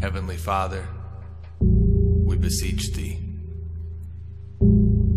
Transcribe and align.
Heavenly 0.00 0.36
Father, 0.36 0.86
we 1.60 2.36
beseech 2.36 2.92
thee. 2.92 3.18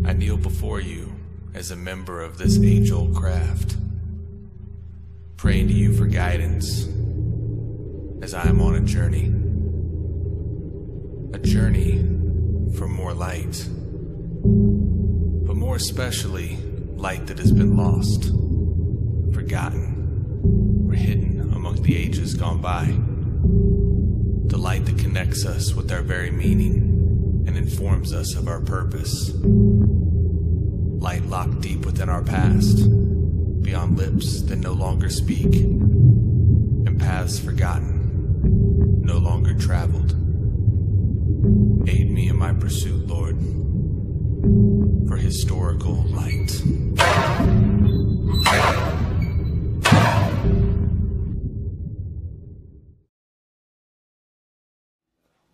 I 0.06 0.14
kneel 0.14 0.38
before 0.38 0.80
you 0.80 1.14
as 1.54 1.72
a 1.72 1.76
member 1.76 2.22
of 2.22 2.38
this 2.38 2.60
age 2.60 2.92
old 2.92 3.16
craft, 3.16 3.78
praying 5.36 5.68
to 5.68 5.74
you 5.74 5.94
for 5.94 6.06
guidance 6.08 6.88
as 8.22 8.34
I 8.34 8.48
am 8.48 8.62
on 8.62 8.76
a 8.76 8.82
journey. 8.82 9.34
A 11.34 11.40
journey 11.40 12.00
for 12.78 12.88
more 12.88 13.14
light, 13.14 13.68
but 15.46 15.56
more 15.56 15.76
especially 15.76 16.58
light 16.96 17.28
that 17.28 17.40
has 17.40 17.52
been 17.52 17.78
lost, 17.78 18.32
forgotten, 19.34 19.98
or 20.88 20.94
hidden 20.94 21.52
among 21.54 21.82
the 21.84 21.96
ages 21.96 22.34
gone 22.34 22.62
by. 22.62 22.86
The 24.50 24.58
light 24.58 24.86
that 24.86 24.98
connects 24.98 25.46
us 25.46 25.74
with 25.74 25.92
our 25.92 26.02
very 26.02 26.32
meaning 26.32 27.44
and 27.48 27.58
informs 27.58 28.14
us 28.14 28.36
of 28.36 28.48
our 28.48 28.62
purpose. 28.62 29.32
Light 29.34 31.26
locked 31.26 31.62
deep 31.62 31.86
within 31.86 32.10
our 32.10 32.24
past, 32.24 32.90
beyond 33.62 33.98
lips 33.98 34.42
that 34.44 34.58
no 34.58 34.74
longer 34.74 35.10
speak, 35.10 35.56
and 35.56 37.00
paths 37.00 37.40
forgotten, 37.40 39.02
no 39.02 39.18
longer 39.18 39.54
traveled. 39.54 40.12
Aid 41.90 42.12
me 42.12 42.28
in 42.30 42.38
my 42.38 42.54
pursuit, 42.54 43.08
Lord, 43.08 43.38
for 45.08 45.18
historical 45.18 46.04
light. 46.10 46.52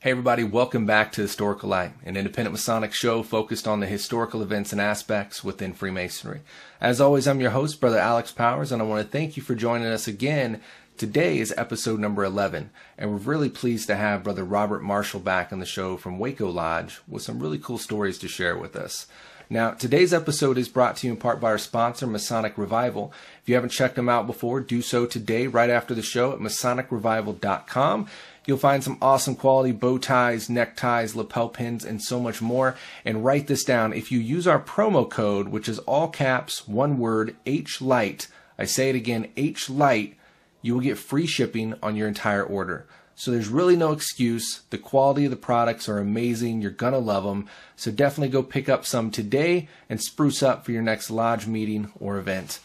Hey 0.03 0.11
everybody, 0.11 0.43
welcome 0.43 0.85
back 0.85 1.13
to 1.13 1.21
Historical 1.21 1.69
Light, 1.69 1.93
an 2.03 2.17
independent 2.17 2.51
Masonic 2.51 2.91
show 2.91 3.23
focused 3.23 3.69
on 3.69 3.79
the 3.79 3.87
historical 3.87 4.41
events 4.41 4.73
and 4.73 4.81
aspects 4.81 5.45
within 5.45 5.71
Freemasonry. 5.71 6.41
As 6.81 6.99
always, 6.99 7.25
I'm 7.25 7.39
your 7.39 7.51
host, 7.51 7.79
Brother 7.79 7.99
Alex 7.99 8.29
Powers, 8.29 8.73
and 8.73 8.81
I 8.81 8.85
want 8.85 9.01
to 9.01 9.09
thank 9.09 9.37
you 9.37 9.43
for 9.43 9.55
joining 9.55 9.87
us 9.87 10.05
again. 10.05 10.59
Today 10.97 11.39
is 11.39 11.53
episode 11.55 12.01
number 12.01 12.25
11, 12.25 12.69
and 12.97 13.11
we're 13.11 13.15
really 13.15 13.47
pleased 13.47 13.87
to 13.87 13.95
have 13.95 14.25
Brother 14.25 14.43
Robert 14.43 14.83
Marshall 14.83 15.21
back 15.21 15.53
on 15.53 15.61
the 15.61 15.65
show 15.65 15.95
from 15.95 16.19
Waco 16.19 16.49
Lodge 16.49 16.99
with 17.07 17.23
some 17.23 17.39
really 17.39 17.57
cool 17.57 17.77
stories 17.77 18.17
to 18.17 18.27
share 18.27 18.57
with 18.57 18.75
us. 18.75 19.07
Now, 19.49 19.71
today's 19.71 20.13
episode 20.13 20.57
is 20.57 20.67
brought 20.67 20.97
to 20.97 21.07
you 21.07 21.13
in 21.13 21.19
part 21.19 21.39
by 21.39 21.49
our 21.49 21.57
sponsor, 21.57 22.07
Masonic 22.07 22.57
Revival. 22.57 23.13
If 23.41 23.47
you 23.47 23.55
haven't 23.55 23.69
checked 23.69 23.95
them 23.95 24.09
out 24.09 24.27
before, 24.27 24.59
do 24.59 24.81
so 24.81 25.05
today, 25.05 25.47
right 25.47 25.69
after 25.69 25.93
the 25.93 26.01
show 26.01 26.33
at 26.33 26.39
MasonicRevival.com. 26.39 28.07
You'll 28.45 28.57
find 28.57 28.83
some 28.83 28.97
awesome 29.01 29.35
quality 29.35 29.71
bow 29.71 29.97
ties, 29.97 30.49
neckties, 30.49 31.15
lapel 31.15 31.49
pins, 31.49 31.85
and 31.85 32.01
so 32.01 32.19
much 32.19 32.41
more. 32.41 32.75
And 33.05 33.23
write 33.23 33.47
this 33.47 33.63
down. 33.63 33.93
If 33.93 34.11
you 34.11 34.19
use 34.19 34.47
our 34.47 34.59
promo 34.59 35.09
code, 35.09 35.47
which 35.47 35.69
is 35.69 35.79
all 35.79 36.09
caps, 36.09 36.67
one 36.67 36.97
word, 36.97 37.35
H 37.45 37.81
Light, 37.81 38.27
I 38.57 38.65
say 38.65 38.89
it 38.89 38.95
again, 38.95 39.29
H 39.37 39.69
Light, 39.69 40.17
you 40.61 40.73
will 40.73 40.81
get 40.81 40.97
free 40.97 41.25
shipping 41.25 41.75
on 41.81 41.95
your 41.95 42.07
entire 42.07 42.43
order. 42.43 42.85
So 43.15 43.31
there's 43.31 43.47
really 43.47 43.75
no 43.75 43.91
excuse. 43.91 44.63
The 44.71 44.77
quality 44.77 45.25
of 45.25 45.31
the 45.31 45.37
products 45.37 45.87
are 45.87 45.99
amazing. 45.99 46.61
You're 46.61 46.71
going 46.71 46.93
to 46.93 46.99
love 46.99 47.23
them. 47.23 47.47
So 47.75 47.91
definitely 47.91 48.29
go 48.29 48.41
pick 48.41 48.67
up 48.67 48.85
some 48.85 49.11
today 49.11 49.69
and 49.87 50.01
spruce 50.01 50.41
up 50.41 50.65
for 50.65 50.71
your 50.71 50.81
next 50.81 51.09
lodge 51.11 51.45
meeting 51.45 51.91
or 51.99 52.17
event. 52.17 52.59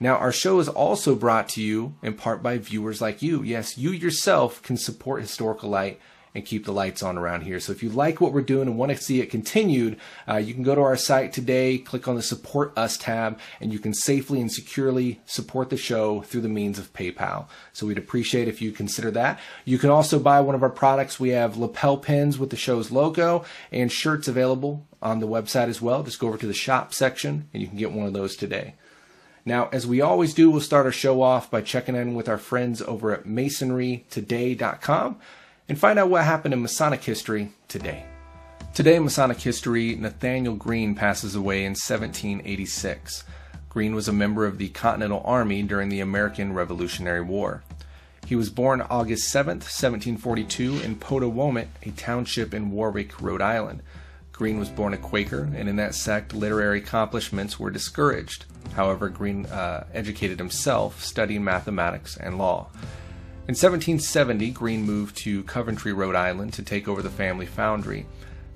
Now, 0.00 0.16
our 0.16 0.32
show 0.32 0.58
is 0.60 0.68
also 0.68 1.14
brought 1.14 1.48
to 1.50 1.62
you 1.62 1.94
in 2.02 2.14
part 2.14 2.42
by 2.42 2.58
viewers 2.58 3.00
like 3.00 3.22
you. 3.22 3.42
Yes, 3.42 3.78
you 3.78 3.90
yourself 3.90 4.62
can 4.62 4.76
support 4.76 5.22
Historical 5.22 5.70
Light 5.70 6.00
and 6.34 6.44
keep 6.44 6.64
the 6.64 6.72
lights 6.72 7.02
on 7.02 7.16
around 7.16 7.42
here. 7.42 7.60
So 7.60 7.70
if 7.70 7.82
you 7.82 7.90
like 7.90 8.20
what 8.20 8.32
we're 8.32 8.42
doing 8.42 8.66
and 8.66 8.76
want 8.76 8.90
to 8.90 8.98
see 8.98 9.20
it 9.20 9.30
continued, 9.30 9.98
uh, 10.28 10.36
you 10.36 10.52
can 10.52 10.64
go 10.64 10.74
to 10.74 10.80
our 10.80 10.96
site 10.96 11.32
today, 11.32 11.78
click 11.78 12.08
on 12.08 12.16
the 12.16 12.22
Support 12.22 12.76
Us 12.76 12.96
tab, 12.96 13.38
and 13.60 13.72
you 13.72 13.78
can 13.78 13.94
safely 13.94 14.40
and 14.40 14.50
securely 14.50 15.20
support 15.26 15.70
the 15.70 15.76
show 15.76 16.22
through 16.22 16.40
the 16.40 16.48
means 16.48 16.78
of 16.78 16.92
PayPal. 16.92 17.46
So 17.72 17.86
we'd 17.86 17.98
appreciate 17.98 18.48
if 18.48 18.60
you 18.60 18.72
consider 18.72 19.12
that. 19.12 19.38
You 19.64 19.78
can 19.78 19.90
also 19.90 20.18
buy 20.18 20.40
one 20.40 20.56
of 20.56 20.62
our 20.64 20.70
products. 20.70 21.20
We 21.20 21.30
have 21.30 21.56
lapel 21.56 21.98
pins 21.98 22.36
with 22.36 22.50
the 22.50 22.56
show's 22.56 22.90
logo 22.90 23.44
and 23.70 23.92
shirts 23.92 24.26
available 24.26 24.86
on 25.00 25.20
the 25.20 25.28
website 25.28 25.68
as 25.68 25.80
well. 25.80 26.02
Just 26.02 26.18
go 26.18 26.28
over 26.28 26.38
to 26.38 26.46
the 26.46 26.54
shop 26.54 26.92
section 26.92 27.48
and 27.52 27.62
you 27.62 27.68
can 27.68 27.78
get 27.78 27.92
one 27.92 28.06
of 28.06 28.12
those 28.12 28.34
today. 28.34 28.74
Now, 29.46 29.68
as 29.72 29.86
we 29.86 30.00
always 30.00 30.32
do, 30.32 30.50
we'll 30.50 30.62
start 30.62 30.86
our 30.86 30.92
show 30.92 31.20
off 31.20 31.50
by 31.50 31.60
checking 31.60 31.94
in 31.94 32.14
with 32.14 32.30
our 32.30 32.38
friends 32.38 32.80
over 32.80 33.12
at 33.12 33.24
masonrytoday.com 33.24 35.16
and 35.68 35.78
find 35.78 35.98
out 35.98 36.08
what 36.08 36.24
happened 36.24 36.54
in 36.54 36.62
Masonic 36.62 37.04
history 37.04 37.50
today. 37.68 38.06
Today 38.72 38.96
in 38.96 39.04
Masonic 39.04 39.38
history, 39.38 39.96
Nathanael 39.96 40.54
Greene 40.54 40.94
passes 40.94 41.34
away 41.34 41.64
in 41.64 41.72
1786. 41.72 43.24
Greene 43.68 43.94
was 43.94 44.08
a 44.08 44.12
member 44.12 44.46
of 44.46 44.56
the 44.56 44.70
Continental 44.70 45.22
Army 45.26 45.62
during 45.62 45.90
the 45.90 46.00
American 46.00 46.54
Revolutionary 46.54 47.20
War. 47.20 47.62
He 48.24 48.36
was 48.36 48.48
born 48.48 48.80
August 48.80 49.28
7, 49.28 49.56
1742, 49.56 50.80
in 50.80 50.96
Potowomut, 50.96 51.68
a 51.82 51.90
township 51.90 52.54
in 52.54 52.70
Warwick, 52.70 53.20
Rhode 53.20 53.42
Island. 53.42 53.82
Greene 54.32 54.58
was 54.58 54.70
born 54.70 54.94
a 54.94 54.96
Quaker, 54.96 55.42
and 55.54 55.68
in 55.68 55.76
that 55.76 55.94
sect, 55.94 56.32
literary 56.32 56.78
accomplishments 56.78 57.60
were 57.60 57.70
discouraged. 57.70 58.46
However, 58.72 59.08
Greene 59.08 59.46
uh, 59.46 59.86
educated 59.92 60.38
himself, 60.38 61.02
studying 61.02 61.44
mathematics 61.44 62.16
and 62.16 62.38
law. 62.38 62.68
In 63.46 63.52
1770, 63.52 64.50
Greene 64.52 64.82
moved 64.82 65.16
to 65.18 65.42
Coventry, 65.44 65.92
Rhode 65.92 66.16
Island 66.16 66.54
to 66.54 66.62
take 66.62 66.88
over 66.88 67.02
the 67.02 67.10
family 67.10 67.46
foundry. 67.46 68.06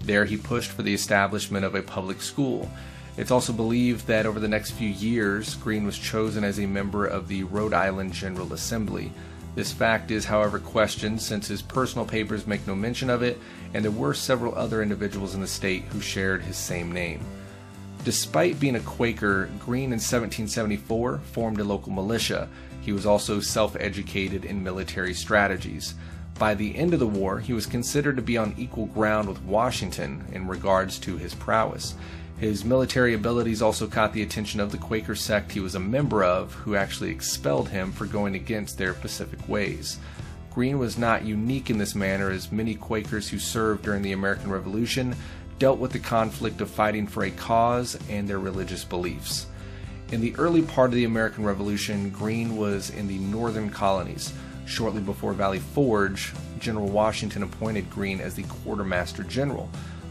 There, 0.00 0.24
he 0.24 0.36
pushed 0.36 0.70
for 0.70 0.82
the 0.82 0.94
establishment 0.94 1.64
of 1.64 1.74
a 1.74 1.82
public 1.82 2.22
school. 2.22 2.70
It's 3.18 3.30
also 3.30 3.52
believed 3.52 4.06
that 4.06 4.26
over 4.26 4.41
the 4.41 4.48
next 4.48 4.70
few 4.70 4.88
years, 4.88 5.56
Greene 5.56 5.84
was 5.84 5.98
chosen 5.98 6.42
as 6.42 6.58
a 6.58 6.66
member 6.66 7.04
of 7.04 7.28
the 7.28 7.42
Rhode 7.44 7.74
Island 7.74 8.12
General 8.12 8.52
Assembly. 8.52 9.12
This 9.54 9.72
fact 9.72 10.10
is, 10.10 10.24
however, 10.24 10.58
questioned 10.58 11.20
since 11.20 11.48
his 11.48 11.60
personal 11.60 12.06
papers 12.06 12.47
make 12.47 12.66
no 12.66 12.76
mention 12.76 13.10
of 13.10 13.22
it, 13.22 13.38
and 13.74 13.84
there 13.84 13.91
were 13.91 14.14
several 14.14 14.54
other 14.54 14.82
individuals 14.82 15.34
in 15.34 15.41
the 15.41 15.47
state 15.47 15.82
who 15.84 16.00
shared 16.00 16.42
his 16.42 16.56
same 16.56 16.92
name. 16.92 17.20
Despite 18.08 18.58
being 18.58 18.76
a 18.76 18.80
Quaker, 18.80 19.50
Greene 19.58 19.92
in 19.92 20.00
1774 20.00 21.19
formed 21.19 21.60
a 21.60 21.64
local 21.64 21.92
militia. 21.92 22.48
He 22.80 22.91
was 22.91 23.04
also 23.04 23.38
self 23.38 23.76
educated 23.78 24.46
in 24.46 24.64
military 24.64 25.12
strategies. 25.12 25.92
By 26.38 26.54
the 26.54 26.74
end 26.74 26.94
of 26.94 27.00
the 27.00 27.06
war, 27.06 27.38
he 27.38 27.52
was 27.52 27.66
considered 27.66 28.16
to 28.16 28.22
be 28.22 28.38
on 28.38 28.54
equal 28.56 28.86
ground 28.86 29.28
with 29.28 29.42
Washington 29.42 30.24
in 30.32 30.48
regards 30.48 30.98
to 31.00 31.18
his 31.18 31.34
prowess. 31.34 31.97
His 32.38 32.64
military 32.64 33.12
abilities 33.12 33.60
also 33.60 33.86
caught 33.86 34.14
the 34.14 34.22
attention 34.22 34.58
of 34.58 34.72
the 34.72 34.78
Quaker 34.78 35.14
sect 35.14 35.52
he 35.52 35.60
was 35.60 35.74
a 35.74 35.78
member 35.78 36.24
of, 36.24 36.54
who 36.54 36.76
actually 36.76 37.10
expelled 37.10 37.68
him 37.68 37.92
for 37.92 38.06
going 38.06 38.34
against 38.34 38.78
their 38.78 38.94
Pacific 38.94 39.47
ways. 39.47 39.98
Greene 40.50 40.78
was 40.78 40.97
not 40.97 41.26
unique 41.26 41.68
in 41.68 41.76
this 41.76 41.94
manner, 41.94 42.30
as 42.30 42.50
many 42.50 42.74
Quakers 42.74 43.28
who 43.28 43.38
served 43.38 43.84
during 43.84 44.00
the 44.00 44.12
American 44.12 44.50
Revolution 44.50 45.14
dealt 45.58 45.78
with 45.78 45.92
the 45.92 45.98
conflict 45.98 46.60
of 46.60 46.70
fighting 46.70 47.06
for 47.06 47.24
a 47.24 47.30
cause 47.30 47.98
and 48.08 48.28
their 48.28 48.38
religious 48.38 48.84
beliefs. 48.84 49.46
In 50.10 50.20
the 50.20 50.34
early 50.36 50.62
part 50.62 50.91
of 50.91 50.94
the 50.94 51.04
American 51.04 51.44
Revolution, 51.44 52.10
Greene 52.10 52.56
was 52.56 52.91
in 52.91 53.08
the 53.08 53.19
northern 53.19 53.68
colonies. 53.68 54.32
Shortly 54.64 55.02
before 55.02 55.32
Valley 55.32 55.58
Forge, 55.58 56.32
General 56.58 56.88
Washington 56.88 57.42
appointed 57.42 57.91
Greene 57.91 58.20
as 58.20 58.34
the 58.34 58.44
quartermaster 58.44 59.22
general. 59.22 59.68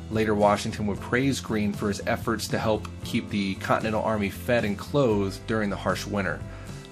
Later, 0.09 0.35
Washington 0.35 0.87
would 0.87 0.99
praise 0.99 1.39
Greene 1.39 1.73
for 1.73 1.89
his 1.89 2.01
efforts 2.07 2.47
to 2.49 2.59
help 2.59 2.87
keep 3.03 3.29
the 3.29 3.55
Continental 3.55 4.01
Army 4.01 4.29
fed 4.29 4.65
and 4.65 4.77
clothed 4.77 5.45
during 5.47 5.69
the 5.69 5.75
harsh 5.75 6.05
winter. 6.05 6.39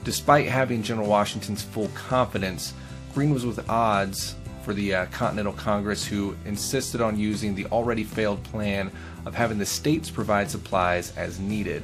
Despite 0.04 0.48
having 0.48 0.84
General 0.84 1.08
Washington's 1.08 1.64
full 1.64 1.88
confidence, 1.90 2.74
Greene 3.14 3.34
was 3.34 3.46
with 3.46 3.70
odds 3.70 4.36
for 4.66 4.74
the 4.74 4.96
uh, 4.96 5.06
Continental 5.12 5.54
Congress, 5.54 6.04
who 6.04 6.36
insisted 6.44 7.00
on 7.00 7.20
using 7.20 7.54
the 7.54 7.68
already 7.68 8.04
failed 8.04 8.44
plan 8.44 8.92
of 9.28 9.36
having 9.36 9.60
the 9.60 9.66
states 9.66 10.10
provide 10.10 10.50
supplies 10.50 11.16
as 11.16 11.40
needed. 11.40 11.84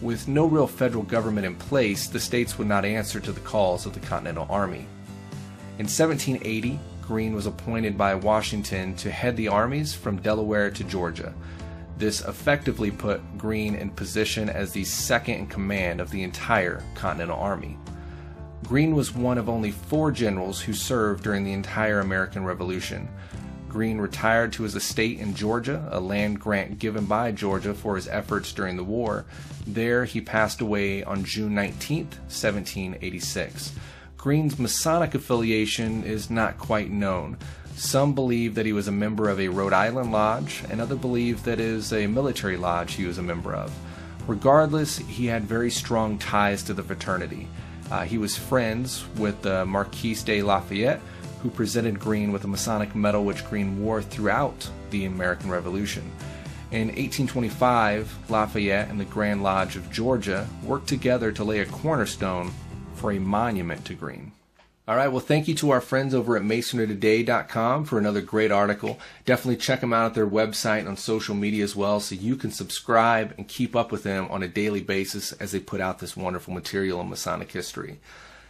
With 0.00 0.28
no 0.28 0.46
real 0.46 0.68
federal 0.68 1.02
government 1.02 1.46
in 1.46 1.56
place, 1.56 2.06
the 2.06 2.20
states 2.20 2.58
would 2.58 2.68
not 2.68 2.84
answer 2.84 3.18
to 3.18 3.32
the 3.32 3.40
calls 3.40 3.86
of 3.86 3.92
the 3.92 4.00
Continental 4.00 4.46
Army. 4.48 4.86
In 5.78 5.86
1780, 5.86 6.78
Greene 7.02 7.34
was 7.34 7.46
appointed 7.46 7.98
by 7.98 8.14
Washington 8.14 8.94
to 8.96 9.10
head 9.10 9.36
the 9.36 9.48
armies 9.48 9.92
from 9.92 10.22
Delaware 10.22 10.70
to 10.70 10.84
Georgia. 10.84 11.34
This 11.98 12.20
effectively 12.20 12.92
put 12.92 13.20
Greene 13.36 13.74
in 13.74 13.90
position 13.90 14.48
as 14.48 14.72
the 14.72 14.84
second 14.84 15.34
in 15.34 15.46
command 15.48 16.00
of 16.00 16.10
the 16.10 16.22
entire 16.22 16.84
Continental 16.94 17.38
Army. 17.38 17.76
Greene 18.66 18.94
was 18.94 19.14
one 19.14 19.38
of 19.38 19.48
only 19.48 19.70
four 19.70 20.10
generals 20.10 20.60
who 20.60 20.72
served 20.72 21.24
during 21.24 21.44
the 21.44 21.52
entire 21.52 22.00
American 22.00 22.44
Revolution. 22.44 23.08
Greene 23.68 23.98
retired 23.98 24.52
to 24.52 24.62
his 24.62 24.74
estate 24.74 25.18
in 25.18 25.34
Georgia, 25.34 25.88
a 25.90 25.98
land 25.98 26.38
grant 26.38 26.78
given 26.78 27.06
by 27.06 27.32
Georgia 27.32 27.72
for 27.72 27.96
his 27.96 28.06
efforts 28.08 28.52
during 28.52 28.76
the 28.76 28.84
war. 28.84 29.24
There, 29.66 30.04
he 30.04 30.20
passed 30.20 30.60
away 30.60 31.02
on 31.02 31.24
June 31.24 31.54
19, 31.54 32.04
1786. 32.04 33.72
Greene's 34.16 34.58
Masonic 34.58 35.14
affiliation 35.14 36.04
is 36.04 36.30
not 36.30 36.58
quite 36.58 36.90
known. 36.90 37.36
Some 37.76 38.14
believe 38.14 38.54
that 38.54 38.66
he 38.66 38.72
was 38.72 38.86
a 38.88 38.92
member 38.92 39.28
of 39.28 39.40
a 39.40 39.48
Rhode 39.48 39.72
Island 39.72 40.12
lodge, 40.12 40.62
and 40.70 40.80
others 40.80 40.98
believe 40.98 41.42
that 41.44 41.58
it 41.58 41.60
is 41.60 41.92
a 41.92 42.06
military 42.06 42.56
lodge 42.56 42.94
he 42.94 43.06
was 43.06 43.18
a 43.18 43.22
member 43.22 43.54
of. 43.54 43.72
Regardless, 44.28 44.98
he 44.98 45.26
had 45.26 45.44
very 45.44 45.70
strong 45.70 46.18
ties 46.18 46.62
to 46.64 46.74
the 46.74 46.82
fraternity. 46.82 47.48
Uh, 47.92 48.04
he 48.04 48.16
was 48.16 48.34
friends 48.34 49.04
with 49.18 49.42
the 49.42 49.66
Marquis 49.66 50.14
de 50.24 50.42
Lafayette, 50.42 50.98
who 51.42 51.50
presented 51.50 52.00
Greene 52.00 52.32
with 52.32 52.42
a 52.44 52.48
Masonic 52.48 52.94
medal 52.94 53.22
which 53.22 53.44
Greene 53.44 53.82
wore 53.82 54.00
throughout 54.00 54.66
the 54.88 55.04
American 55.04 55.50
Revolution. 55.50 56.10
In 56.70 56.88
1825, 56.88 58.30
Lafayette 58.30 58.88
and 58.88 58.98
the 58.98 59.04
Grand 59.04 59.42
Lodge 59.42 59.76
of 59.76 59.92
Georgia 59.92 60.48
worked 60.64 60.88
together 60.88 61.32
to 61.32 61.44
lay 61.44 61.58
a 61.58 61.66
cornerstone 61.66 62.50
for 62.94 63.12
a 63.12 63.20
monument 63.20 63.84
to 63.84 63.92
Greene. 63.92 64.32
All 64.88 64.96
right, 64.96 65.06
well, 65.06 65.20
thank 65.20 65.46
you 65.46 65.54
to 65.54 65.70
our 65.70 65.80
friends 65.80 66.12
over 66.12 66.36
at 66.36 66.42
masonrytoday.com 66.42 67.84
for 67.84 67.98
another 68.00 68.20
great 68.20 68.50
article. 68.50 68.98
Definitely 69.24 69.58
check 69.58 69.80
them 69.80 69.92
out 69.92 70.06
at 70.06 70.14
their 70.14 70.26
website 70.26 70.80
and 70.80 70.88
on 70.88 70.96
social 70.96 71.36
media 71.36 71.62
as 71.62 71.76
well 71.76 72.00
so 72.00 72.16
you 72.16 72.34
can 72.34 72.50
subscribe 72.50 73.32
and 73.38 73.46
keep 73.46 73.76
up 73.76 73.92
with 73.92 74.02
them 74.02 74.26
on 74.28 74.42
a 74.42 74.48
daily 74.48 74.80
basis 74.80 75.30
as 75.34 75.52
they 75.52 75.60
put 75.60 75.80
out 75.80 76.00
this 76.00 76.16
wonderful 76.16 76.52
material 76.52 76.98
on 76.98 77.08
Masonic 77.08 77.52
history. 77.52 78.00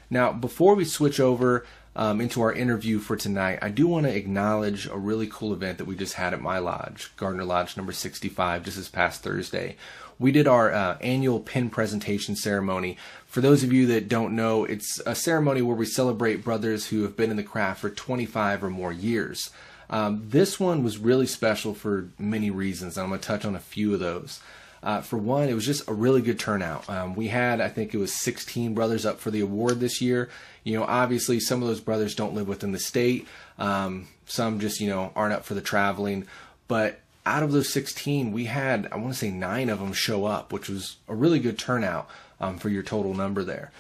Now, 0.09 0.33
before 0.33 0.75
we 0.75 0.87
switch 0.87 1.21
over 1.21 1.67
um, 1.95 2.19
into 2.19 2.41
our 2.41 2.53
interview 2.53 2.99
for 2.99 3.15
tonight, 3.15 3.59
I 3.61 3.69
do 3.69 3.87
want 3.87 4.07
to 4.07 4.17
acknowledge 4.17 4.87
a 4.87 4.97
really 4.97 5.29
cool 5.31 5.53
event 5.53 5.77
that 5.77 5.85
we 5.85 5.97
just 5.97 6.15
had 6.15 6.33
at 6.33 6.41
my 6.41 6.59
lodge, 6.59 7.13
Gardner 7.19 7.45
Lodge 7.45 7.77
number 7.77 7.93
65, 7.93 8.65
just 8.65 8.79
this 8.79 8.89
past 8.89 9.23
Thursday. 9.23 9.77
We 10.19 10.33
did 10.33 10.47
our 10.47 10.73
uh, 10.73 10.99
annual 11.01 11.41
pin 11.41 11.69
presentation 11.69 12.37
ceremony. 12.37 12.97
For 13.33 13.41
those 13.41 13.65
of 13.65 13.73
you 13.73 13.87
that 13.87 14.11
don't 14.11 14.37
know, 14.37 14.67
it's 14.67 15.01
a 15.07 15.15
ceremony 15.15 15.63
where 15.63 15.75
we 15.75 15.87
celebrate 15.87 16.45
brothers 16.45 16.89
who 16.89 17.01
have 17.05 17.17
been 17.17 17.31
in 17.31 17.39
the 17.39 17.43
craft 17.43 17.81
for 17.81 17.89
25 17.89 18.63
or 18.63 18.69
more 18.69 18.93
years. 18.93 19.49
Um, 19.89 20.27
this 20.29 20.61
one 20.61 20.85
was 20.85 20.99
really 20.99 21.25
special 21.25 21.73
for 21.73 22.11
many 22.19 22.51
reasons, 22.51 22.99
and 22.99 23.05
I'm 23.05 23.09
going 23.09 23.23
to 23.23 23.27
touch 23.27 23.47
on 23.47 23.57
a 23.57 23.59
few 23.59 23.95
of 23.95 24.01
those. 24.01 24.41
Uh, 24.83 25.01
for 25.01 25.17
one, 25.17 25.49
it 25.49 25.55
was 25.55 25.65
just 25.65 25.89
a 25.89 25.95
really 25.95 26.21
good 26.21 26.39
turnout. 26.39 26.91
Um, 26.91 27.15
we 27.15 27.29
had, 27.29 27.63
I 27.63 27.71
think 27.71 27.95
it 27.95 27.97
was 27.97 28.21
16 28.21 28.75
brothers 28.75 29.07
up 29.07 29.19
for 29.19 29.31
the 29.31 29.41
award 29.41 29.81
this 29.81 30.03
year. 30.03 30.29
You 30.63 30.79
know, 30.79 30.85
obviously, 30.85 31.41
some 31.41 31.63
of 31.63 31.69
those 31.69 31.81
brothers 31.81 32.15
don't 32.15 32.35
live 32.35 32.49
within 32.49 32.73
the 32.73 32.79
state. 32.79 33.27
Um, 33.59 34.09
some 34.27 34.61
just, 34.61 34.79
you 34.79 34.91
know, 34.91 35.11
aren't 35.17 35.33
up 35.33 35.47
for 35.47 35.55
the 35.55 35.63
traveling. 35.63 36.27
But 36.69 37.01
out 37.25 37.43
of 37.43 37.53
those 37.53 37.73
16, 37.73 38.31
we 38.31 38.45
had, 38.45 38.89
I 38.93 38.97
want 38.97 39.15
to 39.15 39.19
say, 39.19 39.31
nine 39.31 39.71
of 39.71 39.79
them 39.79 39.95
show 39.95 40.27
up, 40.27 40.53
which 40.53 40.69
was 40.69 40.97
a 41.09 41.15
really 41.15 41.39
good 41.39 41.59
turnout 41.59 42.11
um, 42.43 42.59
for 42.59 42.69
your 42.69 42.83
total 42.83 43.15
number 43.15 43.43
there. 43.43 43.71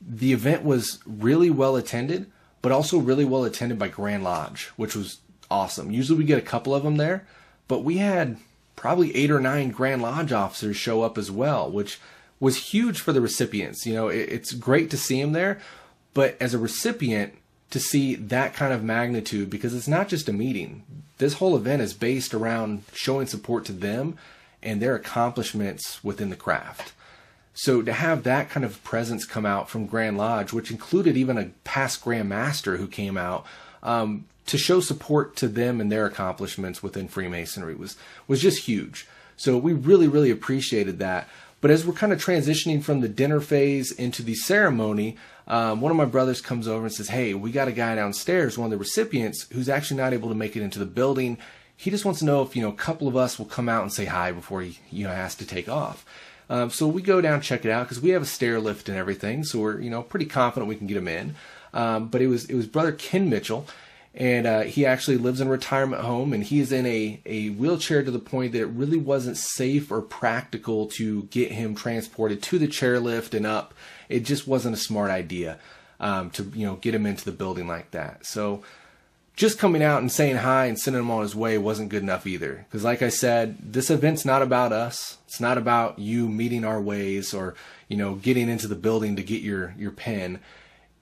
The 0.00 0.32
event 0.32 0.64
was 0.64 1.00
really 1.04 1.50
well 1.50 1.76
attended, 1.76 2.30
but 2.62 2.72
also 2.72 2.98
really 2.98 3.24
well 3.24 3.44
attended 3.44 3.78
by 3.78 3.88
Grand 3.88 4.24
Lodge, 4.24 4.66
which 4.76 4.94
was 4.96 5.18
awesome. 5.50 5.90
Usually 5.90 6.18
we 6.18 6.24
get 6.24 6.38
a 6.38 6.42
couple 6.42 6.74
of 6.74 6.84
them 6.84 6.96
there, 6.96 7.26
but 7.66 7.84
we 7.84 7.98
had 7.98 8.38
probably 8.76 9.14
eight 9.16 9.30
or 9.30 9.40
nine 9.40 9.70
Grand 9.70 10.00
Lodge 10.00 10.32
officers 10.32 10.76
show 10.76 11.02
up 11.02 11.18
as 11.18 11.30
well, 11.30 11.68
which 11.70 12.00
was 12.38 12.70
huge 12.70 13.00
for 13.00 13.12
the 13.12 13.20
recipients. 13.20 13.84
You 13.84 13.94
know, 13.94 14.08
it, 14.08 14.28
it's 14.30 14.52
great 14.52 14.88
to 14.90 14.96
see 14.96 15.20
them 15.20 15.32
there, 15.32 15.60
but 16.14 16.36
as 16.40 16.54
a 16.54 16.58
recipient, 16.58 17.34
to 17.70 17.80
see 17.80 18.14
that 18.14 18.54
kind 18.54 18.72
of 18.72 18.82
magnitude 18.82 19.50
because 19.50 19.74
it's 19.74 19.88
not 19.88 20.08
just 20.08 20.28
a 20.28 20.32
meeting. 20.32 20.84
This 21.18 21.34
whole 21.34 21.56
event 21.56 21.82
is 21.82 21.92
based 21.92 22.32
around 22.32 22.84
showing 22.94 23.26
support 23.26 23.64
to 23.66 23.72
them 23.72 24.16
and 24.62 24.80
their 24.80 24.94
accomplishments 24.94 26.02
within 26.02 26.30
the 26.30 26.36
craft. 26.36 26.92
So 27.58 27.82
to 27.82 27.92
have 27.92 28.22
that 28.22 28.50
kind 28.50 28.64
of 28.64 28.84
presence 28.84 29.24
come 29.24 29.44
out 29.44 29.68
from 29.68 29.86
Grand 29.86 30.16
Lodge, 30.16 30.52
which 30.52 30.70
included 30.70 31.16
even 31.16 31.36
a 31.36 31.50
past 31.64 32.04
Grand 32.04 32.28
Master 32.28 32.76
who 32.76 32.86
came 32.86 33.16
out 33.16 33.44
um, 33.82 34.26
to 34.46 34.56
show 34.56 34.78
support 34.78 35.34
to 35.38 35.48
them 35.48 35.80
and 35.80 35.90
their 35.90 36.06
accomplishments 36.06 36.84
within 36.84 37.08
Freemasonry 37.08 37.74
was 37.74 37.96
was 38.28 38.40
just 38.40 38.66
huge. 38.66 39.08
So 39.36 39.58
we 39.58 39.72
really 39.72 40.06
really 40.06 40.30
appreciated 40.30 41.00
that. 41.00 41.28
But 41.60 41.72
as 41.72 41.84
we're 41.84 41.94
kind 41.94 42.12
of 42.12 42.24
transitioning 42.24 42.80
from 42.80 43.00
the 43.00 43.08
dinner 43.08 43.40
phase 43.40 43.90
into 43.90 44.22
the 44.22 44.36
ceremony, 44.36 45.16
um, 45.48 45.80
one 45.80 45.90
of 45.90 45.96
my 45.98 46.04
brothers 46.04 46.40
comes 46.40 46.68
over 46.68 46.84
and 46.84 46.94
says, 46.94 47.08
Hey, 47.08 47.34
we 47.34 47.50
got 47.50 47.66
a 47.66 47.72
guy 47.72 47.96
downstairs, 47.96 48.56
one 48.56 48.66
of 48.66 48.70
the 48.70 48.76
recipients, 48.78 49.48
who's 49.52 49.68
actually 49.68 49.96
not 49.96 50.12
able 50.12 50.28
to 50.28 50.36
make 50.36 50.54
it 50.54 50.62
into 50.62 50.78
the 50.78 50.86
building. 50.86 51.38
He 51.76 51.90
just 51.90 52.04
wants 52.04 52.20
to 52.20 52.24
know 52.24 52.40
if, 52.42 52.54
you 52.54 52.62
know, 52.62 52.68
a 52.68 52.74
couple 52.74 53.08
of 53.08 53.16
us 53.16 53.36
will 53.36 53.46
come 53.46 53.68
out 53.68 53.82
and 53.82 53.92
say 53.92 54.04
hi 54.04 54.30
before 54.30 54.62
he, 54.62 54.78
you 54.92 55.08
know, 55.08 55.12
has 55.12 55.34
to 55.34 55.44
take 55.44 55.68
off. 55.68 56.04
Um, 56.50 56.70
so 56.70 56.86
we 56.86 57.02
go 57.02 57.20
down, 57.20 57.40
check 57.40 57.64
it 57.64 57.70
out, 57.70 57.84
because 57.84 58.00
we 58.00 58.10
have 58.10 58.22
a 58.22 58.26
stair 58.26 58.58
lift 58.58 58.88
and 58.88 58.96
everything, 58.96 59.44
so 59.44 59.58
we're, 59.58 59.80
you 59.80 59.90
know, 59.90 60.02
pretty 60.02 60.26
confident 60.26 60.68
we 60.68 60.76
can 60.76 60.86
get 60.86 60.96
him 60.96 61.08
in. 61.08 61.34
Um, 61.74 62.08
but 62.08 62.22
it 62.22 62.28
was, 62.28 62.46
it 62.46 62.54
was 62.54 62.66
brother 62.66 62.92
Ken 62.92 63.28
Mitchell, 63.28 63.66
and 64.18 64.46
uh, 64.46 64.62
he 64.62 64.84
actually 64.84 65.16
lives 65.16 65.40
in 65.40 65.46
a 65.46 65.50
retirement 65.50 66.02
home 66.02 66.32
and 66.32 66.42
he 66.42 66.58
is 66.58 66.72
in 66.72 66.84
a, 66.86 67.20
a 67.24 67.50
wheelchair 67.50 68.02
to 68.02 68.10
the 68.10 68.18
point 68.18 68.52
that 68.52 68.62
it 68.62 68.66
really 68.66 68.96
wasn't 68.96 69.36
safe 69.36 69.92
or 69.92 70.02
practical 70.02 70.86
to 70.86 71.22
get 71.24 71.52
him 71.52 71.74
transported 71.74 72.42
to 72.42 72.58
the 72.58 72.66
chairlift 72.66 73.32
and 73.32 73.46
up 73.46 73.74
it 74.08 74.20
just 74.20 74.48
wasn't 74.48 74.74
a 74.74 74.78
smart 74.78 75.10
idea 75.10 75.58
um, 76.00 76.30
to 76.30 76.42
you 76.54 76.66
know 76.66 76.76
get 76.76 76.94
him 76.94 77.06
into 77.06 77.24
the 77.24 77.32
building 77.32 77.68
like 77.68 77.90
that 77.92 78.26
so 78.26 78.62
just 79.38 79.56
coming 79.56 79.84
out 79.84 80.00
and 80.00 80.10
saying 80.10 80.34
hi 80.34 80.66
and 80.66 80.76
sending 80.76 81.00
him 81.00 81.12
on 81.12 81.22
his 81.22 81.36
way 81.36 81.56
wasn't 81.56 81.88
good 81.88 82.02
enough 82.02 82.26
either. 82.26 82.66
Because 82.68 82.82
like 82.82 83.02
i 83.02 83.08
said 83.08 83.56
this 83.72 83.88
event's 83.88 84.24
not 84.24 84.42
about 84.42 84.72
us. 84.72 85.18
It's 85.28 85.40
not 85.40 85.56
about 85.56 86.00
you 86.00 86.28
meeting 86.28 86.64
our 86.64 86.80
ways 86.80 87.32
or 87.32 87.54
you 87.86 87.96
know 87.96 88.16
getting 88.16 88.48
into 88.48 88.66
the 88.66 88.74
building 88.74 89.14
to 89.14 89.22
get 89.22 89.40
your 89.40 89.74
your 89.78 89.92
pen. 89.92 90.40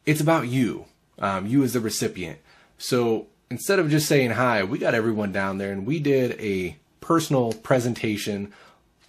It's 0.05 0.21
about 0.21 0.49
you. 0.49 0.85
Um, 1.19 1.47
you 1.47 1.62
as 1.62 1.73
the 1.73 1.81
recipient. 1.81 2.38
So 2.77 3.27
instead 3.49 3.79
of 3.79 3.88
just 3.88 4.06
saying 4.06 4.33
hi, 4.33 4.62
we 4.65 4.79
got 4.79 4.94
everyone 4.94 5.32
down 5.32 5.56
there 5.56 5.73
and 5.73 5.87
we 5.87 5.99
did 5.99 6.39
a 6.39 6.77
personal 7.00 7.55
presentation, 7.55 8.53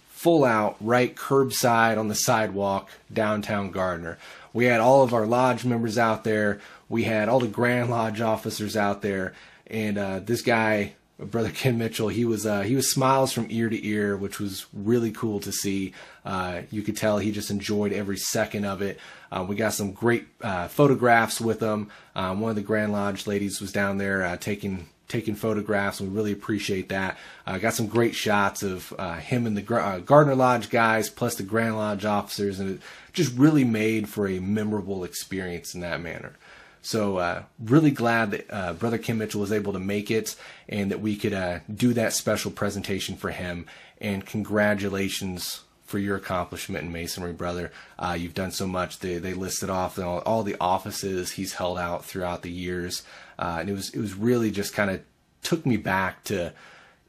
full 0.08 0.42
out, 0.42 0.78
right 0.80 1.14
curbside 1.14 1.98
on 1.98 2.08
the 2.08 2.14
sidewalk, 2.14 2.88
downtown 3.12 3.72
Gardner. 3.72 4.16
We 4.54 4.64
had 4.64 4.80
all 4.80 5.02
of 5.02 5.12
our 5.12 5.26
lodge 5.26 5.66
members 5.66 5.98
out 5.98 6.24
there. 6.24 6.60
We 6.88 7.04
had 7.04 7.28
all 7.28 7.40
the 7.40 7.48
Grand 7.48 7.90
Lodge 7.90 8.20
officers 8.20 8.76
out 8.76 9.02
there, 9.02 9.34
and 9.66 9.98
uh, 9.98 10.20
this 10.20 10.42
guy 10.42 10.94
brother 11.18 11.50
Ken 11.50 11.78
Mitchell, 11.78 12.08
he 12.08 12.24
was 12.24 12.46
uh, 12.46 12.62
he 12.62 12.76
was 12.76 12.90
smiles 12.90 13.32
from 13.32 13.48
ear 13.50 13.68
to 13.68 13.86
ear, 13.86 14.16
which 14.16 14.38
was 14.38 14.66
really 14.72 15.10
cool 15.10 15.40
to 15.40 15.52
see. 15.52 15.92
Uh, 16.24 16.62
you 16.70 16.82
could 16.82 16.96
tell 16.96 17.18
he 17.18 17.32
just 17.32 17.50
enjoyed 17.50 17.92
every 17.92 18.16
second 18.16 18.64
of 18.64 18.82
it. 18.82 18.98
Uh, 19.30 19.44
we 19.46 19.56
got 19.56 19.72
some 19.72 19.92
great 19.92 20.26
uh, 20.42 20.68
photographs 20.68 21.40
with 21.40 21.60
him. 21.60 21.90
Um, 22.14 22.40
one 22.40 22.50
of 22.50 22.56
the 22.56 22.62
Grand 22.62 22.92
Lodge 22.92 23.26
ladies 23.26 23.60
was 23.60 23.72
down 23.72 23.98
there 23.98 24.22
uh, 24.22 24.36
taking 24.36 24.88
taking 25.08 25.34
photographs. 25.34 26.00
We 26.00 26.08
really 26.08 26.32
appreciate 26.32 26.90
that. 26.90 27.16
Uh, 27.46 27.58
got 27.58 27.74
some 27.74 27.86
great 27.86 28.14
shots 28.14 28.62
of 28.62 28.90
him 29.20 29.46
and 29.46 29.56
the 29.56 29.62
Gardner 29.62 30.34
Lodge 30.34 30.68
guys, 30.70 31.08
plus 31.08 31.34
the 31.34 31.42
Grand 31.42 31.76
Lodge 31.76 32.04
officers, 32.04 32.60
and 32.60 32.76
it 32.76 32.80
just 33.12 33.36
really 33.36 33.64
made 33.64 34.08
for 34.08 34.28
a 34.28 34.38
memorable 34.38 35.04
experience 35.04 35.74
in 35.74 35.80
that 35.80 36.00
manner. 36.02 36.34
So 36.82 37.18
uh, 37.18 37.42
really 37.58 37.90
glad 37.90 38.30
that 38.30 38.46
uh, 38.50 38.72
Brother 38.72 38.98
Kim 38.98 39.18
Mitchell 39.18 39.40
was 39.40 39.52
able 39.52 39.72
to 39.72 39.78
make 39.78 40.10
it 40.10 40.36
and 40.68 40.90
that 40.90 41.00
we 41.00 41.16
could 41.16 41.32
uh, 41.32 41.60
do 41.72 41.92
that 41.94 42.12
special 42.12 42.50
presentation 42.50 43.16
for 43.16 43.30
him. 43.30 43.66
And 44.00 44.24
congratulations 44.24 45.62
for 45.88 45.98
your 45.98 46.16
accomplishment 46.16 46.84
in 46.84 46.92
masonry, 46.92 47.32
brother. 47.32 47.72
Uh, 47.98 48.14
you've 48.18 48.34
done 48.34 48.50
so 48.50 48.66
much. 48.66 48.98
They, 48.98 49.16
they 49.16 49.32
listed 49.32 49.70
off 49.70 49.98
all, 49.98 50.42
the 50.42 50.56
offices 50.60 51.32
he's 51.32 51.54
held 51.54 51.78
out 51.78 52.04
throughout 52.04 52.42
the 52.42 52.50
years, 52.50 53.02
uh, 53.38 53.56
and 53.60 53.70
it 53.70 53.72
was 53.72 53.88
it 53.94 53.98
was 53.98 54.14
really 54.14 54.50
just 54.50 54.74
kind 54.74 54.90
of 54.90 55.00
took 55.42 55.64
me 55.64 55.78
back 55.78 56.24
to 56.24 56.52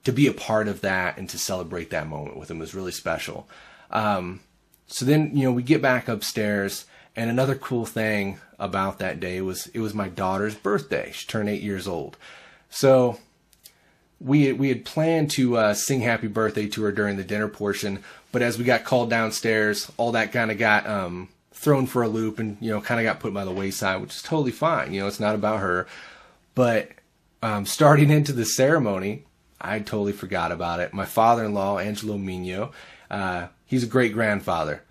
to 0.05 0.13
be 0.13 0.27
a 0.27 0.33
part 0.33 0.69
of 0.69 0.79
that 0.79 1.17
and 1.17 1.29
to 1.29 1.37
celebrate 1.37 1.89
that 1.89 2.07
moment 2.07 2.37
with 2.37 2.49
him 2.49 2.57
it 2.57 2.61
was 2.61 2.73
really 2.73 2.93
special. 2.93 3.49
Um, 3.91 4.39
so 4.87 5.03
then 5.03 5.35
you 5.35 5.43
know 5.43 5.51
we 5.51 5.61
get 5.61 5.81
back 5.81 6.07
upstairs 6.07 6.85
and 7.17 7.29
another 7.29 7.55
cool 7.55 7.85
thing 7.85 8.39
about 8.59 8.99
that 8.99 9.19
day 9.19 9.41
was 9.41 9.67
it 9.67 9.79
was 9.79 9.93
my 9.93 10.09
daughter's 10.09 10.55
birthday. 10.55 11.11
She 11.13 11.25
turned 11.25 11.49
eight 11.49 11.61
years 11.61 11.87
old. 11.87 12.17
So 12.69 13.19
we 14.19 14.51
we 14.51 14.69
had 14.69 14.85
planned 14.85 15.31
to 15.31 15.57
uh, 15.57 15.73
sing 15.73 16.01
happy 16.01 16.27
birthday 16.27 16.67
to 16.67 16.83
her 16.83 16.91
during 16.91 17.17
the 17.17 17.23
dinner 17.23 17.47
portion, 17.47 18.03
but 18.31 18.41
as 18.41 18.57
we 18.57 18.63
got 18.63 18.83
called 18.83 19.09
downstairs, 19.09 19.91
all 19.97 20.11
that 20.11 20.31
kind 20.31 20.51
of 20.51 20.57
got 20.57 20.85
um, 20.87 21.29
thrown 21.53 21.85
for 21.85 22.03
a 22.03 22.09
loop 22.09 22.39
and 22.39 22.57
you 22.59 22.71
know 22.71 22.81
kind 22.81 22.99
of 22.99 23.03
got 23.05 23.19
put 23.19 23.33
by 23.33 23.45
the 23.45 23.51
wayside, 23.51 24.01
which 24.01 24.15
is 24.15 24.21
totally 24.21 24.51
fine. 24.51 24.93
You 24.93 25.01
know, 25.01 25.07
it's 25.07 25.19
not 25.19 25.35
about 25.35 25.61
her. 25.61 25.87
But 26.55 26.89
um, 27.41 27.65
starting 27.65 28.09
into 28.11 28.33
the 28.33 28.45
ceremony, 28.45 29.23
I 29.61 29.79
totally 29.79 30.13
forgot 30.13 30.51
about 30.51 30.79
it. 30.79 30.93
My 30.93 31.05
father-in-law, 31.05 31.79
Angelo 31.79 32.17
Mino, 32.17 32.71
uh, 33.09 33.47
he's 33.65 33.83
a 33.83 33.87
great 33.87 34.13
grandfather 34.13 34.83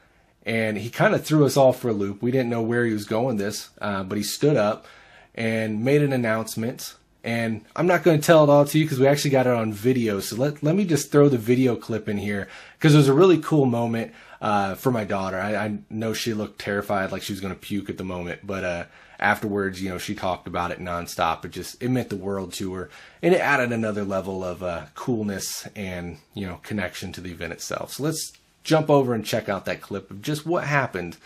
and 0.49 0.79
he 0.79 0.89
kind 0.89 1.15
of 1.15 1.23
threw 1.23 1.45
us 1.45 1.59
all 1.59 1.75
for 1.75 1.91
a 1.91 1.93
loop. 1.93 2.23
We 2.23 2.31
didn't 2.31 2.49
know 2.49 2.63
where 2.63 2.87
he 2.87 2.95
was 2.95 3.05
going 3.05 3.37
this, 3.37 3.69
uh, 3.83 4.03
but 4.03 4.17
he 4.17 4.25
stood 4.25 4.57
up 4.57 4.87
and 5.35 5.85
made 5.85 6.01
an 6.01 6.15
announcement. 6.15 6.95
And 7.23 7.67
I'm 7.77 7.87
not 7.87 8.03
going 8.03 8.19
to 8.19 8.27
tell 8.27 8.45
it 8.45 8.51
all 8.51 8.65
to 8.65 8.79
you 8.79 8.87
because 8.87 8.99
we 8.99 9.07
actually 9.07 9.33
got 9.33 9.47
it 9.47 9.53
on 9.53 9.75
video. 9.75 10.21
So 10.21 10.37
let, 10.37 10.63
let 10.63 10.75
me 10.75 10.87
just 10.87 11.13
throw 11.13 11.29
the 11.29 11.37
video 11.37 11.77
clip 11.77 12.09
in 12.09 12.17
here 12.17 12.49
because 12.79 12.95
it 12.95 12.97
was 12.97 13.09
a 13.09 13.13
really 13.13 13.37
cool 13.37 13.67
moment 13.67 14.15
uh, 14.41 14.75
for 14.75 14.91
my 14.91 15.05
daughter. 15.05 15.39
I, 15.39 15.55
I, 15.55 15.79
know 15.91 16.15
she 16.15 16.33
looked 16.33 16.59
terrified, 16.59 17.13
like 17.13 17.21
she 17.23 17.35
was 17.35 17.41
going 17.41 17.53
to 17.53 17.61
puke 17.61 17.91
at 17.91 17.99
the 17.99 18.05
moment, 18.05 18.47
but 18.47 18.65
uh, 18.65 18.85
afterwards, 19.19 19.83
you 19.83 19.91
know, 19.91 19.99
she 19.99 20.15
talked 20.15 20.47
about 20.47 20.71
it 20.71 20.79
nonstop. 20.79 21.45
It 21.45 21.51
just 21.51 21.83
it 21.83 21.91
meant 21.91 22.09
the 22.09 22.17
world 22.17 22.55
to 22.55 22.73
her, 22.73 22.89
and 23.21 23.35
it 23.35 23.41
added 23.41 23.71
another 23.71 24.05
level 24.05 24.43
of 24.43 24.63
uh, 24.63 24.87
coolness 24.95 25.69
and 25.77 26.19
you 26.33 26.47
know 26.47 26.61
connection 26.63 27.13
to 27.13 27.21
the 27.21 27.33
event 27.33 27.53
itself. 27.53 27.95
So 27.95 28.05
let's 28.05 28.33
jump 28.65 28.91
over 28.91 29.15
and 29.15 29.25
check 29.25 29.49
out 29.49 29.65
that 29.65 29.81
clip 29.81 30.11
of 30.11 30.23
just 30.23 30.47
what 30.47 30.65
happened 30.65 31.17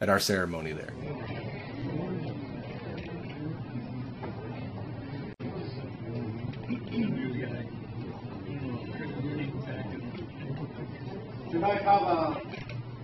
at 0.00 0.08
our 0.08 0.20
ceremony 0.20 0.72
there. 0.72 0.92
Can 11.50 11.64
I 11.64 11.74
have 11.76 12.02
a, 12.02 12.42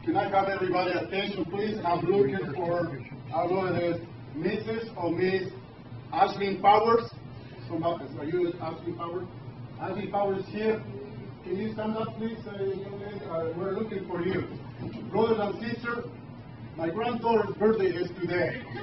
can 0.05 0.17
I 0.17 0.29
have 0.29 0.49
everybody 0.49 0.91
attention, 0.93 1.45
please? 1.47 1.79
I'm 1.85 2.05
looking 2.05 2.53
for, 2.55 3.01
I 3.35 3.47
don't 3.47 3.75
Mrs. 4.37 4.93
or 4.97 5.11
Miss 5.11 5.51
Ashley 6.13 6.57
Powers. 6.57 7.11
Somebody, 7.69 8.05
are 8.19 8.25
you 8.25 8.53
Ashley 8.61 8.93
Powers? 8.93 9.27
Ashley 9.81 10.07
Powers 10.09 10.45
here. 10.47 10.83
Can 11.45 11.59
you 11.59 11.75
stand 11.75 11.95
up, 11.99 12.17
please? 12.17 12.39
Uh, 12.49 13.53
we're 13.55 13.73
looking 13.73 14.07
for 14.09 14.23
you. 14.23 14.45
Brothers 15.11 15.39
and 15.41 15.55
sisters, 15.61 16.07
my 16.79 16.89
granddaughter's 16.89 17.55
birthday 17.57 17.89
is 17.89 18.09
today. 18.19 18.63
so 18.65 18.81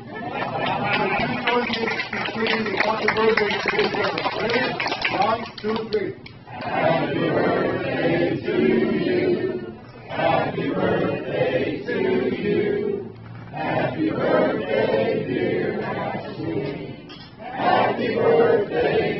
please 1.18 1.42
join 1.48 1.66
me 1.66 1.74
to 1.74 2.22
sing 2.36 2.78
happy 2.86 3.08
birthday 3.16 3.50
to 3.66 3.78
girl. 3.90 4.14
Ready? 4.42 4.62
One, 5.18 5.42
two, 5.60 5.78
three. 5.90 6.14
Happy 6.62 7.30
birthday 7.32 8.36
to 8.46 8.54
you. 9.06 9.76
Happy 10.08 10.70
birthday 10.70 11.82
to 11.84 11.96
you. 12.38 13.16
Happy 13.52 14.10
birthday, 14.12 15.26
dear 15.26 15.82
Ashley. 15.82 17.08
Happy 17.40 18.16
birthday 18.16 19.11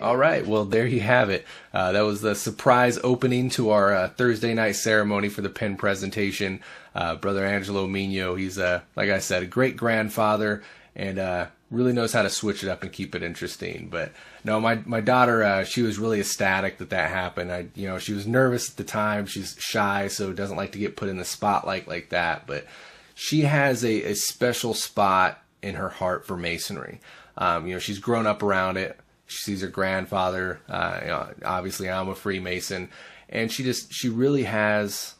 All 0.00 0.16
right, 0.16 0.46
well, 0.46 0.64
there 0.64 0.86
you 0.86 1.00
have 1.00 1.30
it. 1.30 1.44
Uh, 1.72 1.92
that 1.92 2.02
was 2.02 2.20
the 2.20 2.34
surprise 2.34 2.98
opening 3.02 3.50
to 3.50 3.70
our 3.70 3.94
uh, 3.94 4.08
Thursday 4.08 4.54
night 4.54 4.72
ceremony 4.72 5.28
for 5.28 5.42
the 5.42 5.48
pen 5.48 5.76
presentation. 5.76 6.60
Uh, 6.94 7.16
Brother 7.16 7.44
Angelo 7.44 7.86
Mino, 7.86 8.34
he's, 8.34 8.58
uh, 8.58 8.80
like 8.96 9.10
I 9.10 9.18
said, 9.18 9.42
a 9.42 9.46
great 9.46 9.76
grandfather 9.76 10.62
and 10.94 11.18
uh, 11.18 11.46
really 11.70 11.92
knows 11.92 12.12
how 12.12 12.22
to 12.22 12.30
switch 12.30 12.62
it 12.62 12.68
up 12.68 12.82
and 12.82 12.92
keep 12.92 13.14
it 13.14 13.22
interesting. 13.22 13.88
But 13.90 14.12
no, 14.44 14.60
my 14.60 14.76
my 14.84 15.00
daughter, 15.00 15.42
uh, 15.42 15.64
she 15.64 15.82
was 15.82 15.98
really 15.98 16.20
ecstatic 16.20 16.78
that 16.78 16.90
that 16.90 17.10
happened. 17.10 17.52
I, 17.52 17.68
you 17.74 17.88
know, 17.88 17.98
she 17.98 18.12
was 18.12 18.26
nervous 18.26 18.70
at 18.70 18.76
the 18.76 18.84
time. 18.84 19.26
She's 19.26 19.56
shy, 19.58 20.08
so 20.08 20.32
doesn't 20.32 20.56
like 20.56 20.72
to 20.72 20.78
get 20.78 20.96
put 20.96 21.08
in 21.08 21.16
the 21.16 21.24
spotlight 21.24 21.86
like 21.86 22.10
that. 22.10 22.46
But 22.46 22.66
she 23.20 23.40
has 23.40 23.84
a, 23.84 24.12
a 24.12 24.14
special 24.14 24.74
spot 24.74 25.42
in 25.60 25.74
her 25.74 25.88
heart 25.88 26.24
for 26.24 26.36
masonry. 26.36 27.00
Um, 27.36 27.66
you 27.66 27.72
know, 27.72 27.80
she's 27.80 27.98
grown 27.98 28.28
up 28.28 28.44
around 28.44 28.76
it. 28.76 28.96
She 29.26 29.38
sees 29.38 29.60
her 29.60 29.66
grandfather. 29.66 30.60
Uh, 30.68 30.98
you 31.02 31.08
know, 31.08 31.28
obviously, 31.44 31.90
I'm 31.90 32.08
a 32.08 32.14
Freemason, 32.14 32.88
and 33.28 33.50
she 33.50 33.64
just 33.64 33.92
she 33.92 34.08
really 34.08 34.44
has 34.44 35.16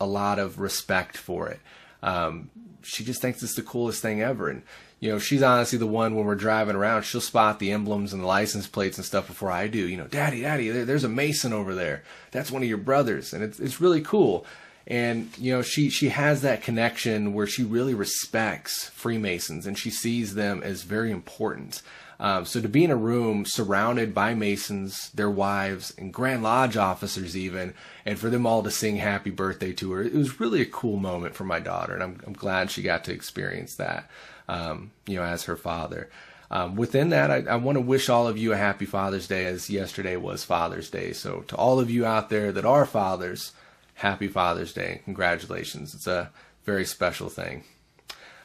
a 0.00 0.06
lot 0.06 0.38
of 0.38 0.60
respect 0.60 1.18
for 1.18 1.46
it. 1.46 1.60
Um, 2.02 2.50
she 2.80 3.04
just 3.04 3.20
thinks 3.20 3.42
it's 3.42 3.54
the 3.54 3.60
coolest 3.60 4.00
thing 4.00 4.22
ever, 4.22 4.48
and 4.48 4.62
you 5.00 5.10
know, 5.10 5.18
she's 5.18 5.42
honestly 5.42 5.78
the 5.78 5.86
one 5.86 6.14
when 6.14 6.24
we're 6.24 6.34
driving 6.36 6.74
around, 6.74 7.02
she'll 7.02 7.20
spot 7.20 7.58
the 7.58 7.70
emblems 7.70 8.14
and 8.14 8.22
the 8.22 8.26
license 8.26 8.66
plates 8.66 8.96
and 8.96 9.04
stuff 9.04 9.26
before 9.26 9.50
I 9.50 9.66
do. 9.66 9.86
You 9.86 9.98
know, 9.98 10.06
Daddy, 10.06 10.40
Daddy, 10.40 10.70
there, 10.70 10.86
there's 10.86 11.04
a 11.04 11.08
Mason 11.10 11.52
over 11.52 11.74
there. 11.74 12.02
That's 12.30 12.50
one 12.50 12.62
of 12.62 12.68
your 12.68 12.78
brothers, 12.78 13.34
and 13.34 13.44
it's 13.44 13.60
it's 13.60 13.78
really 13.78 14.00
cool. 14.00 14.46
And 14.86 15.30
you 15.38 15.52
know, 15.52 15.62
she 15.62 15.90
she 15.90 16.08
has 16.08 16.42
that 16.42 16.62
connection 16.62 17.34
where 17.34 17.46
she 17.46 17.62
really 17.62 17.94
respects 17.94 18.88
Freemasons 18.90 19.66
and 19.66 19.78
she 19.78 19.90
sees 19.90 20.34
them 20.34 20.62
as 20.62 20.82
very 20.82 21.10
important. 21.10 21.82
Um, 22.20 22.44
so 22.44 22.60
to 22.60 22.68
be 22.68 22.84
in 22.84 22.92
a 22.92 22.96
room 22.96 23.44
surrounded 23.44 24.14
by 24.14 24.34
Masons, 24.34 25.10
their 25.10 25.30
wives, 25.30 25.92
and 25.98 26.12
Grand 26.12 26.44
Lodge 26.44 26.76
officers, 26.76 27.36
even, 27.36 27.74
and 28.06 28.16
for 28.16 28.30
them 28.30 28.46
all 28.46 28.62
to 28.62 28.70
sing 28.70 28.96
happy 28.96 29.30
birthday 29.30 29.72
to 29.72 29.90
her, 29.90 30.02
it 30.02 30.14
was 30.14 30.38
really 30.38 30.60
a 30.60 30.66
cool 30.66 30.98
moment 30.98 31.34
for 31.34 31.42
my 31.42 31.58
daughter, 31.58 31.94
and 31.94 32.02
I'm, 32.02 32.20
I'm 32.24 32.32
glad 32.32 32.70
she 32.70 32.80
got 32.80 33.02
to 33.04 33.12
experience 33.12 33.74
that 33.74 34.08
um, 34.48 34.90
you 35.06 35.16
know, 35.16 35.24
as 35.24 35.44
her 35.44 35.56
father. 35.56 36.10
Um, 36.50 36.76
within 36.76 37.08
that, 37.10 37.30
I, 37.30 37.44
I 37.48 37.56
want 37.56 37.76
to 37.76 37.82
wish 37.82 38.08
all 38.08 38.28
of 38.28 38.36
you 38.36 38.52
a 38.52 38.58
happy 38.58 38.84
Father's 38.84 39.26
Day 39.26 39.46
as 39.46 39.70
yesterday 39.70 40.16
was 40.16 40.44
Father's 40.44 40.90
Day. 40.90 41.12
So, 41.12 41.40
to 41.48 41.56
all 41.56 41.80
of 41.80 41.90
you 41.90 42.04
out 42.04 42.28
there 42.28 42.52
that 42.52 42.66
are 42.66 42.84
fathers, 42.84 43.52
happy 43.94 44.28
Father's 44.28 44.72
Day. 44.72 45.00
Congratulations. 45.04 45.94
It's 45.94 46.06
a 46.06 46.30
very 46.64 46.84
special 46.84 47.28
thing. 47.28 47.64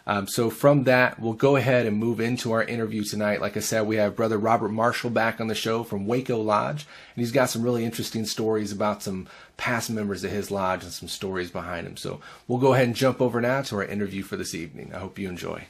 Um, 0.07 0.25
so, 0.25 0.49
from 0.49 0.85
that, 0.85 1.19
we'll 1.19 1.33
go 1.33 1.57
ahead 1.57 1.85
and 1.85 1.97
move 1.97 2.21
into 2.21 2.53
our 2.53 2.63
interview 2.63 3.03
tonight. 3.03 3.41
Like 3.41 3.57
I 3.57 3.59
said, 3.59 3.81
we 3.81 3.97
have 3.97 4.15
Brother 4.15 4.37
Robert 4.37 4.69
Marshall 4.69 5.09
back 5.09 5.41
on 5.41 5.47
the 5.47 5.55
show 5.55 5.83
from 5.83 6.07
Waco 6.07 6.41
Lodge, 6.41 6.85
and 7.13 7.21
he's 7.21 7.33
got 7.33 7.49
some 7.49 7.61
really 7.61 7.83
interesting 7.83 8.25
stories 8.25 8.71
about 8.71 9.03
some 9.03 9.27
past 9.57 9.89
members 9.89 10.23
of 10.23 10.31
his 10.31 10.49
lodge 10.49 10.83
and 10.83 10.93
some 10.93 11.09
stories 11.09 11.51
behind 11.51 11.85
him. 11.85 11.97
So, 11.97 12.21
we'll 12.47 12.59
go 12.59 12.73
ahead 12.73 12.87
and 12.87 12.95
jump 12.95 13.19
over 13.19 13.41
now 13.41 13.63
to 13.63 13.75
our 13.75 13.83
interview 13.83 14.23
for 14.23 14.37
this 14.37 14.55
evening. 14.55 14.93
I 14.95 14.99
hope 14.99 15.19
you 15.19 15.27
enjoy. 15.27 15.65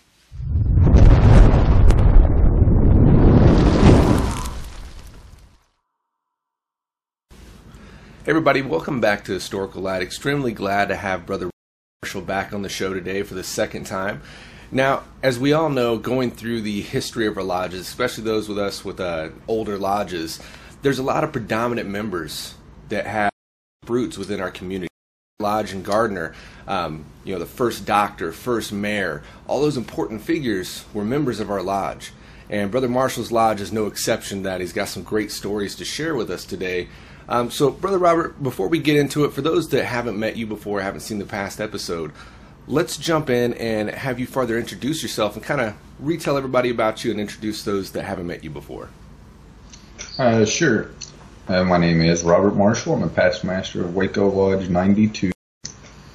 Everybody, 8.28 8.62
welcome 8.62 9.00
back 9.00 9.24
to 9.24 9.32
Historical 9.32 9.82
Light. 9.82 10.02
Extremely 10.02 10.52
glad 10.52 10.90
to 10.90 10.98
have 10.98 11.26
Brother 11.26 11.50
Marshall 12.04 12.20
back 12.20 12.52
on 12.52 12.62
the 12.62 12.68
show 12.68 12.94
today 12.94 13.24
for 13.24 13.36
the 13.36 13.44
second 13.44 13.86
time. 13.86 14.22
Now, 14.70 15.04
as 15.24 15.40
we 15.40 15.54
all 15.54 15.70
know, 15.70 15.98
going 15.98 16.32
through 16.32 16.60
the 16.60 16.82
history 16.82 17.26
of 17.26 17.38
our 17.38 17.44
lodges, 17.44 17.80
especially 17.80 18.26
those 18.26 18.50
with 18.50 18.60
us 18.60 18.84
with 18.84 19.00
uh, 19.00 19.30
older 19.48 19.78
lodges, 19.78 20.42
there's 20.82 21.00
a 21.00 21.04
lot 21.04 21.24
of 21.24 21.32
predominant 21.32 21.88
members 21.88 22.56
that 22.90 23.08
have 23.08 23.32
roots 23.88 24.18
within 24.18 24.42
our 24.42 24.52
community. 24.52 24.90
Lodge 25.40 25.72
and 25.72 25.86
Gardner, 25.86 26.36
um, 26.68 27.06
you 27.24 27.32
know, 27.32 27.40
the 27.40 27.46
first 27.46 27.86
doctor, 27.86 28.34
first 28.34 28.74
mayor, 28.74 29.24
all 29.48 29.62
those 29.62 29.78
important 29.78 30.22
figures 30.22 30.84
were 30.94 31.06
members 31.06 31.40
of 31.40 31.50
our 31.50 31.62
lodge. 31.64 32.12
And 32.50 32.72
Brother 32.72 32.90
Marshall's 32.90 33.32
Lodge 33.32 33.62
is 33.62 33.72
no 33.72 33.86
exception 33.88 34.44
that. 34.44 34.60
He's 34.60 34.74
got 34.74 34.90
some 34.90 35.04
great 35.04 35.32
stories 35.32 35.76
to 35.76 35.86
share 35.86 36.14
with 36.14 36.30
us 36.30 36.44
today. 36.44 36.90
Um, 37.30 37.52
so, 37.52 37.72
Brother 37.72 37.98
Robert, 37.98 38.42
before 38.42 38.68
we 38.68 38.80
get 38.80 38.96
into 38.96 39.26
it, 39.26 39.34
for 39.34 39.42
those 39.42 39.70
that 39.70 39.84
haven't 39.84 40.18
met 40.18 40.38
you 40.38 40.48
before, 40.48 40.82
haven't 40.82 41.02
seen 41.02 41.20
the 41.20 41.26
past 41.26 41.60
episode, 41.60 42.14
let's 42.68 42.98
jump 42.98 43.30
in 43.30 43.54
and 43.56 43.90
have 43.90 44.20
you 44.20 44.26
further 44.26 44.58
introduce 44.58 45.02
yourself 45.02 45.36
and 45.36 45.44
kind 45.44 45.62
of 45.62 45.74
retell 46.00 46.38
everybody 46.38 46.70
about 46.70 47.04
you 47.04 47.12
and 47.12 47.20
introduce 47.20 47.64
those 47.64 47.92
that 47.92 48.04
haven't 48.04 48.28
met 48.28 48.44
you 48.44 48.50
before. 48.50 48.90
Uh, 50.18 50.46
sure. 50.46 50.92
Uh, 51.48 51.64
my 51.64 51.78
name 51.78 52.02
is 52.02 52.24
Robert 52.24 52.56
Marshall. 52.56 52.94
I'm 52.94 53.04
a 53.04 53.10
past 53.10 53.44
master 53.44 53.82
of 53.82 53.96
Waco 53.96 54.30
Lodge 54.30 54.70
92 54.70 55.32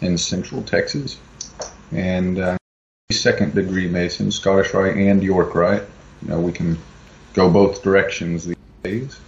in 0.00 0.19
Central 0.19 0.62
Texas, 0.62 1.19
and 1.90 2.38
uh, 2.38 2.57
second 3.11 3.54
degree 3.54 3.88
Mason, 3.88 4.31
Scottish 4.31 4.75
Rite 4.75 4.97
and 4.97 5.23
York 5.23 5.54
Rite. 5.54 5.85
You 6.23 6.28
know, 6.28 6.40
we 6.40 6.52
can 6.52 6.78
go 7.35 7.50
both 7.50 7.83
directions 7.83 8.47
these 8.47 8.57
days. 8.83 9.21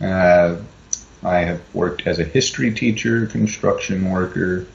Uh, 0.00 0.56
I 1.26 1.40
have 1.40 1.60
worked 1.74 2.06
as 2.06 2.18
a 2.18 2.24
history 2.24 2.72
teacher, 2.72 3.26
construction 3.26 4.10
worker, 4.10 4.66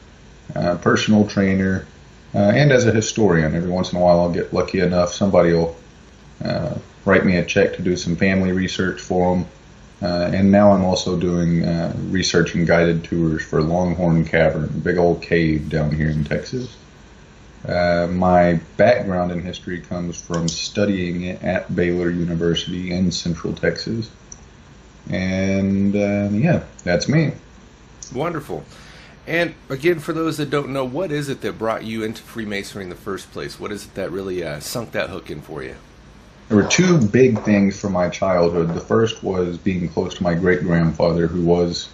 uh, 0.56 0.76
personal 0.78 1.28
trainer, 1.28 1.88
uh, 2.36 2.40
and 2.40 2.72
as 2.72 2.86
a 2.86 2.92
historian. 2.92 3.56
Every 3.56 3.70
once 3.70 3.92
in 3.92 3.98
a 3.98 4.02
while, 4.02 4.20
I'll 4.20 4.32
get 4.32 4.54
lucky 4.54 4.80
enough 4.80 5.14
somebody 5.14 5.54
will 5.54 5.76
uh, 6.44 6.78
write 7.06 7.26
me 7.26 7.38
a 7.38 7.46
check 7.46 7.76
to 7.78 7.82
do 7.82 7.96
some 7.96 8.16
family 8.16 8.52
research 8.52 9.02
for 9.02 9.36
them 9.36 9.46
uh, 10.02 10.32
and 10.34 10.52
now 10.52 10.72
I'm 10.72 10.84
also 10.84 11.18
doing 11.18 11.64
uh, 11.64 11.94
research 12.10 12.56
and 12.56 12.66
guided 12.66 13.04
tours 13.04 13.44
for 13.44 13.62
Longhorn 13.62 14.26
Cavern, 14.26 14.68
big 14.84 14.98
old 14.98 15.22
cave 15.22 15.70
down 15.70 15.92
here 15.94 16.10
in 16.10 16.24
Texas. 16.24 16.76
Uh, 17.68 18.08
my 18.10 18.60
background 18.78 19.32
in 19.32 19.44
history 19.44 19.80
comes 19.80 20.20
from 20.20 20.48
studying 20.48 21.30
at 21.30 21.76
Baylor 21.76 22.10
University 22.10 22.92
in 22.92 23.12
Central 23.12 23.54
Texas. 23.54 24.10
And 25.10 25.96
uh, 25.96 26.30
yeah, 26.32 26.64
that's 26.84 27.10
me. 27.10 27.34
Wonderful. 28.14 28.64
And 29.28 29.54
again, 29.70 30.00
for 30.00 30.14
those 30.14 30.38
that 30.38 30.50
don't 30.50 30.70
know, 30.70 30.84
what 30.84 31.12
is 31.12 31.30
it 31.30 31.42
that 31.42 31.58
brought 31.58 31.84
you 31.84 32.04
into 32.04 32.22
Freemasonry 32.22 32.84
in 32.84 32.90
the 32.90 32.96
first 32.96 33.32
place? 33.32 33.60
What 33.60 33.72
is 33.72 33.86
it 33.86 33.94
that 33.96 34.12
really 34.12 34.44
uh, 34.44 34.60
sunk 34.60 34.92
that 34.92 35.10
hook 35.10 35.30
in 35.30 35.42
for 35.42 35.64
you? 35.64 35.76
There 36.50 36.58
were 36.58 36.68
two 36.68 37.00
big 37.00 37.40
things 37.44 37.80
from 37.80 37.94
my 37.94 38.10
childhood. 38.10 38.74
The 38.74 38.82
first 38.82 39.24
was 39.24 39.58
being 39.58 39.88
close 39.88 40.16
to 40.16 40.24
my 40.24 40.34
great 40.34 40.62
grandfather, 40.62 41.28
who 41.28 41.44
was 41.46 41.90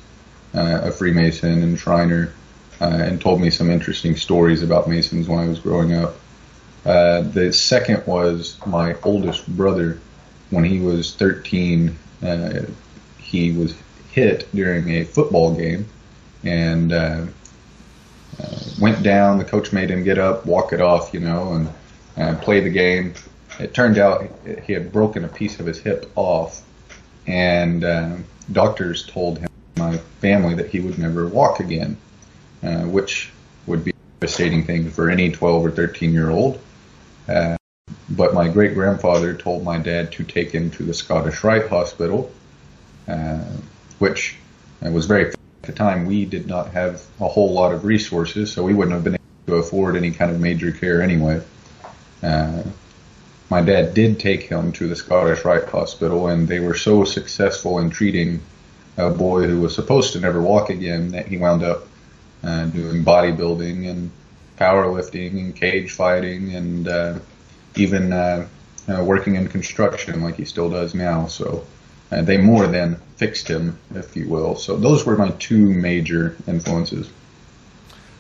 uh, 0.56 0.82
a 0.84 0.92
Freemason 0.92 1.62
and 1.62 1.78
Shriner. 1.78 2.34
uh, 2.80 2.86
and 2.86 3.20
told 3.20 3.42
me 3.42 3.50
some 3.50 3.70
interesting 3.70 4.16
stories 4.16 4.62
about 4.62 4.88
Masons 4.88 5.28
when 5.28 5.40
I 5.40 5.48
was 5.48 5.60
growing 5.60 5.94
up. 5.94 6.16
Uh, 6.86 7.22
the 7.22 7.52
second 7.52 8.06
was 8.06 8.58
my 8.66 8.96
oldest 9.04 9.48
brother. 9.56 10.00
When 10.50 10.64
he 10.64 10.80
was 10.80 11.14
13, 11.16 11.98
uh, 12.24 12.62
he 13.28 13.52
was 13.52 13.76
hit 14.12 14.48
during 14.56 14.90
a 14.90 15.04
football 15.04 15.54
game 15.54 15.86
and 16.44 16.94
uh, 16.94 17.26
uh, 18.42 18.60
went 18.80 19.04
down. 19.04 19.38
The 19.38 19.46
coach 19.46 19.74
made 19.74 19.92
him 19.92 20.04
get 20.04 20.18
up, 20.18 20.46
walk 20.46 20.72
it 20.72 20.80
off, 20.80 21.14
you 21.14 21.20
know, 21.20 21.54
and 21.54 21.70
uh, 22.18 22.40
play 22.42 22.62
the 22.62 22.70
game. 22.70 23.14
It 23.60 23.74
turned 23.74 23.98
out 23.98 24.32
he 24.66 24.72
had 24.74 24.92
broken 24.92 25.26
a 25.26 25.28
piece 25.28 25.60
of 25.60 25.66
his 25.66 25.80
hip 25.80 26.10
off, 26.16 26.64
and 27.26 27.84
uh, 27.84 28.16
doctors 28.52 29.06
told 29.06 29.40
him, 29.40 29.50
my 29.76 29.98
family, 30.22 30.56
that 30.56 30.70
he 30.70 30.80
would 30.80 30.98
never 30.98 31.28
walk 31.28 31.60
again, 31.60 31.98
uh, 32.64 32.84
which 32.84 33.32
would 33.66 33.84
be 33.84 33.92
a 33.92 34.20
devastating 34.22 34.64
thing 34.64 34.90
for 34.90 35.10
any 35.10 35.32
12 35.32 35.66
or 35.66 35.72
13 35.72 36.14
year 36.14 36.30
old. 36.30 36.60
Uh, 37.28 37.58
but 38.10 38.34
my 38.34 38.48
great 38.48 38.74
grandfather 38.74 39.34
told 39.34 39.64
my 39.64 39.78
dad 39.78 40.12
to 40.14 40.24
take 40.24 40.52
him 40.52 40.72
to 40.72 40.84
the 40.84 40.94
Scottish 40.94 41.44
Rite 41.44 41.68
Hospital, 41.68 42.32
which 44.00 44.36
was 44.82 45.06
very 45.06 45.34
at 45.68 45.68
the 45.68 45.72
time 45.74 46.06
we 46.06 46.26
did 46.26 46.48
not 46.48 46.70
have 46.72 47.04
a 47.20 47.28
whole 47.28 47.52
lot 47.52 47.74
of 47.74 47.84
resources, 47.84 48.52
so 48.52 48.64
we 48.64 48.74
wouldn't 48.74 48.94
have 48.94 49.04
been 49.04 49.16
able 49.16 49.24
to 49.48 49.56
afford 49.56 49.96
any 49.96 50.12
kind 50.12 50.32
of 50.32 50.40
major 50.40 50.72
care 50.72 51.02
anyway. 51.02 51.42
Uh, 52.24 52.64
my 53.50 53.62
dad 53.62 53.94
did 53.94 54.20
take 54.20 54.44
him 54.44 54.72
to 54.74 54.88
the 54.88 54.96
Scottish 54.96 55.46
Rite 55.46 55.70
Hospital, 55.70 56.28
and 56.28 56.48
they 56.48 56.60
were 56.60 56.76
so 56.76 57.04
successful 57.04 57.80
in 57.80 57.90
treating 57.90 58.42
a 58.98 59.10
boy 59.10 59.44
who 59.44 59.62
was 59.62 59.76
supposed 59.76 60.14
to 60.14 60.20
never 60.20 60.42
walk 60.42 60.70
again 60.70 61.12
that 61.12 61.28
he 61.28 61.38
wound 61.38 61.64
up 61.64 61.88
uh, 62.44 62.66
doing 62.66 63.04
bodybuilding 63.04 63.90
and 63.90 64.12
powerlifting 64.58 65.32
and 65.34 65.56
cage 65.56 65.92
fighting 65.92 66.56
and 66.56 66.88
uh, 66.88 67.20
even 67.76 68.12
uh, 68.12 68.48
uh 68.90 69.04
working 69.04 69.36
in 69.36 69.48
construction 69.48 70.24
like 70.24 70.36
he 70.36 70.46
still 70.46 70.70
does 70.70 70.96
now. 70.96 71.28
So 71.28 71.66
uh, 72.12 72.22
they 72.22 72.38
more 72.38 72.68
than 72.68 72.96
fixed 73.18 73.48
him, 73.48 73.78
if 73.94 74.16
you 74.16 74.28
will. 74.28 74.56
So 74.56 74.78
those 74.78 75.06
were 75.06 75.18
my 75.18 75.30
two 75.32 75.74
major 75.74 76.38
influences. 76.48 77.10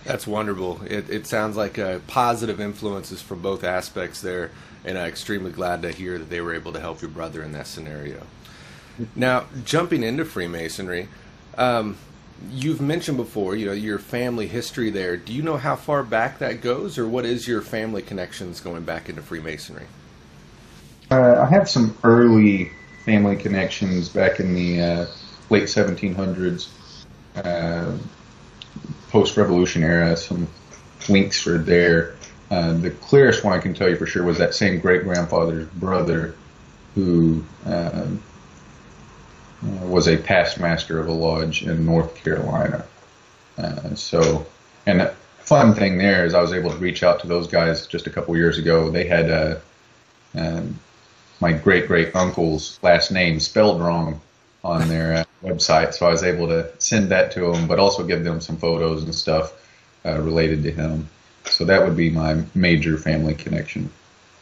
That's 0.03 0.25
wonderful. 0.25 0.81
It, 0.85 1.09
it 1.09 1.27
sounds 1.27 1.57
like 1.57 1.77
uh, 1.77 1.99
positive 2.07 2.61
influences 2.61 3.21
from 3.21 3.41
both 3.41 3.63
aspects 3.63 4.21
there, 4.21 4.51
and 4.85 4.97
I'm 4.97 5.07
extremely 5.07 5.51
glad 5.51 5.81
to 5.81 5.91
hear 5.91 6.17
that 6.17 6.29
they 6.29 6.39
were 6.39 6.53
able 6.53 6.73
to 6.73 6.79
help 6.79 7.01
your 7.01 7.11
brother 7.11 7.43
in 7.43 7.51
that 7.51 7.67
scenario. 7.67 8.23
Now, 9.15 9.45
jumping 9.65 10.03
into 10.03 10.25
Freemasonry, 10.25 11.09
um, 11.57 11.97
you've 12.49 12.81
mentioned 12.81 13.17
before, 13.17 13.55
you 13.55 13.65
know, 13.65 13.73
your 13.73 13.99
family 13.99 14.47
history 14.47 14.89
there. 14.89 15.17
Do 15.17 15.33
you 15.33 15.41
know 15.41 15.57
how 15.57 15.75
far 15.75 16.03
back 16.03 16.39
that 16.39 16.61
goes, 16.61 16.97
or 16.97 17.07
what 17.07 17.25
is 17.25 17.47
your 17.47 17.61
family 17.61 18.01
connections 18.01 18.59
going 18.59 18.83
back 18.83 19.09
into 19.09 19.21
Freemasonry? 19.21 19.85
Uh, 21.11 21.41
I 21.41 21.45
have 21.45 21.69
some 21.69 21.97
early 22.03 22.71
family 23.07 23.37
connections 23.37 24.09
back 24.09 24.41
in 24.41 24.53
the 24.53 24.81
uh, 24.81 25.05
late 25.49 25.63
1700s, 25.63 26.67
uh, 27.37 27.97
post-revolution 29.09 29.81
era. 29.81 30.17
Some 30.17 30.45
links 31.07 31.47
are 31.47 31.57
there. 31.57 32.17
Uh, 32.51 32.73
the 32.73 32.91
clearest 32.91 33.45
one 33.45 33.53
I 33.53 33.59
can 33.59 33.73
tell 33.73 33.87
you 33.87 33.95
for 33.95 34.05
sure 34.05 34.25
was 34.25 34.37
that 34.39 34.53
same 34.53 34.81
great 34.81 35.03
grandfather's 35.03 35.69
brother, 35.69 36.35
who 36.95 37.45
uh, 37.65 38.07
was 39.83 40.09
a 40.09 40.17
past 40.17 40.59
master 40.59 40.99
of 40.99 41.07
a 41.07 41.13
lodge 41.13 41.63
in 41.63 41.85
North 41.85 42.13
Carolina. 42.13 42.85
Uh, 43.57 43.95
so, 43.95 44.45
and 44.85 44.99
the 44.99 45.13
fun 45.39 45.73
thing 45.73 45.97
there 45.97 46.25
is 46.25 46.33
I 46.33 46.41
was 46.41 46.51
able 46.51 46.71
to 46.71 46.77
reach 46.77 47.03
out 47.03 47.21
to 47.21 47.27
those 47.27 47.47
guys 47.47 47.87
just 47.87 48.05
a 48.05 48.09
couple 48.09 48.35
years 48.35 48.57
ago. 48.57 48.89
They 48.89 49.07
had 49.07 49.31
uh, 49.31 49.59
um, 50.35 50.77
my 51.39 51.53
great 51.53 51.87
great 51.87 52.15
uncle's 52.15 52.79
last 52.81 53.11
name 53.11 53.39
spelled 53.39 53.81
wrong 53.81 54.19
on 54.63 54.87
their 54.89 55.13
uh, 55.13 55.23
website, 55.43 55.93
so 55.93 56.07
I 56.07 56.11
was 56.11 56.23
able 56.23 56.47
to 56.47 56.69
send 56.79 57.09
that 57.09 57.31
to 57.33 57.51
them, 57.51 57.67
but 57.67 57.79
also 57.79 58.03
give 58.03 58.23
them 58.23 58.41
some 58.41 58.57
photos 58.57 59.03
and 59.03 59.13
stuff 59.13 59.53
uh, 60.05 60.19
related 60.19 60.63
to 60.63 60.71
him. 60.71 61.07
So 61.45 61.63
that 61.65 61.83
would 61.83 61.95
be 61.95 62.09
my 62.09 62.43
major 62.53 62.97
family 62.97 63.33
connection. 63.33 63.89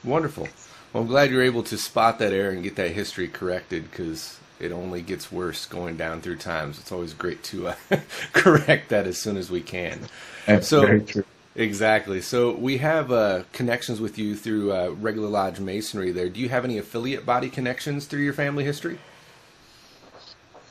Wonderful. 0.03 0.47
Well, 0.93 1.03
I'm 1.03 1.09
glad 1.09 1.29
you're 1.29 1.43
able 1.43 1.63
to 1.63 1.77
spot 1.77 2.19
that 2.19 2.33
error 2.33 2.51
and 2.51 2.63
get 2.63 2.75
that 2.77 2.91
history 2.91 3.27
corrected 3.27 3.89
because 3.91 4.39
it 4.59 4.71
only 4.71 5.01
gets 5.01 5.31
worse 5.31 5.65
going 5.65 5.97
down 5.97 6.21
through 6.21 6.37
times. 6.37 6.79
It's 6.79 6.91
always 6.91 7.13
great 7.13 7.43
to 7.45 7.69
uh, 7.69 7.75
correct 8.33 8.89
that 8.89 9.05
as 9.05 9.17
soon 9.17 9.37
as 9.37 9.51
we 9.51 9.61
can. 9.61 9.99
That's 10.45 10.67
so, 10.67 10.81
very 10.81 11.01
true. 11.01 11.25
Exactly. 11.55 12.21
So 12.21 12.51
we 12.51 12.77
have 12.79 13.11
uh, 13.11 13.43
connections 13.53 14.01
with 14.01 14.17
you 14.17 14.35
through 14.35 14.73
uh, 14.73 14.89
regular 14.89 15.29
lodge 15.29 15.59
masonry. 15.59 16.11
There, 16.11 16.27
do 16.27 16.41
you 16.41 16.49
have 16.49 16.65
any 16.65 16.77
affiliate 16.77 17.25
body 17.25 17.49
connections 17.49 18.05
through 18.05 18.23
your 18.23 18.33
family 18.33 18.65
history? 18.65 18.99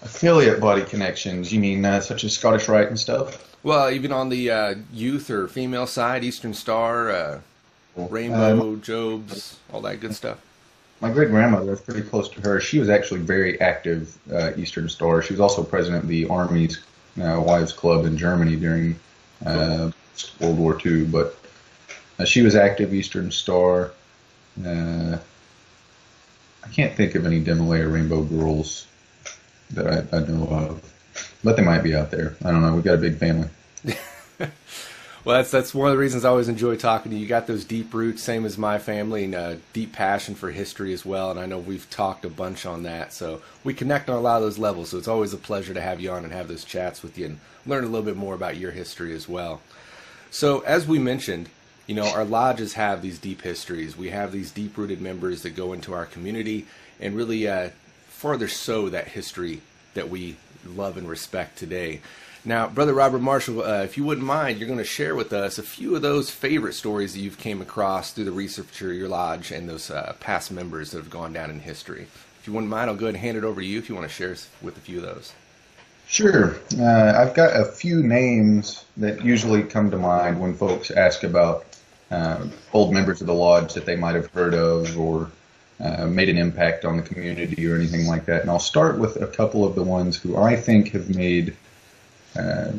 Affiliate 0.02 0.60
body 0.60 0.82
connections? 0.82 1.50
You 1.52 1.60
mean 1.60 1.82
uh, 1.84 2.00
such 2.00 2.24
as 2.24 2.34
Scottish 2.34 2.68
Rite 2.68 2.88
and 2.88 3.00
stuff? 3.00 3.56
Well, 3.62 3.90
even 3.90 4.12
on 4.12 4.28
the 4.28 4.50
uh, 4.50 4.74
youth 4.92 5.30
or 5.30 5.48
female 5.48 5.86
side, 5.86 6.22
Eastern 6.22 6.52
Star, 6.52 7.10
uh, 7.10 7.40
Rainbow, 7.96 8.60
um, 8.60 8.82
Jobs, 8.82 9.58
all 9.72 9.80
that 9.80 10.00
good 10.00 10.14
stuff. 10.14 10.38
My 11.00 11.10
great 11.10 11.30
grandmother, 11.30 11.70
was 11.70 11.80
pretty 11.80 12.02
close 12.02 12.28
to 12.30 12.42
her. 12.42 12.60
She 12.60 12.78
was 12.78 12.90
actually 12.90 13.20
very 13.20 13.58
active 13.62 14.18
uh, 14.30 14.52
Eastern 14.56 14.90
Star. 14.90 15.22
She 15.22 15.32
was 15.32 15.40
also 15.40 15.62
president 15.62 16.02
of 16.02 16.08
the 16.10 16.26
Army's 16.26 16.82
Wives 17.16 17.72
Club 17.72 18.04
in 18.04 18.18
Germany 18.18 18.56
during. 18.56 19.00
World 20.40 20.58
War 20.58 20.78
II, 20.84 21.04
but 21.04 21.38
uh, 22.18 22.24
she 22.24 22.42
was 22.42 22.54
active 22.54 22.94
Eastern 22.94 23.30
Star. 23.30 23.92
Uh, 24.64 25.18
I 26.62 26.68
can't 26.68 26.94
think 26.94 27.14
of 27.14 27.26
any 27.26 27.42
DeMolay 27.42 27.90
Rainbow 27.92 28.22
Girls 28.22 28.86
that 29.70 29.86
I, 29.86 30.16
I, 30.16 30.20
know 30.20 30.46
of, 30.46 30.92
but 31.42 31.56
they 31.56 31.62
might 31.62 31.82
be 31.82 31.94
out 31.94 32.10
there. 32.10 32.36
I 32.44 32.50
don't 32.50 32.62
know. 32.62 32.74
We've 32.74 32.84
got 32.84 32.94
a 32.94 32.98
big 32.98 33.18
family. 33.18 33.48
well, 34.38 35.36
that's 35.36 35.50
that's 35.50 35.74
one 35.74 35.88
of 35.88 35.94
the 35.94 35.98
reasons 35.98 36.24
I 36.24 36.28
always 36.28 36.48
enjoy 36.48 36.76
talking 36.76 37.10
to 37.10 37.16
you. 37.16 37.22
You 37.22 37.28
got 37.28 37.46
those 37.46 37.64
deep 37.64 37.92
roots, 37.92 38.22
same 38.22 38.46
as 38.46 38.56
my 38.56 38.78
family, 38.78 39.24
and 39.24 39.34
a 39.34 39.58
deep 39.72 39.92
passion 39.92 40.34
for 40.34 40.52
history 40.52 40.92
as 40.92 41.04
well. 41.04 41.30
And 41.30 41.40
I 41.40 41.46
know 41.46 41.58
we've 41.58 41.88
talked 41.90 42.24
a 42.24 42.30
bunch 42.30 42.64
on 42.64 42.84
that, 42.84 43.12
so 43.12 43.42
we 43.64 43.74
connect 43.74 44.08
on 44.08 44.16
a 44.16 44.20
lot 44.20 44.36
of 44.36 44.42
those 44.42 44.58
levels. 44.58 44.90
So 44.90 44.98
it's 44.98 45.08
always 45.08 45.32
a 45.32 45.38
pleasure 45.38 45.74
to 45.74 45.80
have 45.80 46.00
you 46.00 46.12
on 46.12 46.24
and 46.24 46.32
have 46.32 46.48
those 46.48 46.64
chats 46.64 47.02
with 47.02 47.18
you 47.18 47.26
and 47.26 47.40
learn 47.66 47.84
a 47.84 47.88
little 47.88 48.06
bit 48.06 48.16
more 48.16 48.34
about 48.34 48.56
your 48.56 48.70
history 48.70 49.14
as 49.14 49.28
well. 49.28 49.60
So, 50.34 50.64
as 50.66 50.84
we 50.84 50.98
mentioned, 50.98 51.48
you 51.86 51.94
know, 51.94 52.08
our 52.08 52.24
lodges 52.24 52.72
have 52.72 53.02
these 53.02 53.20
deep 53.20 53.42
histories. 53.42 53.96
We 53.96 54.10
have 54.10 54.32
these 54.32 54.50
deep 54.50 54.76
rooted 54.76 55.00
members 55.00 55.42
that 55.42 55.50
go 55.50 55.72
into 55.72 55.94
our 55.94 56.06
community 56.06 56.66
and 56.98 57.14
really 57.14 57.46
uh, 57.46 57.68
further 58.08 58.48
sow 58.48 58.88
that 58.88 59.06
history 59.06 59.60
that 59.94 60.10
we 60.10 60.34
love 60.66 60.96
and 60.96 61.08
respect 61.08 61.56
today. 61.56 62.00
Now, 62.44 62.66
Brother 62.66 62.94
Robert 62.94 63.20
Marshall, 63.20 63.62
uh, 63.62 63.84
if 63.84 63.96
you 63.96 64.02
wouldn't 64.02 64.26
mind, 64.26 64.58
you're 64.58 64.66
going 64.66 64.78
to 64.78 64.84
share 64.84 65.14
with 65.14 65.32
us 65.32 65.56
a 65.56 65.62
few 65.62 65.94
of 65.94 66.02
those 66.02 66.32
favorite 66.32 66.74
stories 66.74 67.12
that 67.12 67.20
you've 67.20 67.38
came 67.38 67.62
across 67.62 68.10
through 68.10 68.24
the 68.24 68.32
research 68.32 68.80
of 68.80 68.92
your 68.92 69.08
lodge 69.08 69.52
and 69.52 69.68
those 69.68 69.88
uh, 69.88 70.16
past 70.18 70.50
members 70.50 70.90
that 70.90 70.98
have 70.98 71.10
gone 71.10 71.32
down 71.32 71.48
in 71.48 71.60
history. 71.60 72.08
If 72.40 72.48
you 72.48 72.54
wouldn't 72.54 72.70
mind, 72.70 72.90
I'll 72.90 72.96
go 72.96 73.06
ahead 73.06 73.14
and 73.14 73.22
hand 73.22 73.38
it 73.38 73.44
over 73.44 73.60
to 73.60 73.66
you 73.66 73.78
if 73.78 73.88
you 73.88 73.94
want 73.94 74.08
to 74.08 74.12
share 74.12 74.34
with 74.60 74.76
a 74.76 74.80
few 74.80 74.96
of 74.96 75.04
those. 75.04 75.32
Sure. 76.14 76.54
Uh, 76.78 77.12
I've 77.16 77.34
got 77.34 77.56
a 77.60 77.64
few 77.64 78.00
names 78.00 78.84
that 78.98 79.24
usually 79.24 79.64
come 79.64 79.90
to 79.90 79.96
mind 79.96 80.40
when 80.40 80.54
folks 80.54 80.92
ask 80.92 81.24
about 81.24 81.66
uh, 82.12 82.46
old 82.72 82.94
members 82.94 83.20
of 83.20 83.26
the 83.26 83.34
lodge 83.34 83.74
that 83.74 83.84
they 83.84 83.96
might 83.96 84.14
have 84.14 84.30
heard 84.30 84.54
of 84.54 84.96
or 84.96 85.28
uh, 85.80 86.06
made 86.06 86.28
an 86.28 86.38
impact 86.38 86.84
on 86.84 86.96
the 86.96 87.02
community 87.02 87.66
or 87.66 87.74
anything 87.74 88.06
like 88.06 88.26
that. 88.26 88.42
And 88.42 88.50
I'll 88.50 88.60
start 88.60 88.96
with 88.96 89.20
a 89.20 89.26
couple 89.26 89.64
of 89.64 89.74
the 89.74 89.82
ones 89.82 90.16
who 90.16 90.36
I 90.36 90.54
think 90.54 90.92
have 90.92 91.12
made 91.12 91.56
uh, 92.38 92.70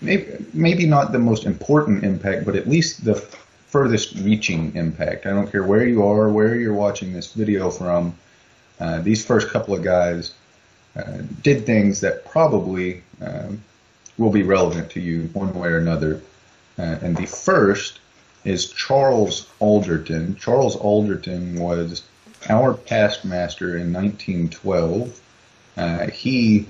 maybe, 0.00 0.44
maybe 0.52 0.84
not 0.84 1.12
the 1.12 1.20
most 1.20 1.46
important 1.46 2.02
impact, 2.02 2.44
but 2.44 2.56
at 2.56 2.68
least 2.68 3.04
the 3.04 3.14
furthest 3.14 4.16
reaching 4.16 4.74
impact. 4.74 5.24
I 5.26 5.30
don't 5.30 5.48
care 5.48 5.62
where 5.62 5.86
you 5.86 6.04
are, 6.04 6.28
where 6.30 6.56
you're 6.56 6.74
watching 6.74 7.12
this 7.12 7.32
video 7.32 7.70
from. 7.70 8.18
Uh, 8.80 9.00
these 9.02 9.24
first 9.24 9.50
couple 9.50 9.72
of 9.72 9.84
guys 9.84 10.32
uh, 10.96 11.18
did 11.42 11.64
things 11.64 12.00
that 12.00 12.24
probably 12.24 13.02
um, 13.20 13.62
will 14.18 14.30
be 14.30 14.42
relevant 14.42 14.90
to 14.90 15.00
you 15.00 15.28
one 15.32 15.52
way 15.54 15.68
or 15.68 15.78
another. 15.78 16.20
Uh, 16.78 16.98
and 17.02 17.16
the 17.16 17.26
first 17.26 18.00
is 18.44 18.70
Charles 18.70 19.48
Alderton. 19.60 20.36
Charles 20.36 20.76
Alderton 20.76 21.58
was 21.58 22.02
our 22.48 22.74
past 22.74 23.24
master 23.24 23.76
in 23.76 23.92
1912. 23.92 25.20
Uh, 25.76 26.06
he 26.08 26.66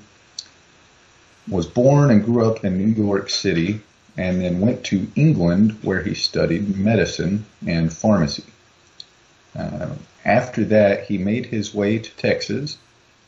was 1.49 1.67
born 1.67 2.11
and 2.11 2.25
grew 2.25 2.49
up 2.49 2.65
in 2.65 2.79
New 2.79 3.03
York 3.03 3.29
City 3.29 3.81
and 4.17 4.41
then 4.41 4.61
went 4.61 4.85
to 4.85 5.09
England 5.17 5.77
where 5.83 6.03
he 6.03 6.15
studied 6.15 6.77
medicine 6.77 7.45
and 7.67 7.93
pharmacy. 7.93 8.45
Uh, 9.57 9.89
after 10.25 10.65
that, 10.65 11.07
he 11.07 11.19
made 11.19 11.47
his 11.47 11.75
way 11.75 11.99
to 11.99 12.11
Texas 12.17 12.77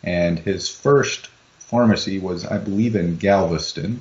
and 0.04 0.38
his 0.38 0.68
first 0.68 1.28
pharmacy 1.58 2.20
was, 2.20 2.46
I 2.46 2.58
believe, 2.58 2.94
in 2.94 3.16
Galveston. 3.16 4.00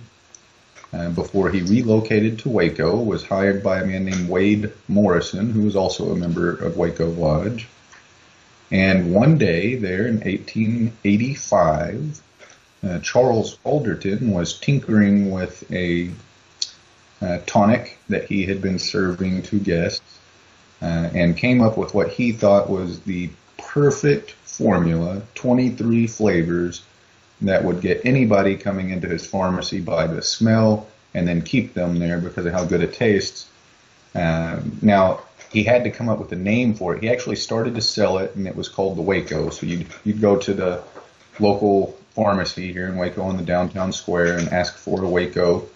uh, 0.94 1.10
before 1.10 1.50
he 1.50 1.62
relocated 1.62 2.40
to 2.40 2.50
Waco, 2.50 3.02
was 3.02 3.26
hired 3.26 3.64
by 3.64 3.82
a 3.82 3.86
man 3.86 4.06
named 4.06 4.30
Wade 4.30 4.72
Morrison, 4.88 5.52
who 5.52 5.64
was 5.64 5.76
also 5.76 6.12
a 6.12 6.16
member 6.16 6.52
of 6.52 6.78
Waco 6.78 7.10
Lodge. 7.10 7.68
And 8.72 9.14
one 9.14 9.38
day 9.38 9.76
there 9.76 10.08
in 10.08 10.20
1885, 10.20 12.22
uh, 12.84 13.00
Charles 13.00 13.58
Alderton 13.64 14.32
was 14.32 14.60
tinkering 14.60 15.32
with 15.32 15.72
a 15.72 16.12
uh, 17.22 17.40
tonic 17.46 17.98
that 18.10 18.26
he 18.26 18.46
had 18.46 18.62
been 18.62 18.80
serving 18.80 19.44
to 19.44 19.60
guests 19.60 20.20
uh, 20.82 21.10
and 21.14 21.38
came 21.38 21.62
up 21.62 21.78
with 21.78 21.94
what 21.94 22.10
he 22.10 22.34
thought 22.34 22.70
was 22.70 23.00
the 23.02 23.30
perfect 23.74 24.30
formula 24.44 25.24
23 25.34 26.06
flavors 26.06 26.84
that 27.42 27.64
would 27.64 27.82
get 27.82 28.06
anybody 28.06 28.56
coming 28.56 28.92
into 28.92 29.08
his 29.08 29.26
pharmacy 29.26 29.82
by 29.82 30.06
the 30.06 30.22
smell 30.22 30.88
and 31.16 31.28
then 31.28 31.42
keep 31.42 31.74
them 31.74 31.98
there 31.98 32.20
because 32.20 32.46
of 32.46 32.54
how 32.54 32.64
good 32.64 32.82
it 32.82 32.94
tastes. 32.94 33.50
Um, 34.14 34.78
now, 34.84 35.22
he 35.52 35.64
had 35.64 35.84
to 35.86 35.92
come 35.92 36.08
up 36.08 36.20
with 36.20 36.32
a 36.32 36.36
name 36.36 36.76
for 36.76 36.96
it. 36.96 37.02
He 37.02 37.10
actually 37.10 37.36
started 37.36 37.74
to 37.74 37.82
sell 37.82 38.20
it, 38.20 38.36
and 38.36 38.48
it 38.48 38.56
was 38.56 38.70
called 38.70 38.96
the 38.96 39.02
Waco. 39.02 39.50
So 39.50 39.66
you'd, 39.66 39.88
you'd 40.04 40.22
go 40.22 40.38
to 40.38 40.54
the 40.54 40.84
local 41.40 41.98
pharmacy 42.12 42.72
here 42.72 42.88
in 42.88 42.96
Waco 42.96 43.24
on 43.24 43.38
the 43.38 43.44
downtown 43.44 43.92
square 43.92 44.38
and 44.38 44.50
ask 44.50 44.78
for 44.78 45.04
a 45.04 45.10
Waco 45.10 45.68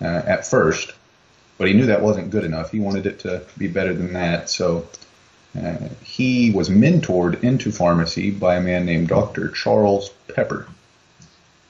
uh, 0.00 0.22
at 0.26 0.46
first. 0.46 0.92
But 1.58 1.68
he 1.68 1.74
knew 1.74 1.86
that 1.86 2.00
wasn't 2.00 2.30
good 2.30 2.44
enough. 2.44 2.70
He 2.70 2.80
wanted 2.80 3.04
it 3.04 3.20
to 3.20 3.42
be 3.58 3.68
better 3.68 3.92
than 3.92 4.14
that. 4.14 4.48
So 4.48 4.88
uh, 5.60 5.88
he 6.02 6.50
was 6.50 6.68
mentored 6.68 7.42
into 7.42 7.70
pharmacy 7.70 8.30
by 8.30 8.56
a 8.56 8.60
man 8.60 8.84
named 8.84 9.08
Dr. 9.08 9.48
Charles 9.48 10.10
Pepper. 10.34 10.66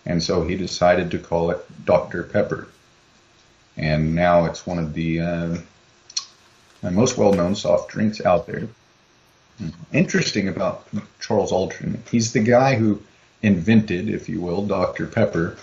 And 0.06 0.22
so 0.22 0.42
he 0.42 0.56
decided 0.56 1.10
to 1.10 1.18
call 1.18 1.50
it 1.50 1.64
Dr. 1.84 2.22
Pepper. 2.22 2.68
And 3.76 4.14
now 4.14 4.44
it's 4.46 4.66
one 4.66 4.78
of 4.78 4.94
the 4.94 5.20
uh, 5.20 5.56
most 6.82 7.18
well 7.18 7.32
known 7.32 7.54
soft 7.54 7.90
drinks 7.90 8.20
out 8.24 8.46
there. 8.46 8.68
Interesting 9.92 10.48
about 10.48 10.88
Charles 11.20 11.52
Alderton, 11.52 12.02
he's 12.10 12.32
the 12.32 12.40
guy 12.40 12.74
who 12.74 13.00
invented, 13.42 14.08
if 14.08 14.28
you 14.28 14.40
will, 14.40 14.66
Dr. 14.66 15.06
Pepper, 15.06 15.56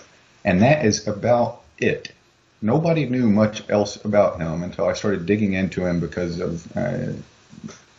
and 0.44 0.62
that 0.62 0.84
is 0.84 1.06
about 1.06 1.60
it. 1.78 2.12
Nobody 2.62 3.06
knew 3.06 3.28
much 3.28 3.68
else 3.68 4.02
about 4.04 4.40
him 4.40 4.62
until 4.62 4.86
I 4.88 4.92
started 4.92 5.26
digging 5.26 5.54
into 5.54 5.84
him 5.84 6.00
because 6.00 6.40
of 6.40 6.74
uh, 6.76 7.12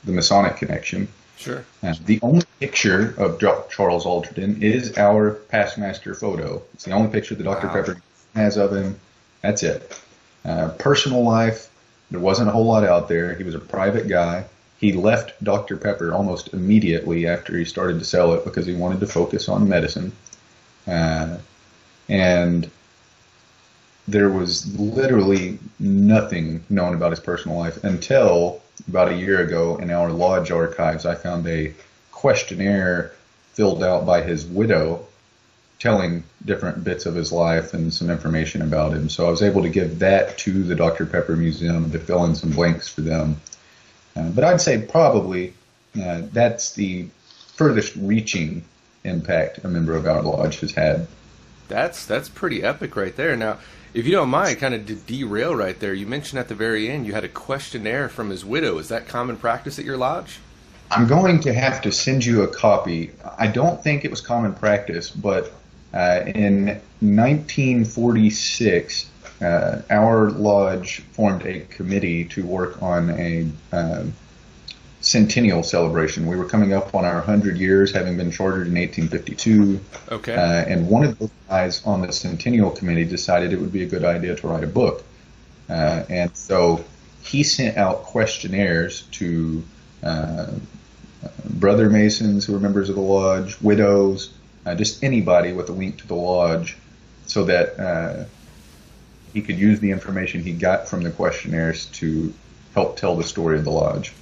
the 0.06 0.12
Masonic 0.12 0.58
connection. 0.58 1.08
Sure. 1.38 1.66
Uh, 1.82 1.94
the 2.06 2.20
only 2.22 2.46
picture 2.60 3.16
of 3.18 3.40
Charles 3.70 4.06
Alderton 4.06 4.62
is 4.62 4.98
our 4.98 5.32
past 5.32 5.78
master 5.78 6.14
photo. 6.16 6.62
It's 6.74 6.86
the 6.86 6.92
only 6.92 7.12
picture 7.12 7.36
that 7.36 7.44
Dr. 7.44 7.68
Wow. 7.68 7.74
Pepper 7.74 8.02
has 8.36 8.58
of 8.58 8.74
him. 8.74 9.00
That's 9.42 9.64
it. 9.64 10.00
Uh, 10.46 10.70
personal 10.80 11.24
life, 11.24 11.70
there 12.12 12.20
wasn't 12.20 12.50
a 12.50 12.52
whole 12.52 12.66
lot 12.66 12.84
out 12.84 13.10
there. 13.10 13.36
He 13.36 13.44
was 13.44 13.56
a 13.56 13.60
private 13.60 14.08
guy. 14.08 14.46
He 14.78 14.94
left 14.94 15.42
Dr. 15.44 15.78
Pepper 15.78 16.14
almost 16.14 16.54
immediately 16.54 17.28
after 17.28 17.58
he 17.58 17.66
started 17.66 18.00
to 18.00 18.06
sell 18.06 18.34
it 18.34 18.44
because 18.44 18.66
he 18.66 18.76
wanted 18.76 19.00
to 19.02 19.08
focus 19.08 19.50
on 19.50 19.68
medicine. 19.68 20.12
Uh, 20.88 21.38
and 22.10 22.70
there 24.08 24.30
was 24.30 24.78
literally 24.78 25.60
nothing 25.80 26.64
known 26.70 26.94
about 26.94 27.12
his 27.12 27.20
personal 27.20 27.58
life 27.58 27.84
until 27.84 28.62
about 28.88 29.12
a 29.12 29.16
year 29.16 29.42
ago 29.42 29.78
in 29.78 29.92
our 29.92 30.12
lodge 30.12 30.52
archives. 30.52 31.06
I 31.06 31.16
found 31.16 31.48
a 31.48 31.74
questionnaire 32.12 33.14
filled 33.54 33.84
out 33.84 34.06
by 34.06 34.22
his 34.22 34.46
widow 34.46 35.06
telling 35.80 36.24
different 36.46 36.84
bits 36.84 37.06
of 37.06 37.14
his 37.14 37.32
life 37.32 37.74
and 37.74 37.94
some 37.94 38.10
information 38.10 38.62
about 38.62 38.94
him. 38.94 39.10
So 39.10 39.28
I 39.28 39.30
was 39.30 39.42
able 39.42 39.64
to 39.64 39.70
give 39.70 40.00
that 40.00 40.38
to 40.40 40.64
the 40.64 40.76
Dr. 40.76 41.06
Pepper 41.06 41.36
Museum 41.36 41.92
to 41.92 42.00
fill 42.00 42.24
in 42.24 42.36
some 42.36 42.52
blanks 42.52 42.88
for 42.88 43.02
them. 43.02 43.42
Uh, 44.16 44.30
but 44.30 44.46
I'd 44.46 44.62
say 44.62 44.82
probably 44.82 45.54
uh, 46.02 46.22
that's 46.32 46.74
the 46.74 47.08
furthest 47.56 47.96
reaching 47.98 48.64
impact 49.04 49.60
a 49.64 49.68
member 49.68 49.96
of 49.96 50.08
our 50.08 50.22
lodge 50.22 50.62
has 50.62 50.72
had. 50.72 51.08
That's 51.68 52.06
that's 52.06 52.30
pretty 52.30 52.64
epic 52.64 52.96
right 52.96 53.16
there. 53.16 53.36
Now, 53.36 53.60
if 53.94 54.06
you 54.06 54.12
don't 54.12 54.30
mind, 54.30 54.60
kind 54.60 54.74
of 54.74 54.86
to 54.88 54.96
derail 54.96 55.56
right 55.56 55.80
there, 55.80 55.94
you 55.94 56.08
mentioned 56.08 56.40
at 56.40 56.48
the 56.48 56.56
very 56.56 56.90
end 56.90 57.06
you 57.06 57.14
had 57.14 57.24
a 57.24 57.30
questionnaire 57.30 58.10
from 58.10 58.30
his 58.30 58.44
widow. 58.44 58.80
Is 58.80 58.90
that 58.90 59.08
common 59.08 59.38
practice 59.38 59.78
at 59.78 59.86
your 59.86 59.98
lodge? 59.98 60.40
I'm 60.90 61.08
going 61.08 61.40
to 61.42 61.54
have 61.54 61.82
to 61.84 61.92
send 61.92 62.26
you 62.26 62.44
a 62.44 62.48
copy. 62.48 63.12
I 63.38 63.48
don't 63.48 63.84
think 63.84 64.06
it 64.06 64.12
was 64.12 64.22
common 64.22 64.54
practice, 64.54 65.10
but 65.10 65.52
uh, 65.94 66.22
in 66.28 66.66
1946, 67.00 69.10
uh, 69.42 69.82
our 69.90 70.32
lodge 70.32 71.02
formed 71.12 71.46
a 71.46 71.62
committee 71.62 72.26
to 72.26 72.46
work 72.46 72.82
on 72.82 73.10
a 73.12 73.48
uh, 73.72 74.04
centennial 75.04 75.64
celebration. 75.64 76.26
We 76.26 76.38
were 76.38 76.46
coming 76.46 76.74
up 76.74 76.96
on 76.96 77.04
our 77.04 77.18
100 77.18 77.58
years, 77.58 77.92
having 77.92 78.16
been 78.16 78.32
chartered 78.32 78.68
in 78.68 78.74
1852. 78.74 79.80
Okay. 80.12 80.34
Uh, 80.34 80.40
and 80.40 80.88
one 80.88 81.04
of 81.04 81.20
the 81.20 81.30
guys 81.50 81.86
on 81.86 82.02
the 82.02 82.12
centennial 82.12 82.72
committee 82.72 83.04
decided 83.04 83.52
it 83.52 83.60
would 83.60 83.74
be 83.74 83.84
a 83.84 83.86
good 83.86 84.06
idea 84.06 84.36
to 84.36 84.48
write 84.48 84.64
a 84.64 84.68
book. 84.68 85.04
Uh, 85.70 86.04
and 86.10 86.36
so 86.36 86.84
he 87.22 87.44
sent 87.44 87.78
out 87.78 88.04
questionnaires 88.04 89.02
to 89.12 89.64
uh, 90.04 90.48
brother 91.50 91.90
masons 91.90 92.46
who 92.46 92.54
were 92.54 92.60
members 92.60 92.90
of 92.90 92.96
the 92.96 93.02
lodge, 93.02 93.60
widows, 93.62 94.34
just 94.78 95.04
anybody 95.04 95.52
with 95.52 95.68
a 95.68 95.74
link 95.74 95.98
to 95.98 96.08
the 96.08 96.16
lodge, 96.16 96.78
so 97.26 97.44
that 97.44 98.28
he 99.34 99.42
could 99.42 99.58
use 99.58 99.82
the 99.82 99.92
information 99.92 100.42
he 100.44 100.54
got 100.54 100.88
from 100.88 101.04
the 101.04 101.12
questionnaires 101.12 101.88
to 101.88 102.34
help 102.74 102.98
tell 102.98 103.18
the 103.18 103.24
story 103.24 103.58
of 103.58 103.66
the 103.66 103.72
lodge. 103.72 104.14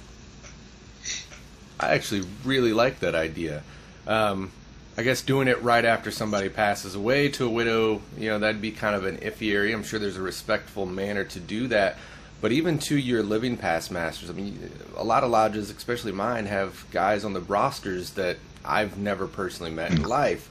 I 1.82 1.94
actually 1.94 2.22
really 2.44 2.72
like 2.72 3.00
that 3.00 3.14
idea. 3.14 3.62
Um, 4.06 4.50
I 4.96 5.02
guess 5.02 5.22
doing 5.22 5.48
it 5.48 5.62
right 5.62 5.84
after 5.84 6.10
somebody 6.10 6.48
passes 6.50 6.94
away 6.94 7.28
to 7.30 7.46
a 7.46 7.50
widow, 7.50 8.02
you 8.18 8.28
know, 8.28 8.38
that'd 8.38 8.60
be 8.60 8.72
kind 8.72 8.94
of 8.94 9.06
an 9.06 9.18
iffy 9.18 9.52
area. 9.52 9.74
I'm 9.74 9.82
sure 9.82 9.98
there's 9.98 10.18
a 10.18 10.22
respectful 10.22 10.84
manner 10.84 11.24
to 11.24 11.40
do 11.40 11.68
that. 11.68 11.96
But 12.42 12.52
even 12.52 12.78
to 12.80 12.96
your 12.96 13.22
living 13.22 13.56
past 13.56 13.90
masters, 13.90 14.28
I 14.28 14.32
mean, 14.32 14.70
a 14.96 15.04
lot 15.04 15.24
of 15.24 15.30
lodges, 15.30 15.70
especially 15.70 16.12
mine, 16.12 16.46
have 16.46 16.84
guys 16.90 17.24
on 17.24 17.32
the 17.32 17.40
rosters 17.40 18.10
that 18.10 18.36
I've 18.64 18.98
never 18.98 19.26
personally 19.26 19.70
met 19.70 19.92
in 19.92 20.02
life. 20.02 20.50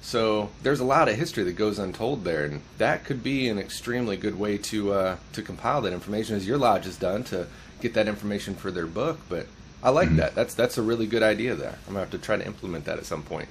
So 0.00 0.50
there's 0.62 0.80
a 0.80 0.84
lot 0.84 1.08
of 1.08 1.16
history 1.16 1.44
that 1.44 1.52
goes 1.52 1.78
untold 1.78 2.24
there, 2.24 2.44
and 2.44 2.60
that 2.78 3.04
could 3.04 3.22
be 3.22 3.48
an 3.48 3.58
extremely 3.58 4.16
good 4.16 4.38
way 4.38 4.58
to 4.58 4.92
uh, 4.92 5.16
to 5.32 5.42
compile 5.42 5.80
that 5.82 5.92
information, 5.92 6.36
as 6.36 6.46
your 6.46 6.58
lodge 6.58 6.84
has 6.84 6.96
done 6.96 7.24
to 7.24 7.46
get 7.80 7.94
that 7.94 8.06
information 8.06 8.54
for 8.54 8.70
their 8.70 8.86
book. 8.86 9.18
But 9.28 9.46
I 9.84 9.90
like 9.90 10.08
mm-hmm. 10.08 10.16
that. 10.16 10.34
That's 10.34 10.54
that's 10.54 10.78
a 10.78 10.82
really 10.82 11.06
good 11.06 11.22
idea 11.22 11.54
there. 11.54 11.78
I'm 11.86 11.92
gonna 11.92 12.00
have 12.00 12.10
to 12.10 12.18
try 12.18 12.36
to 12.36 12.44
implement 12.44 12.86
that 12.86 12.98
at 12.98 13.06
some 13.06 13.22
point. 13.22 13.48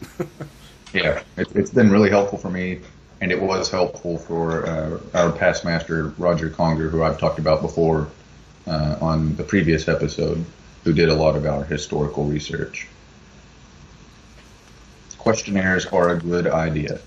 yeah, 0.93 1.22
it, 1.38 1.50
has 1.52 1.72
been 1.72 1.89
really 1.91 2.10
helpful 2.10 2.38
for 2.38 2.50
me, 2.50 2.82
and 3.22 3.32
it 3.32 3.41
was 3.41 3.69
helpful 3.69 4.17
for 4.17 4.67
uh, 4.67 5.00
our 5.13 5.32
past 5.32 5.63
master 5.63 6.10
Roger 6.17 6.50
Conger, 6.50 6.89
who 6.89 7.04
I've 7.04 7.19
talked 7.19 7.39
about 7.39 7.62
before 7.62 8.10
uh, 8.67 8.98
on 9.00 9.36
the 9.36 9.43
previous 9.43 9.88
episode, 9.88 10.43
who 10.84 10.91
did 10.91 11.08
a 11.08 11.15
lot 11.15 11.38
of 11.38 11.46
our 11.46 11.63
historical 11.63 12.26
research 12.26 12.88
questionnaires 15.24 15.86
are 15.86 16.10
a 16.10 16.19
good 16.19 16.48
idea. 16.48 17.00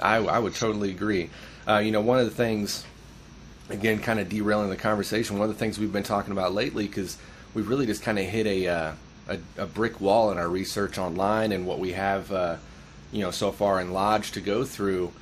I, 0.00 0.16
I 0.16 0.38
would 0.38 0.54
totally 0.54 0.90
agree. 0.90 1.30
Uh, 1.66 1.78
you 1.78 1.90
know, 1.90 2.02
one 2.02 2.18
of 2.18 2.26
the 2.26 2.30
things, 2.30 2.84
again, 3.70 3.98
kind 3.98 4.20
of 4.20 4.28
derailing 4.28 4.68
the 4.68 4.76
conversation, 4.76 5.38
one 5.38 5.48
of 5.48 5.54
the 5.54 5.58
things 5.58 5.78
we've 5.78 5.92
been 5.92 6.02
talking 6.02 6.32
about 6.32 6.52
lately, 6.52 6.86
because 6.86 7.16
we've 7.54 7.68
really 7.68 7.86
just 7.86 8.02
kind 8.02 8.18
of 8.18 8.24
hit 8.26 8.46
a, 8.46 8.66
uh, 8.68 8.92
a, 9.28 9.38
a 9.58 9.66
brick 9.66 10.00
wall 10.00 10.30
in 10.30 10.38
our 10.38 10.48
research 10.48 10.98
online 10.98 11.52
and 11.52 11.66
what 11.66 11.78
we 11.78 11.92
have, 11.92 12.30
uh, 12.32 12.56
you 13.12 13.22
know, 13.22 13.30
so 13.30 13.52
far 13.52 13.80
in 13.80 13.92
Lodge 13.92 14.32
to 14.32 14.40
go 14.40 14.64
through. 14.64 15.12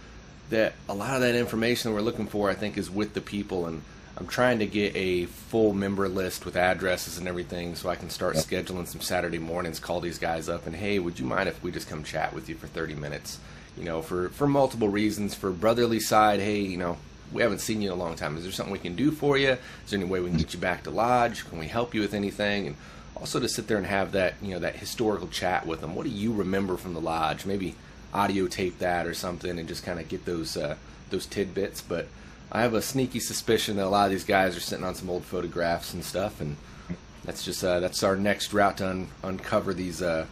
That 0.51 0.73
a 0.89 0.95
lot 0.95 1.15
of 1.15 1.21
that 1.21 1.35
information 1.35 1.91
that 1.91 1.95
we're 1.95 2.03
looking 2.03 2.27
for, 2.27 2.49
I 2.49 2.55
think, 2.55 2.79
is 2.79 2.91
with 2.91 3.13
the 3.13 3.21
people 3.21 3.67
and 3.67 3.83
I'm 4.19 4.27
trying 4.27 4.59
to 4.59 4.67
get 4.67 4.97
a 4.97 5.27
full 5.27 5.73
member 5.73 6.09
list 6.09 6.45
with 6.45 6.57
addresses 6.57 7.19
and 7.19 7.29
everything 7.29 7.77
so 7.77 7.89
I 7.89 7.95
can 7.95 8.11
start 8.11 8.35
yep. 8.35 8.45
scheduling 8.45 8.87
some 8.87 9.01
Saturday 9.01 9.39
mornings, 9.39 9.79
call 9.79 10.01
these 10.01 10.19
guys 10.19 10.49
up 10.49 10.67
and 10.67 10.75
hey, 10.75 10.99
would 10.99 11.21
you 11.21 11.25
mind 11.25 11.49
if 11.49 11.63
we 11.63 11.71
just 11.71 11.89
come 11.89 12.03
chat 12.03 12.33
with 12.35 12.49
you 12.49 12.57
for 12.57 12.67
30 12.67 12.95
minutes? 12.95 13.39
You 13.77 13.85
know, 13.85 14.03
for 14.03 14.31
for 14.31 14.49
multiple 14.49 14.89
reasons. 14.89 15.37
For 15.37 15.53
brotherly 15.53 16.01
side, 16.01 16.41
hey, 16.41 16.61
you 16.61 16.77
know, 16.77 16.97
we 17.33 17.43
haven't 17.43 17.61
seen 17.61 17.83
you 17.83 17.93
in 17.93 17.99
a 17.99 18.03
long 18.03 18.17
time. 18.17 18.37
Is 18.37 18.45
there 18.45 18.53
something 18.53 18.73
we 18.73 18.79
can 18.79 18.97
do 18.97 19.11
for 19.11 19.37
you? 19.37 19.51
Is 19.51 19.91
there 19.91 19.99
any 19.99 20.09
way 20.09 20.21
we 20.21 20.31
can 20.31 20.39
get 20.39 20.55
you 20.55 20.61
back 20.61 20.85
to 20.85 20.91
lodge? 20.91 21.49
Can 21.49 21.59
we 21.59 21.67
help 21.67 21.95
you 21.95 22.01
with 22.01 22.15
anything? 22.15 22.69
And 22.69 22.77
also 23.17 23.41
to 23.41 23.49
sit 23.49 23.67
there 23.67 23.77
and 23.77 23.87
have 23.87 24.13
that, 24.13 24.35
you 24.43 24.51
know, 24.51 24.59
that 24.61 24.77
historical 24.77 25.29
chat 25.29 25.67
with 25.67 25.81
them. 25.81 25.95
What 25.95 26.05
do 26.05 26.11
you 26.11 26.33
remember 26.33 26.77
from 26.77 26.95
the 26.95 27.01
lodge? 27.01 27.45
Maybe 27.45 27.75
audio 28.15 28.47
tape 28.47 28.79
that 28.79 29.07
or 29.07 29.15
something 29.15 29.59
and 29.59 29.69
just 29.69 29.85
kind 29.85 30.01
of 30.01 30.09
get 30.09 30.25
those 30.25 30.57
uh, 30.57 30.77
those 31.11 31.27
tidbits, 31.27 31.81
but 31.81 32.07
I 32.51 32.63
have 32.63 32.75
a 32.75 32.83
sneaky 32.83 33.21
suspicion 33.21 33.77
that 33.77 33.87
a 33.87 33.89
lot 33.89 34.07
of 34.07 34.11
these 34.11 34.25
guys 34.25 34.57
are 34.57 34.61
sitting 34.61 34.85
on 34.85 34.95
some 34.95 35.11
old 35.11 35.25
photographs 35.25 35.93
and 35.93 36.05
stuff, 36.05 36.41
and 36.41 36.57
that's 37.25 37.45
just 37.45 37.63
uh, 37.63 37.81
that's 37.81 38.03
our 38.03 38.17
next 38.17 38.53
route 38.53 38.79
to 38.79 38.89
un- 38.89 39.09
uncover 39.23 39.75
these 39.75 40.01
uh, 40.01 40.27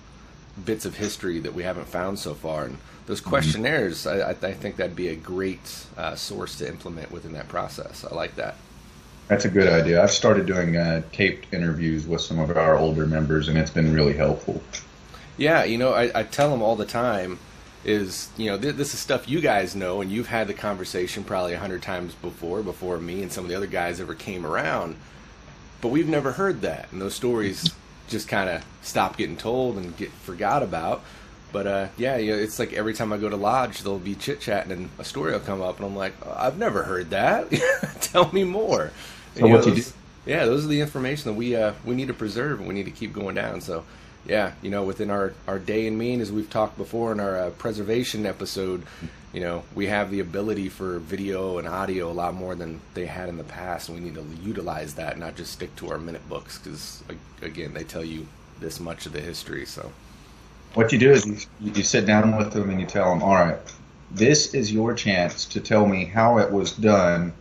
bits 0.65 0.85
of 0.85 0.97
history 0.97 1.39
that 1.41 1.55
we 1.55 1.63
haven't 1.63 1.89
found 1.89 2.19
so 2.19 2.35
far. 2.35 2.65
And 2.65 2.79
those 3.07 3.21
questionnaires, 3.21 4.05
mm-hmm. 4.05 4.45
I, 4.45 4.49
I, 4.49 4.55
think 4.55 4.77
that'd 4.77 4.97
be 4.97 5.09
a 5.09 5.17
great 5.17 5.87
uh, 5.97 6.15
source 6.15 6.57
to 6.59 6.69
implement 6.69 7.11
within 7.11 7.33
that 7.33 7.49
process. 7.49 8.05
I 8.05 8.15
like 8.15 8.37
that. 8.37 8.57
That's 9.29 9.45
a 9.45 9.51
good 9.51 9.69
idea. 9.69 10.03
I've 10.03 10.13
started 10.13 10.47
doing 10.47 10.77
uh, 10.77 11.03
taped 11.13 11.53
interviews 11.53 12.07
with 12.07 12.21
some 12.21 12.39
of 12.39 12.57
our 12.57 12.77
older 12.77 13.07
members, 13.07 13.49
and 13.49 13.59
it's 13.59 13.71
been 13.71 13.93
really 13.93 14.13
helpful. 14.13 14.63
Yeah, 15.37 15.65
you 15.65 15.79
know, 15.79 15.93
I, 15.93 16.21
I 16.21 16.23
tell 16.23 16.51
them 16.51 16.63
all 16.63 16.77
the 16.77 16.87
time 16.87 17.39
is 17.87 18.29
you 18.37 18.47
know 18.47 18.59
th- 18.59 18.75
this 18.75 18.93
is 18.93 19.01
stuff 19.01 19.29
you 19.29 19.41
guys 19.41 19.77
know 19.77 20.01
and 20.01 20.11
you've 20.11 20.27
had 20.27 20.49
the 20.49 20.55
conversation 20.55 21.23
probably 21.23 21.55
a 21.55 21.59
hundred 21.59 21.81
times 21.81 22.15
before 22.15 22.61
before 22.61 22.99
me 22.99 23.23
and 23.23 23.31
some 23.33 23.45
of 23.45 23.49
the 23.49 23.55
other 23.55 23.69
guys 23.69 24.01
ever 24.01 24.13
came 24.13 24.45
around 24.45 24.97
but 25.81 25.89
we've 25.89 26.09
never 26.09 26.33
heard 26.33 26.63
that 26.63 26.91
and 26.91 27.01
those 27.01 27.15
stories 27.15 27.73
just 28.09 28.29
kind 28.29 28.49
of 28.49 28.65
stop 28.83 29.17
getting 29.17 29.37
told 29.37 29.77
and 29.77 29.97
get 29.97 30.11
forgot 30.11 30.63
about. 30.63 31.03
But 31.53 31.67
uh, 31.67 31.89
yeah 31.97 32.17
you 32.17 32.33
know, 32.33 32.39
it's 32.39 32.59
like 32.59 32.73
every 32.73 32.93
time 32.93 33.13
i 33.13 33.17
go 33.17 33.29
to 33.29 33.37
lodge 33.37 33.83
they'll 33.83 33.99
be 33.99 34.15
chit-chatting 34.15 34.73
and 34.73 34.91
a 34.99 35.05
story 35.05 35.33
will 35.33 35.41
come 35.41 35.63
up 35.63 35.77
and 35.79 35.87
i'm 35.87 35.97
like 35.97 36.13
i've 36.37 36.59
never 36.59 36.83
heard 36.83 37.11
that. 37.11 37.51
Tell 38.01 38.31
me 38.33 38.45
more. 38.45 38.91
So 39.37 39.45
and, 39.45 39.55
what 39.55 39.65
you, 39.67 39.75
those, 39.75 39.91
do 39.91 39.97
yeah 40.27 40.45
those 40.45 40.65
are 40.65 40.69
the 40.69 40.81
information 40.81 41.31
that 41.31 41.37
we 41.37 41.57
uh, 41.57 41.73
we 41.85 41.95
need 41.95 42.09
to 42.09 42.15
preserve 42.15 42.59
and 42.59 42.69
we 42.69 42.75
need 42.75 42.87
to 42.87 42.91
keep 42.91 43.13
going 43.13 43.35
down. 43.35 43.61
So 43.61 43.85
yeah, 44.29 44.53
you 44.63 44.71
know, 44.71 44.83
within 44.83 45.11
our, 45.11 45.35
our 45.47 45.59
day 45.59 45.87
and 45.87 45.99
mean, 45.99 46.21
as 46.21 46.33
we've 46.33 46.51
talked 46.51 46.77
before 46.77 47.13
in 47.13 47.21
our 47.21 47.39
uh, 47.39 47.51
preservation 47.51 48.27
episode, 48.27 48.85
you 49.33 49.41
know, 49.41 49.63
we 49.75 49.87
have 49.87 50.11
the 50.11 50.21
ability 50.21 50.69
for 50.69 50.99
video 50.99 51.59
and 51.59 51.69
audio 51.69 52.11
a 52.11 52.13
lot 52.13 52.35
more 52.35 52.55
than 52.55 52.81
they 52.95 53.07
had 53.07 53.29
in 53.29 53.37
the 53.37 53.45
past, 53.45 53.89
and 53.89 53.99
we 53.99 54.05
need 54.05 54.15
to 54.15 54.27
utilize 54.43 54.95
that, 54.95 55.19
not 55.19 55.37
just 55.37 55.53
stick 55.53 55.75
to 55.77 55.91
our 55.91 55.99
minute 55.99 56.27
books, 56.29 56.59
because 56.59 57.05
again, 57.43 57.75
they 57.75 57.85
tell 57.85 58.05
you 58.05 58.27
this 58.59 58.81
much 58.81 59.07
of 59.07 59.13
the 59.13 59.21
history. 59.21 59.67
So, 59.67 59.93
what 60.75 60.93
you 60.93 60.99
do 60.99 61.13
is 61.13 61.27
you, 61.27 61.73
you 61.73 61.83
sit 61.83 62.07
down 62.07 62.37
with 62.37 62.53
them 62.53 62.71
and 62.71 62.81
you 62.81 62.87
tell 62.87 63.11
them, 63.11 63.23
all 63.23 63.35
right, 63.35 63.59
this 64.11 64.55
is 64.55 64.73
your 64.73 64.95
chance 64.95 65.45
to 65.47 65.61
tell 65.61 65.87
me 65.87 66.05
how 66.05 66.39
it 66.39 66.51
was 66.51 66.73
done 66.73 67.33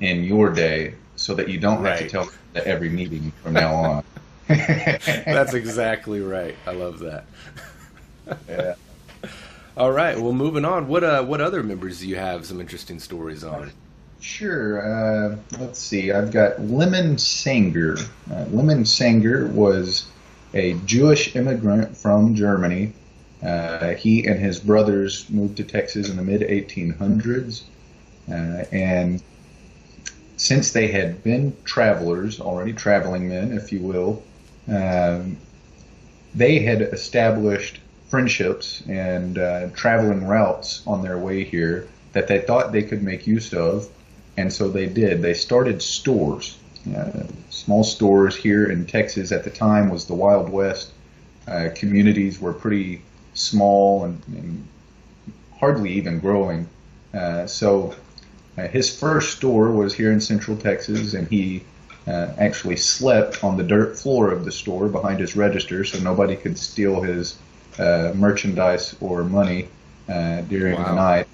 in 0.00 0.24
your 0.24 0.50
day, 0.50 0.94
so 1.16 1.34
that 1.34 1.48
you 1.48 1.58
don't 1.58 1.82
right. 1.82 1.90
have 1.90 1.98
to 2.00 2.08
tell 2.08 2.30
at 2.54 2.64
every 2.64 2.88
meeting 2.88 3.32
from 3.42 3.54
now 3.54 3.74
on. 3.74 4.04
That's 4.48 5.54
exactly 5.54 6.20
right. 6.20 6.56
I 6.66 6.72
love 6.72 6.98
that. 7.00 7.24
yeah. 8.48 8.74
All 9.76 9.90
right. 9.90 10.18
Well, 10.20 10.32
moving 10.32 10.64
on. 10.64 10.86
What 10.86 11.02
uh, 11.02 11.24
what 11.24 11.40
other 11.40 11.62
members 11.62 12.00
do 12.00 12.08
you 12.08 12.16
have 12.16 12.46
some 12.46 12.60
interesting 12.60 13.00
stories 13.00 13.42
on? 13.42 13.72
Sure. 14.20 14.80
Uh, 14.80 15.36
let's 15.58 15.78
see. 15.78 16.12
I've 16.12 16.30
got 16.30 16.60
Lehman 16.60 17.18
Sanger. 17.18 17.96
Uh, 18.30 18.44
Lehman 18.50 18.84
Sanger 18.86 19.48
was 19.48 20.06
a 20.54 20.74
Jewish 20.84 21.34
immigrant 21.36 21.96
from 21.96 22.34
Germany. 22.34 22.92
Uh, 23.42 23.94
he 23.94 24.26
and 24.26 24.38
his 24.38 24.58
brothers 24.58 25.28
moved 25.28 25.56
to 25.58 25.64
Texas 25.64 26.08
in 26.08 26.16
the 26.16 26.22
mid 26.22 26.40
1800s, 26.40 27.62
uh, 28.30 28.64
and 28.72 29.22
since 30.36 30.72
they 30.72 30.88
had 30.88 31.22
been 31.22 31.54
travelers, 31.64 32.40
already 32.40 32.72
traveling 32.72 33.28
men, 33.28 33.52
if 33.52 33.70
you 33.72 33.80
will, 33.80 34.22
they 34.66 36.58
had 36.58 36.82
established 36.82 37.80
friendships 38.08 38.82
and 38.88 39.38
uh, 39.38 39.68
traveling 39.74 40.24
routes 40.24 40.82
on 40.86 41.02
their 41.02 41.18
way 41.18 41.44
here 41.44 41.88
that 42.12 42.28
they 42.28 42.40
thought 42.40 42.72
they 42.72 42.82
could 42.82 43.02
make 43.02 43.26
use 43.26 43.52
of, 43.52 43.88
and 44.36 44.52
so 44.52 44.68
they 44.68 44.86
did. 44.86 45.20
They 45.20 45.34
started 45.34 45.82
stores, 45.82 46.56
uh, 46.96 47.24
small 47.50 47.82
stores 47.82 48.36
here 48.36 48.70
in 48.70 48.86
Texas. 48.86 49.32
At 49.32 49.44
the 49.44 49.50
time, 49.50 49.90
was 49.90 50.06
the 50.06 50.14
Wild 50.14 50.48
West. 50.48 50.92
Uh, 51.46 51.70
communities 51.74 52.40
were 52.40 52.52
pretty 52.52 53.02
small 53.34 54.04
and, 54.04 54.22
and 54.28 54.68
hardly 55.58 55.92
even 55.92 56.20
growing. 56.20 56.68
Uh, 57.12 57.46
so 57.46 57.94
uh, 58.56 58.68
his 58.68 58.96
first 58.96 59.36
store 59.36 59.72
was 59.72 59.94
here 59.94 60.12
in 60.12 60.20
Central 60.20 60.56
Texas, 60.56 61.14
and 61.14 61.26
he 61.28 61.64
uh, 62.06 62.32
actually 62.38 62.76
slept 62.76 63.42
on 63.42 63.56
the 63.56 63.62
dirt 63.62 63.98
floor 63.98 64.30
of 64.30 64.44
the 64.44 64.52
store 64.52 64.88
behind 64.88 65.20
his 65.20 65.36
register 65.36 65.84
so 65.84 65.98
nobody 66.00 66.36
could 66.36 66.58
steal 66.58 67.00
his 67.00 67.38
uh, 67.78 68.12
merchandise 68.14 68.94
or 69.00 69.24
money 69.24 69.68
uh, 70.08 70.42
during 70.42 70.74
wow. 70.76 70.84
the 70.84 70.94
night. 70.94 71.26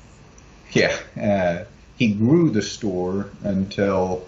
Yeah, 0.73 0.97
uh, 1.21 1.65
he 1.97 2.13
grew 2.13 2.51
the 2.51 2.63
store 2.63 3.31
until 3.43 4.27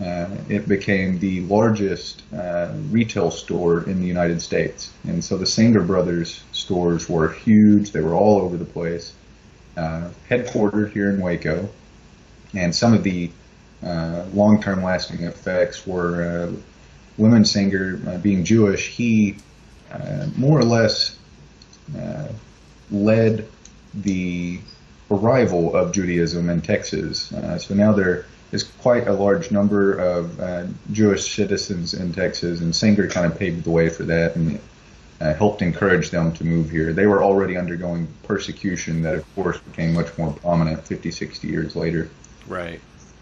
uh, 0.00 0.28
it 0.48 0.66
became 0.66 1.18
the 1.18 1.42
largest 1.42 2.22
uh, 2.34 2.72
retail 2.90 3.30
store 3.30 3.88
in 3.88 4.00
the 4.00 4.06
United 4.06 4.40
States. 4.40 4.90
And 5.04 5.22
so 5.22 5.36
the 5.36 5.46
Sanger 5.46 5.82
Brothers 5.82 6.42
stores 6.52 7.08
were 7.08 7.30
huge. 7.30 7.92
They 7.92 8.00
were 8.00 8.14
all 8.14 8.40
over 8.40 8.56
the 8.56 8.64
place. 8.64 9.12
headquartered 9.76 10.92
here 10.92 11.10
in 11.10 11.20
Waco. 11.20 11.68
And 12.54 12.74
some 12.74 12.94
of 12.94 13.02
the 13.02 13.30
uh, 13.84 14.24
long-term 14.32 14.82
lasting 14.82 15.22
effects 15.24 15.86
were 15.86 16.22
uh, 16.22 16.52
Lehman 17.18 17.44
Sanger 17.44 18.00
uh, 18.06 18.18
being 18.18 18.44
Jewish. 18.44 18.88
He 18.88 19.36
uh, 19.90 20.28
more 20.36 20.58
or 20.58 20.64
less 20.64 21.18
uh, 21.98 22.28
led 22.90 23.48
the 23.94 24.60
arrival 25.10 25.74
of 25.76 25.92
Judaism 25.92 26.48
in 26.48 26.62
Texas. 26.62 27.32
Uh, 27.32 27.58
so 27.58 27.74
now 27.74 27.92
there 27.92 28.24
is 28.52 28.64
quite 28.64 29.08
a 29.08 29.12
large 29.12 29.50
number 29.50 29.94
of 29.94 30.74
Jewish 30.92 31.34
citizens 31.34 31.94
in 31.94 32.12
Texas, 32.12 32.60
and 32.60 32.74
Sanger 32.74 33.08
kind 33.08 33.30
of 33.30 33.38
paved 33.38 33.64
the 33.64 33.70
way 33.70 33.88
for 33.88 34.04
that 34.04 34.36
and 34.36 34.60
helped 35.20 35.62
encourage 35.62 36.10
them 36.10 36.32
to 36.32 36.44
move 36.44 36.70
here. 36.70 36.92
They 36.92 37.06
were 37.06 37.22
already 37.22 37.56
undergoing 37.56 38.08
persecution 38.24 39.02
that, 39.02 39.14
of 39.14 39.34
course, 39.34 39.58
became 39.58 39.94
much 39.94 40.16
more 40.18 40.32
prominent 40.32 40.86
50, 40.86 41.10
60 41.10 41.48
years 41.48 41.76
later. 41.76 42.10
Right. 42.46 42.80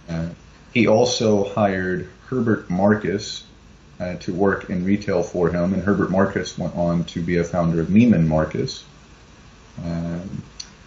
Uh, 0.09 0.29
he 0.73 0.87
also 0.87 1.45
hired 1.45 2.09
Herbert 2.29 2.71
Marcus 2.71 3.45
uh, 3.99 4.15
to 4.17 4.33
work 4.33 4.71
in 4.71 4.85
retail 4.85 5.23
for 5.23 5.51
him, 5.51 5.75
and 5.75 5.83
Herbert 5.83 6.11
Marcus 6.11 6.57
went 6.57 6.75
on 6.77 7.05
to 7.05 7.21
be 7.21 7.37
a 7.37 7.45
founder 7.45 7.81
of 7.81 7.89
Neiman 7.89 8.27
Marcus. 8.27 8.85
Um, 9.85 10.43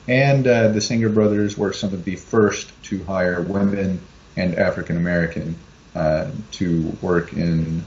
and 0.08 0.48
uh, 0.48 0.70
the 0.70 0.82
Sanger 0.82 1.10
brothers 1.10 1.58
were 1.58 1.74
some 1.74 1.94
of 1.94 2.04
the 2.04 2.16
first 2.16 2.72
to 2.84 3.04
hire 3.04 3.42
women 3.42 4.00
and 4.36 4.56
African 4.56 4.98
American 4.98 5.56
uh, 5.96 6.32
to 6.52 6.98
work 7.02 7.34
in 7.34 7.86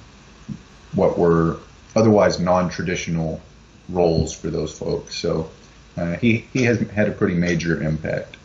what 0.94 1.18
were 1.18 1.58
otherwise 1.94 2.38
non-traditional 2.38 3.40
roles 3.88 4.34
for 4.34 4.48
those 4.48 4.76
folks. 4.76 5.16
So 5.16 5.50
uh, 5.96 6.16
he 6.16 6.46
he 6.52 6.62
has 6.64 6.78
had 6.90 7.08
a 7.08 7.12
pretty 7.12 7.34
major 7.34 7.82
impact. 7.82 8.36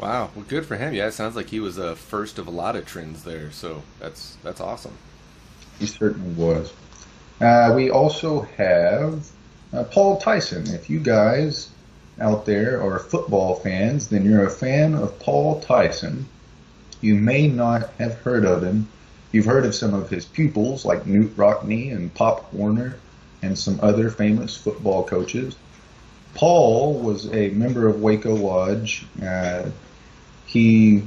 Wow, 0.00 0.30
well, 0.34 0.44
good 0.46 0.64
for 0.64 0.76
him. 0.76 0.94
Yeah, 0.94 1.08
it 1.08 1.12
sounds 1.12 1.34
like 1.34 1.48
he 1.48 1.60
was 1.60 1.76
a 1.76 1.96
first 1.96 2.38
of 2.38 2.46
a 2.46 2.50
lot 2.50 2.76
of 2.76 2.86
trends 2.86 3.24
there. 3.24 3.50
So 3.50 3.82
that's 3.98 4.36
that's 4.42 4.60
awesome. 4.60 4.96
He 5.78 5.86
certainly 5.86 6.32
was. 6.34 6.72
Uh, 7.40 7.72
we 7.74 7.90
also 7.90 8.42
have 8.56 9.28
uh, 9.72 9.84
Paul 9.84 10.18
Tyson. 10.18 10.66
If 10.68 10.88
you 10.88 11.00
guys 11.00 11.70
out 12.20 12.46
there 12.46 12.82
are 12.82 12.98
football 12.98 13.56
fans, 13.56 14.08
then 14.08 14.24
you're 14.24 14.46
a 14.46 14.50
fan 14.50 14.94
of 14.94 15.18
Paul 15.18 15.60
Tyson. 15.60 16.26
You 17.00 17.14
may 17.14 17.46
not 17.48 17.90
have 17.98 18.14
heard 18.20 18.44
of 18.44 18.62
him. 18.62 18.88
You've 19.30 19.44
heard 19.44 19.66
of 19.66 19.74
some 19.74 19.94
of 19.94 20.10
his 20.10 20.24
pupils 20.24 20.84
like 20.84 21.04
Knute 21.04 21.36
Rockne 21.36 21.92
and 21.92 22.12
Pop 22.14 22.52
Warner 22.52 22.96
and 23.42 23.56
some 23.56 23.78
other 23.82 24.10
famous 24.10 24.56
football 24.56 25.04
coaches. 25.04 25.56
Paul 26.34 26.94
was 26.94 27.32
a 27.32 27.50
member 27.50 27.86
of 27.88 28.00
Waco 28.00 28.34
Lodge. 28.34 29.06
Uh, 29.22 29.70
he 30.48 31.02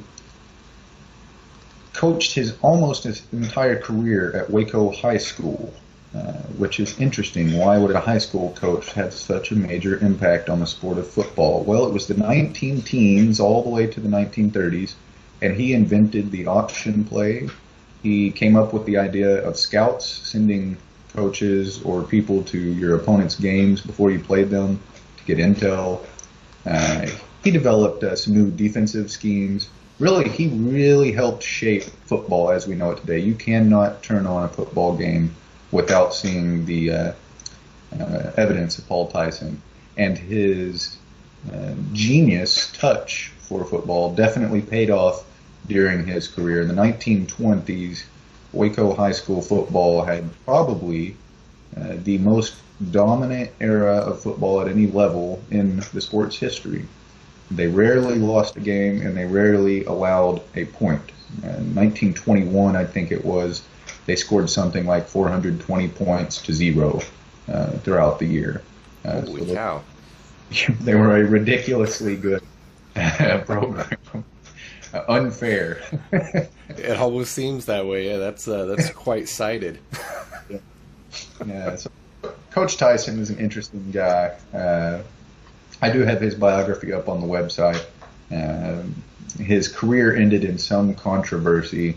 coached 1.93 2.34
his 2.34 2.56
almost 2.62 3.04
his 3.04 3.23
entire 3.34 3.77
career 3.80 4.32
at 4.36 4.49
Waco 4.51 4.91
High 4.91 5.17
School, 5.17 5.73
uh, 6.15 6.34
which 6.58 6.80
is 6.80 6.99
interesting. 6.99 7.58
Why 7.58 7.80
would 7.80 7.91
a 7.91 7.99
high 7.99 8.19
school 8.19 8.56
coach 8.56 8.93
have 8.93 9.13
such 9.13 9.51
a 9.51 9.56
major 9.56 9.97
impact 9.97 10.47
on 10.47 10.60
the 10.60 10.67
sport 10.67 10.99
of 10.99 11.10
football? 11.10 11.63
Well, 11.63 11.88
it 11.88 11.93
was 11.93 12.08
the 12.08 12.13
19 12.13 12.84
teens 12.84 13.39
all 13.39 13.63
the 13.63 13.69
way 13.69 13.88
to 13.88 13.99
the 13.99 14.10
1930s, 14.10 14.93
and 15.41 15.56
he 15.56 15.73
invented 15.73 16.32
the 16.32 16.45
option 16.45 17.04
play. 17.04 17.49
He 18.04 18.30
came 18.32 18.56
up 18.56 18.73
with 18.73 18.86
the 18.86 18.97
idea 18.97 19.43
of 19.43 19.58
scouts 19.58 20.06
sending 20.06 20.77
coaches 21.13 21.82
or 21.82 22.04
people 22.04 22.43
to 22.43 22.60
your 22.60 22.95
opponent's 22.95 23.36
games 23.36 23.82
before 23.82 24.12
you 24.12 24.19
played 24.19 24.51
them 24.51 24.80
to 25.17 25.23
get 25.25 25.39
intel. 25.39 26.06
Uh, 26.63 27.08
he 27.43 27.51
developed 27.51 28.04
uh, 28.04 28.15
some 28.15 28.34
new 28.34 28.51
defensive 28.51 29.12
schemes. 29.12 29.69
Really, 29.99 30.30
he 30.30 30.47
really 30.47 31.12
helped 31.12 31.43
shape 31.43 31.84
football 31.84 32.51
as 32.51 32.67
we 32.67 32.75
know 32.75 32.91
it 32.91 32.99
today. 32.99 33.19
You 33.19 33.36
cannot 33.36 34.04
turn 34.04 34.25
on 34.25 34.43
a 34.43 34.47
football 34.47 34.95
game 34.95 35.34
without 35.71 36.13
seeing 36.13 36.65
the 36.65 36.91
uh, 36.91 37.13
uh, 37.99 38.32
evidence 38.38 38.77
of 38.77 38.88
Paul 38.88 39.10
Tyson 39.10 39.62
and 39.97 40.17
his 40.17 40.97
uh, 41.54 41.73
genius 41.93 42.71
touch 42.73 43.32
for 43.39 43.65
football 43.65 44.13
definitely 44.13 44.62
paid 44.62 44.89
off 44.89 45.25
during 45.67 46.06
his 46.06 46.27
career. 46.27 46.62
In 46.62 46.67
the 46.67 46.73
1920s, 46.73 48.04
Waco 48.54 48.93
High 48.93 49.12
School 49.12 49.41
football 49.41 50.04
had 50.04 50.30
probably 50.45 51.15
uh, 51.77 51.95
the 52.04 52.17
most 52.17 52.56
dominant 52.91 53.51
era 53.60 53.97
of 53.97 54.21
football 54.21 54.62
at 54.62 54.67
any 54.67 54.88
level 54.88 55.41
in 55.51 55.77
the 55.93 56.01
sport's 56.01 56.38
history. 56.38 56.86
They 57.52 57.68
rarely 57.68 58.18
lost 58.18 58.56
a 58.56 58.60
game 58.60 59.02
and 59.02 59.16
they 59.16 59.26
rarely 59.26 59.84
allowed 59.86 60.42
a 60.56 60.66
point. 60.66 61.02
In 61.44 61.76
1921, 61.76 62.76
I 62.76 62.86
think 62.86 63.12
it 63.12 63.24
was, 63.24 63.64
they 64.06 64.16
scored 64.16 64.50
something 64.50 64.86
like 64.86 65.08
420 65.08 65.88
points 65.90 66.42
to 66.44 66.54
zero 66.54 67.02
uh, 67.48 67.72
throughout 67.80 68.20
the 68.20 68.26
year. 68.26 68.62
Uh, 69.06 69.22
Holy 69.22 69.48
so 69.48 69.54
cow. 69.54 69.84
They, 70.50 70.74
they 70.82 70.96
were 70.96 71.18
a 71.18 71.24
ridiculously 71.26 72.16
good 72.16 72.44
program. 73.46 73.98
Uh, 74.94 75.04
unfair. 75.08 75.82
it 76.12 76.98
almost 76.98 77.34
seems 77.34 77.66
that 77.66 77.86
way. 77.86 78.08
Yeah, 78.08 78.18
that's 78.18 78.48
uh, 78.48 78.66
that's 78.66 78.90
quite 78.92 79.30
cited. 79.30 79.80
yeah. 80.50 80.58
yeah 81.46 81.76
so 81.76 81.90
Coach 82.52 82.78
Tyson 82.78 83.20
is 83.20 83.30
an 83.30 83.40
interesting 83.40 83.92
guy. 83.92 84.36
Uh, 84.54 85.02
I 85.82 85.89
do 85.89 86.02
have 86.02 86.22
his 86.22 86.36
biography 86.36 86.94
up 86.94 87.10
on 87.10 87.22
the 87.22 87.28
website. 87.28 87.84
Uh, 88.32 88.84
his 89.41 89.67
career 89.67 90.15
ended 90.15 90.44
in 90.44 90.58
some 90.58 90.94
controversy, 90.94 91.96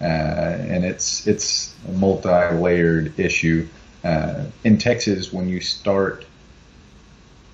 uh, 0.00 0.04
and 0.04 0.84
it's 0.84 1.26
it's 1.26 1.74
a 1.88 1.92
multi-layered 1.92 3.18
issue. 3.18 3.68
Uh, 4.02 4.44
in 4.64 4.78
Texas, 4.78 5.32
when 5.32 5.48
you 5.48 5.60
start 5.60 6.24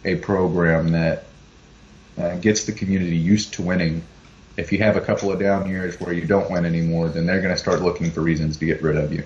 a 0.04 0.16
program 0.16 0.90
that 0.90 1.24
uh, 2.18 2.36
gets 2.36 2.64
the 2.64 2.72
community 2.72 3.16
used 3.16 3.54
to 3.54 3.62
winning, 3.62 4.02
if 4.56 4.70
you 4.70 4.78
have 4.78 4.96
a 4.96 5.00
couple 5.00 5.32
of 5.32 5.40
down 5.40 5.68
years 5.68 5.98
where 6.00 6.12
you 6.12 6.26
don't 6.26 6.50
win 6.50 6.64
anymore, 6.64 7.08
then 7.08 7.26
they're 7.26 7.40
going 7.40 7.54
to 7.54 7.60
start 7.60 7.82
looking 7.82 8.10
for 8.10 8.20
reasons 8.20 8.58
to 8.58 8.66
get 8.66 8.82
rid 8.82 8.96
of 8.96 9.12
you. 9.12 9.24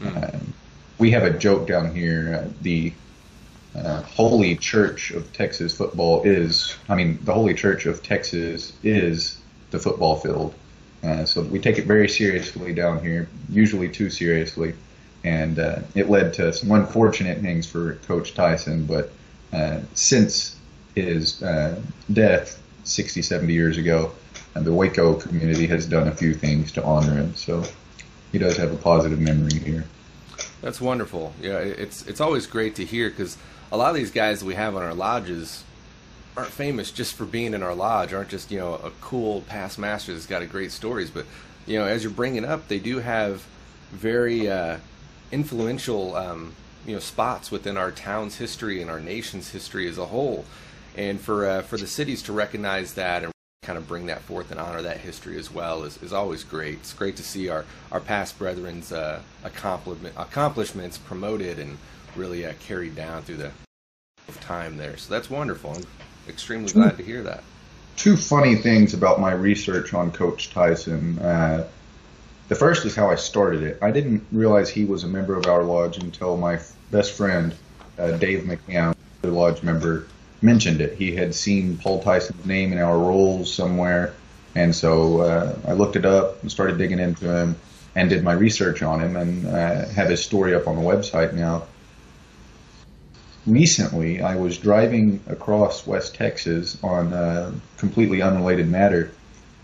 Mm. 0.00 0.40
we 0.98 1.10
have 1.10 1.24
a 1.24 1.30
joke 1.36 1.66
down 1.66 1.92
here. 1.92 2.44
Uh, 2.44 2.50
the 2.62 2.92
uh, 3.74 4.02
Holy 4.02 4.56
Church 4.56 5.10
of 5.10 5.32
Texas 5.32 5.76
football 5.76 6.22
is, 6.22 6.76
I 6.88 6.94
mean, 6.94 7.18
the 7.22 7.32
Holy 7.32 7.54
Church 7.54 7.86
of 7.86 8.02
Texas 8.02 8.72
is 8.82 9.38
the 9.70 9.78
football 9.78 10.16
field. 10.16 10.54
Uh, 11.02 11.24
so 11.24 11.42
we 11.42 11.58
take 11.58 11.78
it 11.78 11.86
very 11.86 12.08
seriously 12.08 12.74
down 12.74 13.02
here, 13.02 13.28
usually 13.48 13.88
too 13.88 14.10
seriously. 14.10 14.74
And 15.24 15.58
uh, 15.58 15.80
it 15.94 16.08
led 16.08 16.32
to 16.34 16.52
some 16.52 16.70
unfortunate 16.70 17.40
things 17.40 17.66
for 17.66 17.96
Coach 18.06 18.34
Tyson, 18.34 18.86
but 18.86 19.12
uh, 19.52 19.80
since 19.94 20.56
his 20.94 21.42
uh, 21.42 21.80
death 22.12 22.60
60, 22.84 23.22
70 23.22 23.52
years 23.52 23.78
ago, 23.78 24.12
and 24.54 24.64
the 24.64 24.72
Waco 24.72 25.14
community 25.14 25.66
has 25.66 25.86
done 25.86 26.08
a 26.08 26.14
few 26.14 26.34
things 26.34 26.72
to 26.72 26.82
honor 26.82 27.14
him. 27.14 27.34
So 27.34 27.62
he 28.32 28.38
does 28.38 28.56
have 28.56 28.72
a 28.72 28.76
positive 28.76 29.20
memory 29.20 29.58
here. 29.58 29.84
That's 30.62 30.80
wonderful. 30.80 31.32
Yeah, 31.40 31.58
it's 31.58 32.06
it's 32.06 32.20
always 32.20 32.46
great 32.46 32.74
to 32.76 32.84
hear 32.84 33.10
because 33.10 33.36
a 33.70 33.76
lot 33.76 33.90
of 33.90 33.96
these 33.96 34.10
guys 34.10 34.42
we 34.42 34.54
have 34.54 34.76
on 34.76 34.82
our 34.82 34.94
lodges 34.94 35.64
aren't 36.36 36.50
famous 36.50 36.90
just 36.90 37.14
for 37.14 37.24
being 37.24 37.52
in 37.52 37.62
our 37.62 37.74
lodge, 37.74 38.12
aren't 38.12 38.28
just 38.28 38.50
you 38.50 38.58
know 38.58 38.74
a 38.74 38.90
cool 39.00 39.42
past 39.42 39.78
master 39.78 40.12
that's 40.12 40.26
got 40.26 40.42
a 40.42 40.46
great 40.46 40.72
stories, 40.72 41.10
but 41.10 41.26
you 41.66 41.78
know 41.78 41.84
as 41.84 42.02
you're 42.02 42.12
bringing 42.12 42.44
up, 42.44 42.68
they 42.68 42.78
do 42.78 42.98
have 42.98 43.46
very 43.90 44.48
uh, 44.48 44.78
influential 45.32 46.14
um, 46.16 46.54
you 46.86 46.94
know 46.94 47.00
spots 47.00 47.50
within 47.50 47.76
our 47.76 47.90
town's 47.90 48.36
history 48.36 48.80
and 48.80 48.90
our 48.90 49.00
nation's 49.00 49.50
history 49.50 49.88
as 49.88 49.98
a 49.98 50.06
whole, 50.06 50.44
and 50.96 51.20
for 51.20 51.46
uh, 51.46 51.62
for 51.62 51.76
the 51.76 51.86
cities 51.86 52.22
to 52.22 52.32
recognize 52.32 52.94
that 52.94 53.24
and 53.24 53.32
kind 53.62 53.76
of 53.76 53.86
bring 53.86 54.06
that 54.06 54.22
forth 54.22 54.50
and 54.50 54.58
honor 54.58 54.80
that 54.80 54.96
history 54.96 55.36
as 55.36 55.52
well 55.52 55.84
is, 55.84 56.02
is 56.02 56.12
always 56.12 56.42
great. 56.42 56.76
It's 56.76 56.94
great 56.94 57.16
to 57.16 57.22
see 57.22 57.50
our, 57.50 57.66
our 57.92 58.00
past 58.00 58.38
brethren's 58.38 58.92
uh, 58.92 59.20
accomplishments 59.44 60.96
promoted 60.96 61.58
and 61.58 61.76
really 62.16 62.46
uh, 62.46 62.52
carried 62.60 62.94
down 62.94 63.22
through 63.22 63.36
the 63.36 63.50
time 64.40 64.76
there. 64.76 64.96
So 64.96 65.12
that's 65.12 65.30
wonderful. 65.30 65.72
I'm 65.72 65.84
extremely 66.28 66.72
glad 66.72 66.96
to 66.96 67.02
hear 67.02 67.22
that. 67.22 67.42
Two 67.96 68.16
funny 68.16 68.54
things 68.54 68.94
about 68.94 69.20
my 69.20 69.32
research 69.32 69.92
on 69.94 70.10
Coach 70.12 70.50
Tyson. 70.50 71.18
Uh, 71.18 71.66
the 72.48 72.54
first 72.54 72.86
is 72.86 72.94
how 72.94 73.10
I 73.10 73.16
started 73.16 73.62
it. 73.62 73.78
I 73.82 73.90
didn't 73.90 74.24
realize 74.32 74.70
he 74.70 74.84
was 74.84 75.04
a 75.04 75.08
member 75.08 75.36
of 75.36 75.46
our 75.46 75.62
lodge 75.62 75.98
until 75.98 76.36
my 76.36 76.60
best 76.90 77.12
friend, 77.12 77.54
uh, 77.98 78.12
Dave 78.12 78.44
McCann, 78.44 78.94
the 79.22 79.30
lodge 79.30 79.62
member, 79.62 80.06
mentioned 80.40 80.80
it. 80.80 80.96
He 80.96 81.14
had 81.14 81.34
seen 81.34 81.76
Paul 81.76 82.02
Tyson's 82.02 82.46
name 82.46 82.72
in 82.72 82.78
our 82.78 82.96
rolls 82.96 83.52
somewhere, 83.52 84.14
and 84.54 84.74
so 84.74 85.20
uh, 85.20 85.58
I 85.66 85.72
looked 85.72 85.96
it 85.96 86.06
up 86.06 86.40
and 86.42 86.50
started 86.50 86.78
digging 86.78 87.00
into 87.00 87.30
him 87.30 87.56
and 87.94 88.08
did 88.08 88.22
my 88.22 88.32
research 88.32 88.82
on 88.82 89.00
him 89.00 89.16
and 89.16 89.46
uh, 89.46 89.88
have 89.88 90.08
his 90.08 90.24
story 90.24 90.54
up 90.54 90.68
on 90.68 90.76
the 90.76 90.82
website 90.82 91.34
now. 91.34 91.64
Recently, 93.48 94.20
I 94.20 94.36
was 94.36 94.58
driving 94.58 95.20
across 95.26 95.86
West 95.86 96.14
Texas 96.14 96.76
on 96.84 97.14
a 97.14 97.54
completely 97.78 98.20
unrelated 98.20 98.68
matter, 98.68 99.10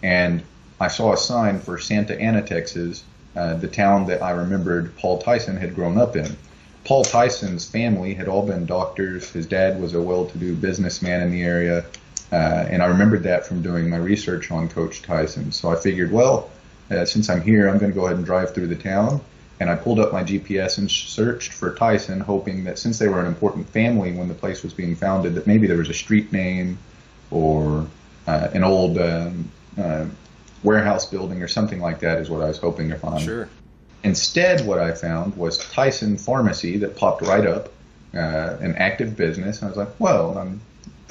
and 0.03 0.43
I 0.81 0.89
saw 0.89 1.13
a 1.13 1.19
sign 1.19 1.61
for 1.61 1.77
Santa 1.77 2.19
Anna, 2.19 2.41
Texas, 2.41 3.05
uh, 3.37 3.55
the 3.55 3.69
town 3.69 4.07
that 4.07 4.23
I 4.23 4.31
remembered 4.31 4.97
Paul 4.97 5.19
Tyson 5.19 5.59
had 5.59 5.75
grown 5.75 5.99
up 5.99 6.17
in. 6.17 6.35
Paul 6.85 7.05
Tyson's 7.05 7.69
family 7.69 8.15
had 8.15 8.27
all 8.27 8.47
been 8.47 8.65
doctors. 8.65 9.31
His 9.31 9.45
dad 9.45 9.79
was 9.79 9.93
a 9.93 10.01
well-to-do 10.01 10.55
businessman 10.55 11.21
in 11.21 11.31
the 11.31 11.43
area, 11.43 11.85
uh, 12.33 12.67
and 12.71 12.83
I 12.83 12.87
remembered 12.87 13.25
that 13.25 13.45
from 13.45 13.61
doing 13.61 13.91
my 13.91 13.99
research 13.99 14.51
on 14.51 14.67
Coach 14.67 15.03
Tyson. 15.03 15.53
So 15.53 15.69
I 15.71 15.77
figured, 15.77 16.11
well, 16.11 16.51
uh, 16.91 17.05
since 17.05 17.29
I'm 17.29 17.43
here, 17.43 17.69
I'm 17.69 17.77
going 17.77 17.93
to 17.93 17.95
go 17.95 18.07
ahead 18.07 18.17
and 18.17 18.25
drive 18.25 18.55
through 18.55 18.69
the 18.69 18.77
town. 18.77 19.21
And 19.61 19.71
I 19.71 19.77
pulled 19.77 20.01
up 20.01 20.13
my 20.13 20.25
GPS 20.25 20.79
and 20.79 20.91
searched 20.91 21.53
for 21.53 21.75
Tyson, 21.75 22.21
hoping 22.21 22.65
that 22.65 22.79
since 22.79 22.99
they 22.99 23.09
were 23.09 23.21
an 23.21 23.27
important 23.27 23.69
family 23.69 24.13
when 24.13 24.29
the 24.29 24.35
place 24.35 24.63
was 24.63 24.75
being 24.75 24.97
founded, 24.97 25.35
that 25.37 25.47
maybe 25.47 25.67
there 25.67 25.77
was 25.79 25.89
a 25.89 25.95
street 25.95 26.33
name 26.33 26.79
or 27.31 27.87
uh, 28.27 28.49
an 28.53 28.65
old 28.65 28.99
um, 28.99 29.51
uh, 29.79 30.07
warehouse 30.65 31.07
building 31.07 31.43
or 31.43 31.49
something 31.49 31.81
like 31.81 32.01
that 32.01 32.19
is 32.19 32.31
what 32.31 32.43
I 32.43 32.49
was 32.49 32.59
hoping 32.59 32.89
to 32.89 32.97
find. 32.97 33.23
Sure. 33.23 33.49
Instead, 34.03 34.67
what 34.67 34.79
I 34.79 34.93
found 34.93 35.37
was 35.37 35.59
Tyson 35.71 36.17
Pharmacy 36.17 36.79
that 36.79 36.97
popped 36.97 37.23
right 37.23 37.47
up, 37.47 37.71
uh, 38.15 38.57
an 38.61 38.75
active 38.77 39.17
business. 39.17 39.63
I 39.63 39.69
was 39.69 39.77
like, 39.77 39.89
well, 39.99 40.37
I'm 40.37 40.61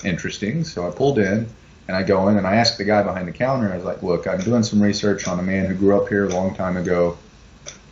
interesting. 0.04 0.64
So 0.64 0.88
I 0.88 0.92
pulled 0.92 1.18
in 1.18 1.48
and 1.88 1.98
I 1.98 2.04
go 2.04 2.28
in 2.30 2.38
and 2.38 2.48
I 2.48 2.56
ask 2.56 2.78
the 2.78 2.84
guy 2.84 3.04
behind 3.04 3.28
the 3.28 3.32
counter, 3.32 3.72
I 3.72 3.76
was 3.76 3.86
like, 3.86 4.04
look, 4.04 4.28
I'm 4.28 4.40
doing 4.40 4.64
some 4.64 4.82
research 4.82 5.28
on 5.28 5.40
a 5.40 5.44
man 5.44 5.66
who 5.66 5.76
grew 5.76 6.00
up 6.00 6.08
here 6.08 6.26
a 6.26 6.30
long 6.30 6.56
time 6.56 6.78
ago. 6.78 7.18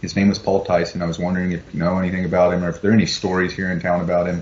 His 0.02 0.16
name 0.16 0.30
was 0.30 0.40
Paul 0.40 0.66
Tyson. 0.66 1.02
I 1.02 1.06
was 1.06 1.20
wondering 1.20 1.52
if 1.52 1.74
you 1.74 1.80
know 1.80 2.00
anything 2.00 2.26
about 2.26 2.54
him 2.54 2.64
or 2.64 2.70
if 2.70 2.82
there 2.82 2.92
are 2.92 2.94
any 2.94 3.06
stories 3.06 3.54
here 3.54 3.72
in 3.72 3.80
town 3.80 4.02
about 4.02 4.28
him. 4.28 4.42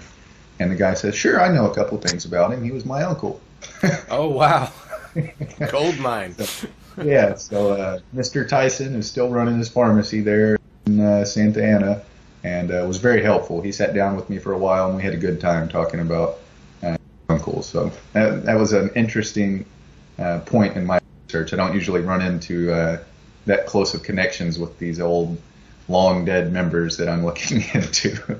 And 0.59 0.71
the 0.71 0.75
guy 0.75 0.93
says, 0.93 1.15
sure, 1.15 1.41
I 1.41 1.53
know 1.53 1.69
a 1.69 1.75
couple 1.75 1.97
of 1.97 2.03
things 2.03 2.25
about 2.25 2.51
him. 2.51 2.63
He 2.63 2.71
was 2.71 2.85
my 2.85 3.03
uncle. 3.03 3.41
oh, 4.09 4.29
wow. 4.29 4.71
Gold 5.71 5.99
mine. 5.99 6.33
so, 6.33 6.67
yeah, 7.03 7.35
so 7.35 7.73
uh, 7.73 7.99
Mr. 8.15 8.47
Tyson 8.47 8.95
is 8.95 9.09
still 9.09 9.29
running 9.29 9.57
his 9.57 9.69
pharmacy 9.69 10.21
there 10.21 10.57
in 10.85 10.99
uh, 10.99 11.25
Santa 11.25 11.63
Anna, 11.63 12.01
and 12.43 12.71
uh, 12.71 12.85
was 12.87 12.97
very 12.97 13.21
helpful. 13.21 13.61
He 13.61 13.71
sat 13.71 13.93
down 13.93 14.15
with 14.15 14.29
me 14.29 14.37
for 14.37 14.53
a 14.53 14.57
while, 14.57 14.87
and 14.87 14.95
we 14.95 15.03
had 15.03 15.13
a 15.13 15.17
good 15.17 15.41
time 15.41 15.67
talking 15.69 15.99
about 15.99 16.39
uh, 16.83 16.97
uncles. 17.29 17.67
So 17.67 17.91
that, 18.13 18.45
that 18.45 18.55
was 18.55 18.73
an 18.73 18.91
interesting 18.95 19.65
uh, 20.17 20.39
point 20.39 20.75
in 20.75 20.85
my 20.85 20.99
research. 21.27 21.53
I 21.53 21.57
don't 21.57 21.73
usually 21.73 22.01
run 22.01 22.21
into 22.21 22.71
uh, 22.71 22.99
that 23.45 23.65
close 23.65 23.93
of 23.93 24.03
connections 24.03 24.59
with 24.59 24.77
these 24.79 24.99
old, 24.99 25.41
long 25.87 26.25
dead 26.25 26.51
members 26.51 26.97
that 26.97 27.07
I'm 27.09 27.25
looking 27.25 27.61
into. 27.73 28.39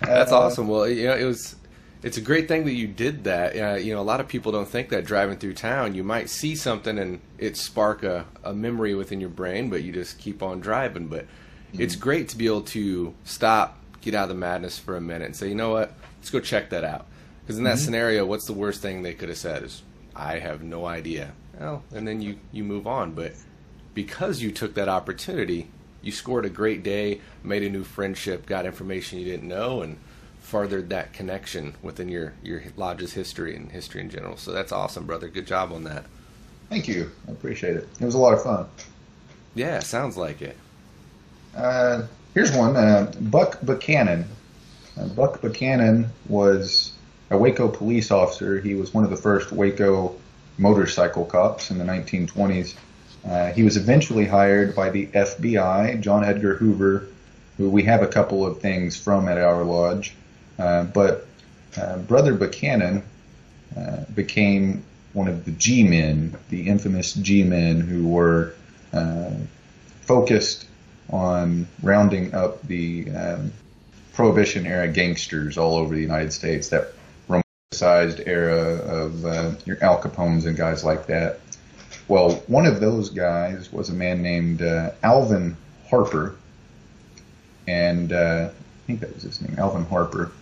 That's 0.00 0.32
awesome. 0.32 0.68
Well, 0.68 0.88
you 0.88 1.06
know, 1.06 1.16
it 1.16 1.24
was 1.24 1.56
it's 2.02 2.16
a 2.16 2.20
great 2.20 2.48
thing 2.48 2.64
that 2.64 2.74
you 2.74 2.88
did 2.88 3.24
that. 3.24 3.56
Uh, 3.56 3.74
you 3.76 3.94
know, 3.94 4.00
a 4.00 4.02
lot 4.02 4.20
of 4.20 4.28
people 4.28 4.50
don't 4.50 4.68
think 4.68 4.88
that 4.88 5.04
driving 5.04 5.38
through 5.38 5.54
town, 5.54 5.94
you 5.94 6.02
might 6.02 6.28
see 6.28 6.56
something 6.56 6.98
and 6.98 7.20
it 7.38 7.56
spark 7.56 8.02
a, 8.02 8.26
a 8.42 8.52
memory 8.52 8.94
within 8.94 9.20
your 9.20 9.30
brain, 9.30 9.70
but 9.70 9.82
you 9.82 9.92
just 9.92 10.18
keep 10.18 10.42
on 10.42 10.60
driving. 10.60 11.06
But 11.06 11.24
mm-hmm. 11.24 11.80
it's 11.80 11.94
great 11.94 12.28
to 12.30 12.36
be 12.36 12.46
able 12.46 12.62
to 12.62 13.14
stop, 13.24 13.78
get 14.00 14.14
out 14.14 14.24
of 14.24 14.28
the 14.30 14.34
madness 14.34 14.78
for 14.78 14.96
a 14.96 15.00
minute, 15.00 15.26
and 15.26 15.36
say, 15.36 15.48
you 15.48 15.54
know 15.54 15.70
what, 15.70 15.94
let's 16.18 16.30
go 16.30 16.40
check 16.40 16.70
that 16.70 16.82
out. 16.82 17.06
Because 17.42 17.58
in 17.58 17.64
that 17.64 17.76
mm-hmm. 17.76 17.84
scenario, 17.84 18.26
what's 18.26 18.46
the 18.46 18.52
worst 18.52 18.82
thing 18.82 19.02
they 19.02 19.14
could 19.14 19.28
have 19.28 19.38
said 19.38 19.62
is, 19.62 19.82
I 20.14 20.40
have 20.40 20.62
no 20.62 20.84
idea. 20.84 21.32
Well, 21.62 21.84
and 21.94 22.08
then 22.08 22.20
you 22.20 22.38
you 22.50 22.64
move 22.64 22.88
on. 22.88 23.12
But 23.12 23.34
because 23.94 24.42
you 24.42 24.50
took 24.50 24.74
that 24.74 24.88
opportunity, 24.88 25.68
you 26.02 26.10
scored 26.10 26.44
a 26.44 26.50
great 26.50 26.82
day, 26.82 27.20
made 27.44 27.62
a 27.62 27.70
new 27.70 27.84
friendship, 27.84 28.46
got 28.46 28.66
information 28.66 29.20
you 29.20 29.24
didn't 29.24 29.48
know, 29.48 29.80
and 29.82 29.96
furthered 30.40 30.90
that 30.90 31.12
connection 31.12 31.76
within 31.80 32.08
your 32.08 32.34
your 32.42 32.64
lodge's 32.76 33.12
history 33.12 33.54
and 33.54 33.70
history 33.70 34.00
in 34.00 34.10
general. 34.10 34.36
So 34.36 34.52
that's 34.52 34.72
awesome, 34.72 35.06
brother. 35.06 35.28
Good 35.28 35.46
job 35.46 35.72
on 35.72 35.84
that. 35.84 36.04
Thank 36.68 36.88
you. 36.88 37.12
I 37.28 37.30
appreciate 37.30 37.76
it. 37.76 37.88
It 38.00 38.04
was 38.04 38.16
a 38.16 38.18
lot 38.18 38.34
of 38.34 38.42
fun. 38.42 38.66
Yeah, 39.54 39.78
sounds 39.78 40.16
like 40.16 40.42
it. 40.42 40.56
Uh, 41.54 42.06
here's 42.34 42.50
one. 42.56 42.74
Uh, 42.74 43.12
Buck 43.20 43.60
Buchanan. 43.62 44.24
Uh, 44.98 45.06
Buck 45.08 45.40
Buchanan 45.40 46.08
was 46.28 46.92
a 47.30 47.38
Waco 47.38 47.68
police 47.68 48.10
officer. 48.10 48.58
He 48.58 48.74
was 48.74 48.92
one 48.92 49.04
of 49.04 49.10
the 49.10 49.16
first 49.16 49.52
Waco 49.52 50.16
motorcycle 50.58 51.24
cops 51.24 51.70
in 51.70 51.78
the 51.78 51.84
1920s. 51.84 52.74
Uh, 53.24 53.52
he 53.52 53.62
was 53.62 53.76
eventually 53.76 54.26
hired 54.26 54.74
by 54.74 54.90
the 54.90 55.06
FBI. 55.06 56.00
John 56.00 56.24
Edgar 56.24 56.56
Hoover 56.56 57.08
who 57.56 57.70
we 57.70 57.82
have 57.84 58.02
a 58.02 58.08
couple 58.08 58.46
of 58.46 58.60
things 58.60 58.96
from 58.96 59.28
at 59.28 59.38
our 59.38 59.62
lodge. 59.64 60.14
Uh, 60.58 60.84
but 60.84 61.26
uh, 61.76 61.98
Brother 61.98 62.34
Buchanan 62.34 63.02
uh, 63.76 64.04
became 64.14 64.82
one 65.12 65.28
of 65.28 65.44
the 65.44 65.52
G 65.52 65.84
men, 65.84 66.36
the 66.48 66.68
infamous 66.68 67.14
G 67.14 67.44
men 67.44 67.80
who 67.80 68.08
were 68.08 68.54
uh, 68.92 69.30
focused 70.02 70.66
on 71.10 71.66
rounding 71.82 72.34
up 72.34 72.62
the 72.62 73.10
um, 73.10 73.52
Prohibition 74.14 74.66
era 74.66 74.88
gangsters 74.88 75.56
all 75.56 75.76
over 75.76 75.94
the 75.94 76.00
United 76.00 76.32
States, 76.32 76.68
that 76.68 76.92
romanticized 77.72 78.26
era 78.26 78.76
of 78.84 79.24
uh, 79.24 79.52
your 79.64 79.82
Al 79.82 80.00
Capones 80.00 80.46
and 80.46 80.56
guys 80.56 80.84
like 80.84 81.06
that. 81.06 81.40
Well, 82.08 82.34
one 82.46 82.66
of 82.66 82.80
those 82.80 83.10
guys 83.10 83.72
was 83.72 83.90
a 83.90 83.94
man 83.94 84.22
named 84.22 84.62
uh, 84.62 84.90
Alvin 85.02 85.56
Harper, 85.88 86.36
and 87.66 88.12
uh, 88.12 88.50
I 88.50 88.86
think 88.86 89.00
that 89.00 89.14
was 89.14 89.22
his 89.22 89.40
name, 89.40 89.58
Alvin 89.58 89.84
Harper, 89.84 90.32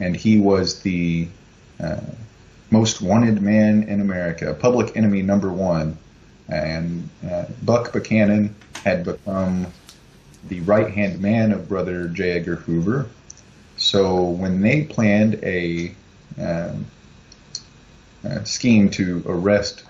and 0.00 0.16
he 0.16 0.38
was 0.38 0.82
the 0.82 1.28
uh, 1.80 2.00
most 2.70 3.02
wanted 3.02 3.42
man 3.42 3.82
in 3.84 4.00
America, 4.00 4.54
public 4.54 4.96
enemy 4.96 5.22
number 5.22 5.52
one. 5.52 5.98
And 6.48 7.08
uh, 7.28 7.46
Buck 7.64 7.92
Buchanan 7.92 8.54
had 8.84 9.04
become 9.04 9.66
the 10.48 10.60
right 10.60 10.88
hand 10.94 11.20
man 11.20 11.50
of 11.50 11.68
Brother 11.68 12.06
J. 12.06 12.38
Edgar 12.38 12.54
Hoover. 12.54 13.08
So 13.76 14.24
when 14.24 14.60
they 14.60 14.84
planned 14.84 15.40
a, 15.42 15.92
um, 16.38 16.86
a 18.24 18.44
scheme 18.44 18.90
to 18.90 19.22
arrest 19.26 19.84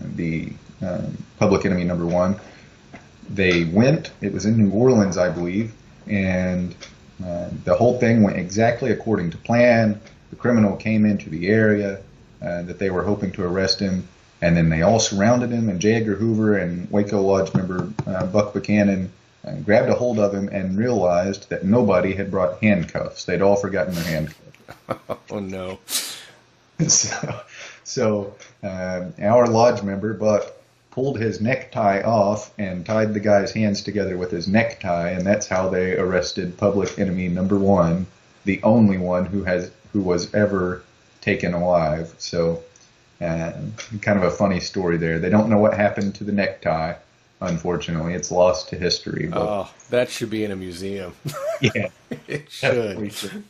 the 0.00 0.52
um, 0.82 1.16
public 1.38 1.64
enemy 1.64 1.84
number 1.84 2.06
one, 2.06 2.38
they 3.28 3.64
went. 3.64 4.10
It 4.20 4.32
was 4.32 4.46
in 4.46 4.56
New 4.56 4.70
Orleans, 4.70 5.16
I 5.16 5.30
believe, 5.30 5.72
and 6.06 6.74
uh, 7.24 7.48
the 7.64 7.74
whole 7.74 7.98
thing 7.98 8.22
went 8.22 8.36
exactly 8.36 8.90
according 8.90 9.30
to 9.30 9.38
plan. 9.38 10.00
The 10.30 10.36
criminal 10.36 10.76
came 10.76 11.06
into 11.06 11.30
the 11.30 11.48
area 11.48 12.00
uh, 12.42 12.62
that 12.62 12.78
they 12.78 12.90
were 12.90 13.02
hoping 13.02 13.32
to 13.32 13.44
arrest 13.44 13.80
him, 13.80 14.08
and 14.42 14.56
then 14.56 14.68
they 14.68 14.82
all 14.82 15.00
surrounded 15.00 15.50
him. 15.50 15.68
And 15.68 15.80
J. 15.80 15.94
Edgar 15.94 16.16
Hoover 16.16 16.58
and 16.58 16.90
Waco 16.90 17.22
Lodge 17.22 17.54
member 17.54 17.92
uh, 18.06 18.26
Buck 18.26 18.52
Buchanan 18.52 19.12
uh, 19.46 19.52
grabbed 19.56 19.88
a 19.88 19.94
hold 19.94 20.18
of 20.18 20.34
him 20.34 20.48
and 20.48 20.76
realized 20.76 21.48
that 21.50 21.64
nobody 21.64 22.14
had 22.14 22.30
brought 22.30 22.60
handcuffs. 22.60 23.24
They'd 23.24 23.42
all 23.42 23.56
forgotten 23.56 23.94
their 23.94 24.04
handcuffs. 24.04 24.43
oh 25.30 25.38
no! 25.38 25.78
so, 26.88 27.40
so 27.84 28.34
uh, 28.62 29.06
our 29.20 29.46
lodge 29.46 29.82
member 29.82 30.14
Buck 30.14 30.52
pulled 30.94 31.18
his 31.18 31.40
necktie 31.40 32.00
off 32.02 32.52
and 32.56 32.86
tied 32.86 33.12
the 33.14 33.20
guy's 33.20 33.52
hands 33.52 33.82
together 33.82 34.16
with 34.16 34.30
his 34.30 34.46
necktie, 34.46 35.10
and 35.10 35.26
that's 35.26 35.48
how 35.48 35.68
they 35.68 35.96
arrested 35.96 36.56
public 36.56 36.98
enemy 36.98 37.26
number 37.26 37.58
one, 37.58 38.06
the 38.44 38.62
only 38.62 38.96
one 38.96 39.26
who 39.26 39.42
has 39.42 39.70
who 39.92 40.00
was 40.00 40.32
ever 40.34 40.82
taken 41.20 41.52
alive. 41.52 42.14
So, 42.18 42.62
uh, 43.20 43.52
kind 44.02 44.18
of 44.18 44.24
a 44.24 44.30
funny 44.30 44.60
story 44.60 44.96
there. 44.96 45.18
They 45.18 45.30
don't 45.30 45.48
know 45.48 45.58
what 45.58 45.74
happened 45.74 46.14
to 46.16 46.24
the 46.24 46.32
necktie. 46.32 46.94
Unfortunately, 47.40 48.14
it's 48.14 48.30
lost 48.30 48.68
to 48.68 48.76
history. 48.76 49.26
But, 49.26 49.42
oh, 49.42 49.70
that 49.90 50.10
should 50.10 50.30
be 50.30 50.44
in 50.44 50.52
a 50.52 50.56
museum. 50.56 51.14
yeah, 51.60 51.88
it 52.28 52.50
should. 52.50 53.44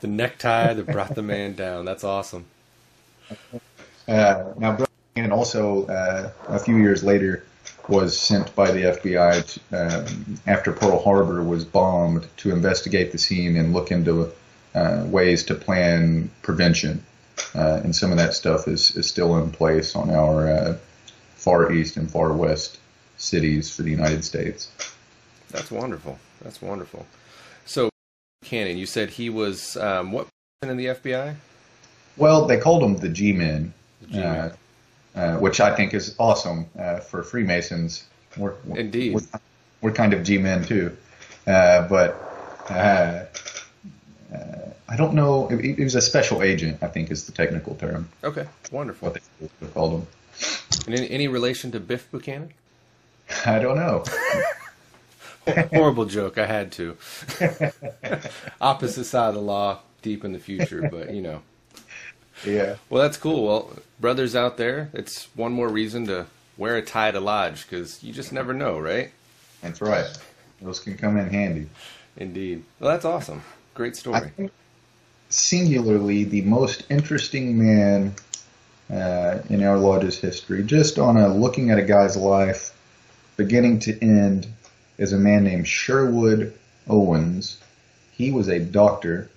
The 0.00 0.06
necktie 0.06 0.74
that 0.74 0.86
brought 0.86 1.14
the 1.14 1.22
man 1.22 1.54
down. 1.54 1.84
That's 1.84 2.04
awesome. 2.04 2.46
Uh, 4.06 4.52
now, 4.56 4.78
and 5.16 5.32
also 5.32 5.86
uh, 5.86 6.30
a 6.46 6.58
few 6.58 6.76
years 6.76 7.02
later 7.02 7.44
was 7.88 8.18
sent 8.18 8.54
by 8.54 8.70
the 8.70 8.82
FBI 8.82 9.60
to, 9.70 10.04
um, 10.06 10.38
after 10.46 10.72
Pearl 10.72 11.02
Harbor 11.02 11.42
was 11.42 11.64
bombed 11.64 12.26
to 12.38 12.50
investigate 12.50 13.12
the 13.12 13.18
scene 13.18 13.56
and 13.56 13.72
look 13.72 13.90
into 13.90 14.30
uh, 14.74 15.04
ways 15.06 15.44
to 15.44 15.54
plan 15.54 16.30
prevention. 16.42 17.02
Uh, 17.54 17.80
and 17.82 17.94
some 17.94 18.10
of 18.10 18.18
that 18.18 18.34
stuff 18.34 18.68
is, 18.68 18.94
is 18.96 19.06
still 19.08 19.38
in 19.38 19.50
place 19.50 19.96
on 19.96 20.10
our 20.10 20.48
uh, 20.48 20.76
far 21.36 21.72
east 21.72 21.96
and 21.96 22.10
far 22.10 22.32
west 22.32 22.78
cities 23.16 23.74
for 23.74 23.82
the 23.82 23.90
United 23.90 24.24
States. 24.24 24.70
That's 25.50 25.70
wonderful. 25.70 26.18
That's 26.42 26.60
wonderful. 26.60 27.06
Cannon, 28.48 28.78
you 28.78 28.86
said 28.86 29.10
he 29.10 29.28
was 29.28 29.76
um, 29.76 30.10
what 30.10 30.26
in 30.62 30.76
the 30.78 30.86
FBI? 30.86 31.36
Well, 32.16 32.46
they 32.46 32.58
called 32.58 32.82
him 32.82 32.96
the 32.96 33.10
G-men. 33.10 33.74
Uh, 34.14 34.50
uh, 35.14 35.36
which 35.38 35.60
I 35.60 35.74
think 35.74 35.92
is 35.92 36.14
awesome 36.18 36.66
uh, 36.78 37.00
for 37.00 37.22
Freemasons. 37.22 38.04
We're, 38.36 38.54
Indeed. 38.74 39.14
We're, 39.14 39.40
we're, 39.80 39.92
kind 39.92 40.14
of 40.14 40.22
G-men 40.22 40.64
too. 40.64 40.96
Uh, 41.46 41.88
but 41.88 42.64
uh, 42.70 43.24
uh, 44.32 44.36
I 44.88 44.96
don't 44.96 45.14
know. 45.14 45.48
He 45.48 45.82
was 45.82 45.94
a 45.94 46.00
special 46.00 46.42
agent, 46.42 46.82
I 46.82 46.86
think 46.86 47.10
is 47.10 47.26
the 47.26 47.32
technical 47.32 47.74
term. 47.74 48.08
Okay, 48.22 48.46
wonderful. 48.70 49.10
What 49.10 49.20
they 49.60 49.66
called 49.74 49.92
him. 49.92 50.06
And 50.86 50.94
any, 50.94 51.10
any 51.10 51.28
relation 51.28 51.72
to 51.72 51.80
Biff 51.80 52.10
Buchanan? 52.10 52.54
I 53.44 53.58
don't 53.58 53.76
know. 53.76 54.04
Horrible 55.72 56.04
joke. 56.04 56.38
I 56.38 56.46
had 56.46 56.72
to. 56.72 56.96
Opposite 58.60 59.04
side 59.04 59.28
of 59.28 59.34
the 59.34 59.40
law, 59.40 59.80
deep 60.02 60.24
in 60.24 60.32
the 60.32 60.38
future, 60.38 60.88
but 60.90 61.14
you 61.14 61.22
know. 61.22 61.42
Yeah. 62.44 62.76
Well, 62.88 63.02
that's 63.02 63.16
cool. 63.16 63.46
Well, 63.46 63.72
brothers 64.00 64.36
out 64.36 64.56
there, 64.56 64.90
it's 64.92 65.28
one 65.34 65.52
more 65.52 65.68
reason 65.68 66.06
to 66.06 66.26
wear 66.56 66.76
a 66.76 66.82
tie 66.82 67.10
to 67.10 67.20
lodge 67.20 67.68
because 67.68 68.02
you 68.02 68.12
just 68.12 68.32
never 68.32 68.54
know, 68.54 68.78
right? 68.78 69.10
That's 69.62 69.80
right. 69.80 70.06
Those 70.60 70.80
can 70.80 70.96
come 70.96 71.16
in 71.16 71.28
handy. 71.28 71.68
Indeed. 72.16 72.64
Well, 72.80 72.90
that's 72.90 73.04
awesome. 73.04 73.42
Great 73.74 73.96
story. 73.96 74.32
singularly, 75.28 76.24
the 76.24 76.42
most 76.42 76.84
interesting 76.90 77.58
man 77.58 78.14
uh, 78.90 79.38
in 79.48 79.62
our 79.62 79.76
lodge's 79.76 80.18
history, 80.18 80.62
just 80.62 80.98
on 80.98 81.16
a 81.16 81.28
looking 81.28 81.70
at 81.70 81.78
a 81.78 81.82
guy's 81.82 82.16
life, 82.16 82.74
beginning 83.36 83.78
to 83.80 84.02
end, 84.02 84.46
is 84.98 85.12
a 85.12 85.18
man 85.18 85.44
named 85.44 85.66
Sherwood 85.66 86.52
Owens. 86.88 87.58
He 88.12 88.30
was 88.30 88.48
a 88.48 88.58
doctor 88.58 89.30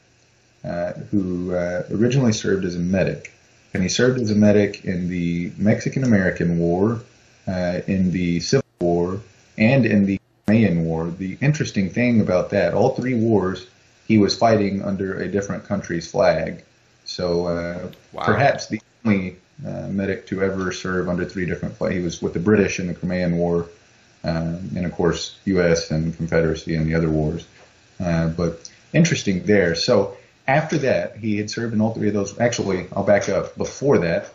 uh, 0.64 0.94
who 1.12 1.54
uh, 1.54 1.84
originally 1.92 2.34
served 2.34 2.66
as 2.66 2.76
a 2.76 2.80
medic. 2.80 3.34
And 3.74 3.82
he 3.82 3.90
served 3.90 4.20
as 4.20 4.32
a 4.32 4.36
medic 4.36 4.84
in 4.86 5.08
the 5.08 5.52
Mexican 5.58 6.04
American 6.04 6.60
War, 6.60 7.02
uh, 7.48 7.80
in 7.88 8.12
the 8.12 8.40
Civil 8.42 8.66
War, 8.80 9.22
and 9.58 9.86
in 9.86 10.06
the 10.06 10.20
Crimean 10.46 10.84
War. 10.84 11.10
The 11.10 11.38
interesting 11.42 11.90
thing 11.90 12.22
about 12.22 12.50
that, 12.50 12.74
all 12.74 12.96
three 12.96 13.16
wars, 13.16 13.68
he 14.08 14.18
was 14.18 14.38
fighting 14.38 14.84
under 14.84 15.22
a 15.22 15.28
different 15.28 15.64
country's 15.66 16.10
flag. 16.12 16.64
So 17.06 17.48
uh, 17.48 17.92
wow. 18.12 18.26
perhaps 18.26 18.68
the 18.68 18.82
only 19.06 19.38
uh, 19.66 19.88
medic 19.88 20.28
to 20.28 20.42
ever 20.44 20.72
serve 20.72 21.08
under 21.08 21.26
three 21.26 21.46
different 21.46 21.78
flags. 21.78 21.96
He 21.96 22.02
was 22.02 22.22
with 22.22 22.34
the 22.34 22.40
British 22.40 22.80
in 22.80 22.88
the 22.88 22.94
Crimean 22.94 23.38
War, 23.38 23.68
and 24.24 24.86
of 24.86 24.92
course 24.94 25.38
U.S. 25.46 25.92
and 25.92 26.16
Confederacy 26.16 26.76
and 26.76 26.88
the 26.88 26.96
other 26.96 27.10
wars. 27.10 27.46
Uh, 28.00 28.30
but 28.30 28.70
interesting 28.94 29.44
there. 29.44 29.76
So 29.76 30.18
after 30.48 30.78
that, 30.80 31.18
he 31.18 31.38
had 31.38 31.50
served 31.50 31.74
in 31.74 31.82
all 31.82 31.94
three 31.94 32.08
of 32.08 32.14
those. 32.14 32.40
Actually, 32.40 32.88
I'll 32.94 33.04
back 33.04 33.30
up. 33.30 33.56
Before 33.58 34.00
that, 34.00 34.34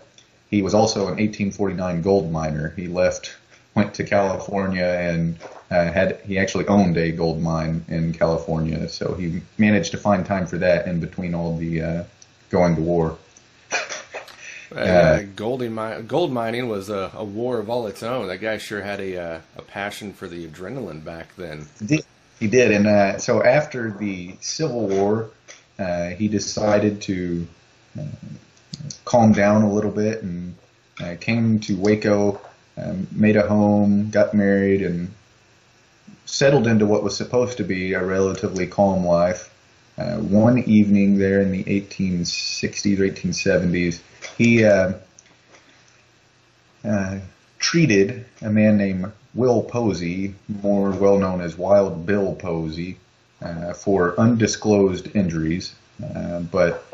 he 0.51 0.63
was 0.63 0.75
also 0.75 1.01
an 1.01 1.17
1849 1.17 2.03
gold 2.03 2.31
miner. 2.31 2.73
He 2.77 2.87
left, 2.87 3.37
went 3.75 3.95
to 3.95 4.05
California, 4.05 4.85
and 4.85 5.39
uh, 5.71 5.93
had 5.93 6.21
he 6.25 6.39
actually 6.39 6.67
owned 6.69 6.97
a 6.97 7.11
gold 7.11 7.43
mine 7.43 7.85
in 7.89 8.13
California. 8.13 8.89
So 8.89 9.15
he 9.15 9.43
managed 9.59 9.91
to 9.93 9.99
find 9.99 10.25
time 10.25 10.47
for 10.47 10.59
that 10.59 10.87
in 10.87 11.01
between 11.01 11.35
all 11.35 11.57
the 11.57 11.83
uh, 11.83 12.05
going 12.51 12.77
to 12.77 12.83
war. 12.83 13.19
Uh, 14.75 14.79
uh, 14.79 15.23
gold, 15.37 15.61
mi- 15.61 16.03
gold 16.07 16.33
mining 16.33 16.69
was 16.69 16.89
a, 16.89 17.11
a, 17.15 17.25
war 17.25 17.59
of 17.59 17.71
all 17.71 17.87
its 17.87 18.03
own. 18.03 18.27
That 18.29 18.39
guy 18.39 18.59
sure 18.59 18.83
had 18.83 19.01
a 19.01 19.17
uh, 19.17 19.41
a 19.57 19.63
passion 19.63 20.13
for 20.13 20.27
the 20.27 20.47
adrenaline 20.47 21.05
back 21.05 21.37
then. 21.37 21.67
He 22.41 22.49
did, 22.49 22.73
and 22.73 22.87
uh, 22.87 23.19
so 23.19 23.43
after 23.43 23.93
the 23.93 24.35
Civil 24.41 24.89
War, 24.89 25.31
uh, 25.79 26.09
he 26.09 26.29
decided 26.29 27.01
to 27.03 27.47
uh, 27.99 28.03
calm 29.05 29.33
down 29.33 29.63
a 29.63 29.73
little 29.73 29.91
bit 29.91 30.23
and 30.23 30.55
uh, 31.01 31.15
came 31.21 31.61
to 31.61 31.77
Waco, 31.77 32.41
um, 32.77 33.07
made 33.13 33.37
a 33.37 33.47
home, 33.47 34.11
got 34.11 34.35
married, 34.35 34.83
and 34.83 35.13
settled 36.25 36.67
into 36.67 36.87
what 36.87 37.03
was 37.03 37.17
supposed 37.17 37.59
to 37.59 37.65
be 37.65 37.95
a 37.95 38.05
relatively 38.05 38.67
calm 38.67 39.07
life. 39.07 39.53
Uh, 39.99 40.17
one 40.17 40.59
evening 40.65 41.19
there 41.19 41.41
in 41.41 41.53
the 41.53 41.65
1860s 41.65 42.99
or 42.99 43.09
1870s, 43.09 44.01
he 44.37 44.65
uh, 44.65 44.93
uh, 46.85 47.19
treated 47.59 48.25
a 48.43 48.51
man 48.51 48.77
named 48.77 49.13
Will 49.35 49.63
Posey, 49.63 50.35
more 50.49 50.91
well 50.91 51.19
known 51.19 51.41
as 51.41 51.59
Wild 51.59 52.07
Bill 52.07 52.35
Posey, 52.35 52.99
uh, 53.43 53.73
for 53.75 54.19
undisclosed 54.19 55.15
injuries, 55.15 55.75
uh, 56.03 56.41
but 56.41 56.87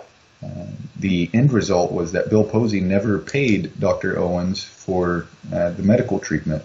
uh, 0.44 0.66
the 0.98 1.30
end 1.32 1.52
result 1.52 1.92
was 1.92 2.12
that 2.12 2.30
Bill 2.30 2.44
Posey 2.44 2.80
never 2.80 3.18
paid 3.18 3.78
Dr. 3.78 4.18
Owens 4.18 4.62
for 4.62 5.26
uh, 5.52 5.70
the 5.70 5.82
medical 5.82 6.18
treatment. 6.18 6.64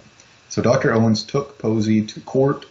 So 0.50 0.62
Dr. 0.62 0.94
Owens 0.94 1.24
took 1.24 1.60
Posey 1.60 2.04
to 2.06 2.20
court 2.22 2.66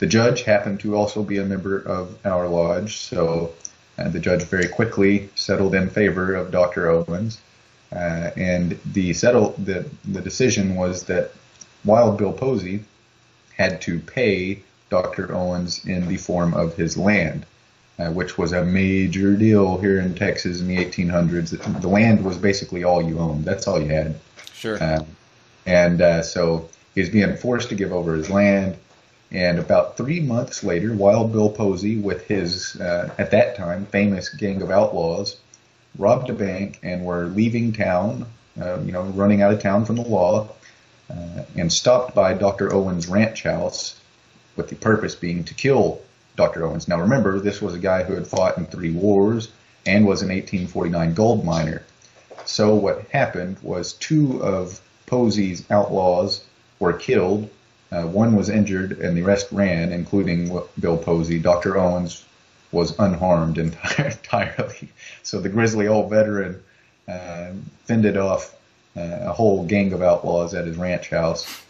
the 0.00 0.06
judge 0.06 0.42
happened 0.42 0.80
to 0.80 0.96
also 0.96 1.22
be 1.22 1.36
a 1.36 1.44
member 1.44 1.78
of 1.78 2.16
our 2.24 2.48
lodge, 2.48 2.96
so 2.96 3.52
uh, 3.98 4.08
the 4.08 4.18
judge 4.18 4.42
very 4.44 4.66
quickly 4.66 5.28
settled 5.34 5.74
in 5.74 5.90
favor 5.90 6.34
of 6.34 6.50
Dr. 6.50 6.88
Owens. 6.88 7.38
Uh, 7.92 8.30
and 8.36 8.78
the 8.92 9.12
settle 9.12 9.50
the 9.58 9.84
the 10.06 10.20
decision 10.20 10.76
was 10.76 11.04
that 11.04 11.32
Wild 11.84 12.18
Bill 12.18 12.32
Posey 12.32 12.84
had 13.56 13.80
to 13.82 13.98
pay 13.98 14.62
Dr. 14.90 15.34
Owens 15.34 15.84
in 15.86 16.08
the 16.08 16.16
form 16.16 16.54
of 16.54 16.74
his 16.76 16.96
land, 16.96 17.46
uh, 17.98 18.10
which 18.10 18.38
was 18.38 18.52
a 18.52 18.64
major 18.64 19.34
deal 19.36 19.78
here 19.78 20.00
in 20.00 20.14
Texas 20.14 20.60
in 20.60 20.68
the 20.68 20.76
1800s. 20.76 21.80
The 21.80 21.88
land 21.88 22.24
was 22.24 22.36
basically 22.36 22.84
all 22.84 23.02
you 23.02 23.18
owned. 23.18 23.44
That's 23.44 23.66
all 23.66 23.80
you 23.80 23.88
had. 23.88 24.18
Sure. 24.52 24.82
Uh, 24.82 25.04
and 25.66 26.00
uh, 26.00 26.22
so 26.22 26.68
he 26.94 27.00
was 27.00 27.10
being 27.10 27.36
forced 27.36 27.68
to 27.70 27.74
give 27.74 27.92
over 27.92 28.14
his 28.14 28.30
land. 28.30 28.76
And 29.32 29.60
about 29.60 29.96
three 29.96 30.20
months 30.20 30.64
later, 30.64 30.92
Wild 30.92 31.32
Bill 31.32 31.50
Posey, 31.50 31.96
with 31.96 32.26
his, 32.26 32.80
uh, 32.80 33.14
at 33.16 33.30
that 33.30 33.56
time, 33.56 33.86
famous 33.86 34.28
gang 34.28 34.60
of 34.60 34.70
outlaws, 34.70 35.36
robbed 35.98 36.30
a 36.30 36.32
bank 36.32 36.78
and 36.82 37.04
were 37.04 37.26
leaving 37.26 37.72
town, 37.72 38.26
uh, 38.60 38.78
you 38.80 38.92
know, 38.92 39.02
running 39.02 39.42
out 39.42 39.52
of 39.52 39.62
town 39.62 39.84
from 39.84 39.96
the 39.96 40.02
law, 40.02 40.48
uh, 41.10 41.42
and 41.56 41.72
stopped 41.72 42.14
by 42.14 42.34
Dr. 42.34 42.72
Owens' 42.72 43.08
ranch 43.08 43.42
house 43.42 43.98
with 44.56 44.68
the 44.68 44.76
purpose 44.76 45.14
being 45.14 45.44
to 45.44 45.54
kill 45.54 46.00
Dr. 46.36 46.64
Owens. 46.64 46.88
Now 46.88 47.00
remember, 47.00 47.40
this 47.40 47.60
was 47.60 47.74
a 47.74 47.78
guy 47.78 48.02
who 48.02 48.14
had 48.14 48.26
fought 48.26 48.58
in 48.58 48.66
three 48.66 48.92
wars 48.92 49.48
and 49.86 50.06
was 50.06 50.22
an 50.22 50.28
1849 50.28 51.14
gold 51.14 51.44
miner. 51.44 51.82
So 52.44 52.74
what 52.74 53.06
happened 53.10 53.58
was 53.62 53.94
two 53.94 54.42
of 54.42 54.80
Posey's 55.06 55.64
outlaws 55.70 56.44
were 56.78 56.92
killed. 56.92 57.50
Uh, 57.92 58.04
one 58.04 58.36
was 58.36 58.48
injured 58.48 58.92
and 58.92 59.16
the 59.16 59.22
rest 59.22 59.48
ran, 59.50 59.92
including 59.92 60.56
Bill 60.78 60.96
Posey. 60.96 61.38
Dr. 61.38 61.76
Owens 61.76 62.24
was 62.72 62.98
unharmed 62.98 63.58
entirely. 63.98 64.88
So 65.22 65.40
the 65.40 65.48
grizzly 65.48 65.86
old 65.88 66.10
veteran 66.10 66.62
uh, 67.08 67.52
fended 67.84 68.16
off 68.16 68.56
uh, 68.96 69.18
a 69.22 69.32
whole 69.32 69.64
gang 69.64 69.92
of 69.92 70.02
outlaws 70.02 70.54
at 70.54 70.66
his 70.66 70.76
ranch 70.76 71.10
house. 71.10 71.62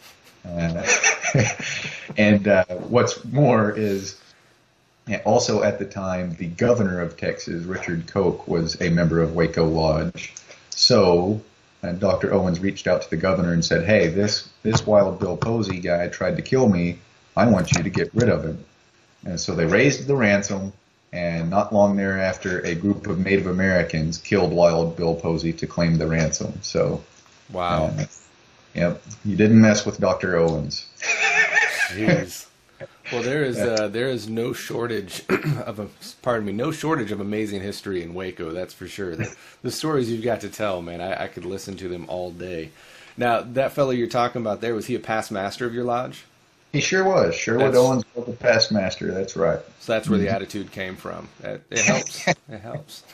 Uh, 0.46 0.86
and 2.16 2.48
uh, 2.48 2.64
what's 2.64 3.24
more 3.24 3.70
is 3.72 4.20
also 5.24 5.62
at 5.62 5.78
the 5.78 5.84
time, 5.84 6.34
the 6.36 6.46
governor 6.46 7.00
of 7.00 7.16
Texas, 7.16 7.64
Richard 7.64 8.06
Coke, 8.06 8.46
was 8.46 8.80
a 8.80 8.90
member 8.90 9.20
of 9.20 9.34
Waco 9.34 9.66
Lodge. 9.66 10.34
So 10.70 11.40
uh, 11.82 11.92
Dr. 11.92 12.32
Owens 12.32 12.60
reached 12.60 12.86
out 12.86 13.02
to 13.02 13.10
the 13.10 13.16
governor 13.16 13.52
and 13.52 13.64
said, 13.64 13.84
"Hey, 13.84 14.08
this 14.08 14.48
this 14.62 14.86
Wild 14.86 15.18
Bill 15.18 15.36
Posey 15.36 15.80
guy 15.80 16.08
tried 16.08 16.36
to 16.36 16.42
kill 16.42 16.68
me. 16.68 16.98
I 17.36 17.46
want 17.46 17.72
you 17.72 17.82
to 17.82 17.90
get 17.90 18.14
rid 18.14 18.28
of 18.28 18.44
him." 18.44 18.64
And 19.24 19.40
so 19.40 19.54
they 19.54 19.66
raised 19.66 20.06
the 20.06 20.16
ransom, 20.16 20.72
and 21.12 21.50
not 21.50 21.72
long 21.72 21.96
thereafter, 21.96 22.60
a 22.60 22.74
group 22.74 23.06
of 23.06 23.18
Native 23.18 23.46
Americans 23.46 24.18
killed 24.18 24.52
Wild 24.52 24.96
Bill 24.96 25.14
Posey 25.14 25.52
to 25.54 25.66
claim 25.66 25.98
the 25.98 26.06
ransom. 26.06 26.58
So, 26.62 27.02
wow. 27.52 27.86
Uh, 27.86 28.04
yep, 28.74 29.02
you 29.24 29.36
didn't 29.36 29.60
mess 29.60 29.84
with 29.84 29.98
Dr. 29.98 30.36
Owens. 30.36 30.86
Jeez. 31.88 32.46
Well, 33.12 33.22
there 33.22 33.42
is 33.42 33.58
uh, 33.58 33.88
there 33.88 34.08
is 34.08 34.28
no 34.28 34.52
shortage 34.52 35.24
of 35.28 35.80
a 35.80 35.88
pardon 36.22 36.46
me, 36.46 36.52
no 36.52 36.70
shortage 36.70 37.10
of 37.10 37.20
amazing 37.20 37.62
history 37.62 38.02
in 38.02 38.14
Waco. 38.14 38.52
That's 38.52 38.74
for 38.74 38.86
sure. 38.86 39.16
The, 39.16 39.34
the 39.62 39.70
stories 39.70 40.10
you've 40.10 40.24
got 40.24 40.40
to 40.42 40.48
tell, 40.48 40.82
man, 40.82 41.00
I, 41.00 41.24
I, 41.24 41.26
could 41.28 41.44
listen 41.44 41.76
to 41.78 41.88
them 41.88 42.06
all 42.08 42.30
day. 42.30 42.70
Now, 43.16 43.40
that 43.40 43.72
fellow 43.72 43.90
you're 43.90 44.06
talking 44.06 44.40
about 44.40 44.60
there 44.60 44.74
was 44.74 44.86
he 44.86 44.94
a 44.94 45.00
past 45.00 45.30
master 45.30 45.66
of 45.66 45.74
your 45.74 45.84
lodge? 45.84 46.24
He 46.72 46.80
sure 46.80 47.04
was. 47.04 47.34
Sherwood 47.34 47.68
that's, 47.68 47.76
Owens 47.76 48.04
was 48.14 48.26
the 48.26 48.32
past 48.32 48.70
master. 48.70 49.12
That's 49.12 49.36
right. 49.36 49.58
So 49.80 49.92
that's 49.92 50.08
where 50.08 50.18
the 50.18 50.26
mm-hmm. 50.26 50.34
attitude 50.34 50.70
came 50.70 50.96
from. 50.96 51.28
It, 51.42 51.62
it 51.70 51.80
helps. 51.80 52.28
it 52.28 52.60
helps. 52.62 53.04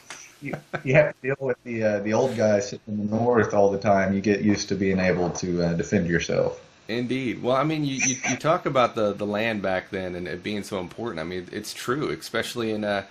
You, 0.42 0.54
you, 0.84 0.94
have 0.94 1.14
to 1.14 1.22
deal 1.22 1.36
with 1.40 1.62
the 1.64 1.82
uh, 1.82 1.98
the 2.00 2.12
old 2.12 2.36
guy 2.36 2.60
sitting 2.60 2.80
in 2.88 3.08
the 3.08 3.16
north 3.16 3.54
all 3.54 3.70
the 3.70 3.78
time. 3.78 4.12
You 4.12 4.20
get 4.20 4.42
used 4.42 4.68
to 4.68 4.74
being 4.74 4.98
able 4.98 5.30
to 5.30 5.62
uh, 5.62 5.72
defend 5.72 6.06
yourself. 6.06 6.60
Indeed. 6.88 7.42
Well, 7.42 7.56
I 7.56 7.64
mean, 7.64 7.84
you, 7.84 7.96
you, 7.96 8.16
you, 8.30 8.36
talk 8.36 8.64
about 8.64 8.94
the, 8.94 9.12
the 9.12 9.26
land 9.26 9.60
back 9.60 9.90
then 9.90 10.14
and 10.14 10.28
it 10.28 10.42
being 10.44 10.62
so 10.62 10.78
important. 10.78 11.18
I 11.18 11.24
mean, 11.24 11.48
it's 11.50 11.74
true, 11.74 12.10
especially 12.10 12.70
in 12.70 12.84
uh, 12.84 13.04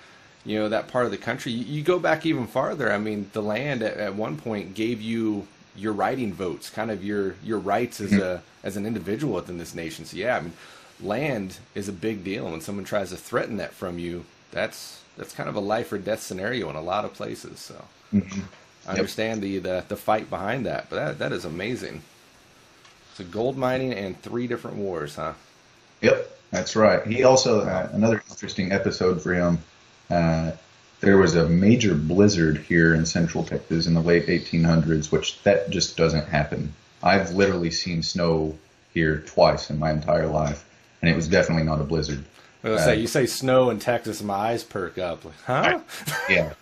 you 0.45 0.59
know 0.59 0.69
that 0.69 0.87
part 0.87 1.05
of 1.05 1.11
the 1.11 1.17
country. 1.17 1.51
You, 1.51 1.65
you 1.65 1.83
go 1.83 1.99
back 1.99 2.25
even 2.25 2.47
farther. 2.47 2.91
I 2.91 2.97
mean, 2.97 3.29
the 3.33 3.41
land 3.41 3.81
at, 3.81 3.97
at, 3.97 4.15
one 4.15 4.37
point 4.37 4.75
gave 4.75 5.01
you 5.01 5.47
your 5.75 5.93
writing 5.93 6.33
votes, 6.33 6.69
kind 6.69 6.91
of 6.91 7.03
your 7.03 7.35
your 7.43 7.59
rights 7.59 7.99
as 8.01 8.13
a 8.13 8.41
as 8.63 8.77
an 8.77 8.85
individual 8.85 9.35
within 9.35 9.57
this 9.57 9.75
nation. 9.75 10.05
So 10.05 10.17
yeah, 10.17 10.37
I 10.37 10.41
mean, 10.41 10.53
land 11.01 11.57
is 11.73 11.87
a 11.87 11.93
big 11.93 12.23
deal. 12.23 12.43
And 12.43 12.53
when 12.53 12.61
someone 12.61 12.85
tries 12.85 13.09
to 13.09 13.17
threaten 13.17 13.57
that 13.57 13.73
from 13.73 13.99
you, 13.99 14.25
that's 14.51 15.01
that's 15.17 15.33
kind 15.33 15.49
of 15.49 15.55
a 15.55 15.59
life 15.59 15.91
or 15.91 15.97
death 15.97 16.21
scenario 16.21 16.69
in 16.69 16.75
a 16.75 16.81
lot 16.81 17.05
of 17.05 17.13
places. 17.13 17.59
So 17.59 17.85
mm-hmm. 18.13 18.41
I 18.87 18.91
understand 18.91 19.41
the, 19.41 19.59
the 19.59 19.83
the 19.87 19.97
fight 19.97 20.29
behind 20.29 20.65
that, 20.65 20.89
but 20.89 20.95
that 20.95 21.19
that 21.19 21.31
is 21.31 21.45
amazing. 21.45 22.01
So 23.15 23.23
gold 23.23 23.57
mining 23.57 23.93
and 23.93 24.21
three 24.21 24.47
different 24.47 24.77
wars, 24.77 25.15
huh? 25.15 25.33
Yep, 26.01 26.37
that's 26.51 26.75
right. 26.75 27.05
He 27.07 27.23
also 27.23 27.61
uh, 27.61 27.89
another 27.93 28.21
interesting 28.29 28.71
episode 28.71 29.21
for 29.21 29.33
him. 29.33 29.59
Uh, 30.09 30.51
there 31.01 31.17
was 31.17 31.35
a 31.35 31.47
major 31.47 31.93
blizzard 31.93 32.57
here 32.57 32.93
in 32.93 33.05
Central 33.05 33.43
Texas 33.43 33.87
in 33.87 33.93
the 33.93 34.01
late 34.01 34.27
1800s, 34.27 35.11
which 35.11 35.41
that 35.43 35.69
just 35.69 35.97
doesn't 35.97 36.27
happen. 36.27 36.73
I've 37.03 37.31
literally 37.31 37.71
seen 37.71 38.01
snow 38.01 38.57
here 38.93 39.19
twice 39.19 39.69
in 39.69 39.77
my 39.77 39.91
entire 39.91 40.27
life, 40.27 40.65
and 41.01 41.09
it 41.09 41.15
was 41.15 41.27
definitely 41.27 41.63
not 41.63 41.81
a 41.81 41.83
blizzard. 41.83 42.23
Uh, 42.63 42.77
say 42.79 42.95
you 42.95 43.07
say 43.07 43.27
snow 43.27 43.69
in 43.69 43.77
Texas, 43.77 44.19
and 44.19 44.27
my 44.27 44.35
eyes 44.35 44.63
perk 44.63 44.97
up. 44.97 45.23
Like, 45.23 45.35
huh? 45.45 45.79
yeah. 46.29 46.53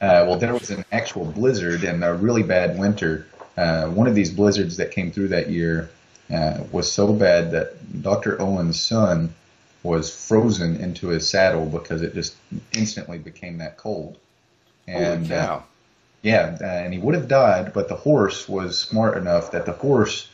Uh, 0.00 0.26
well, 0.26 0.36
there 0.36 0.52
was 0.52 0.70
an 0.70 0.84
actual 0.90 1.24
blizzard 1.24 1.84
and 1.84 2.02
a 2.02 2.12
really 2.14 2.42
bad 2.42 2.76
winter. 2.76 3.26
Uh, 3.56 3.86
one 3.86 4.08
of 4.08 4.16
these 4.16 4.32
blizzards 4.32 4.76
that 4.78 4.90
came 4.90 5.12
through 5.12 5.28
that 5.28 5.50
year 5.50 5.88
uh, 6.32 6.64
was 6.72 6.90
so 6.90 7.12
bad 7.12 7.52
that 7.52 8.02
Dr. 8.02 8.40
Owen's 8.42 8.80
son 8.80 9.32
was 9.82 10.14
frozen 10.14 10.76
into 10.76 11.08
his 11.08 11.28
saddle 11.28 11.66
because 11.66 12.02
it 12.02 12.14
just 12.14 12.36
instantly 12.72 13.18
became 13.18 13.58
that 13.58 13.76
cold. 13.76 14.16
And 14.86 15.26
Holy 15.26 15.28
cow. 15.28 15.56
Uh, 15.56 15.62
yeah, 16.22 16.56
uh, 16.60 16.64
and 16.64 16.92
he 16.92 17.00
would 17.00 17.14
have 17.14 17.26
died, 17.26 17.72
but 17.72 17.88
the 17.88 17.96
horse 17.96 18.48
was 18.48 18.78
smart 18.78 19.16
enough 19.16 19.50
that 19.50 19.66
the 19.66 19.72
horse 19.72 20.28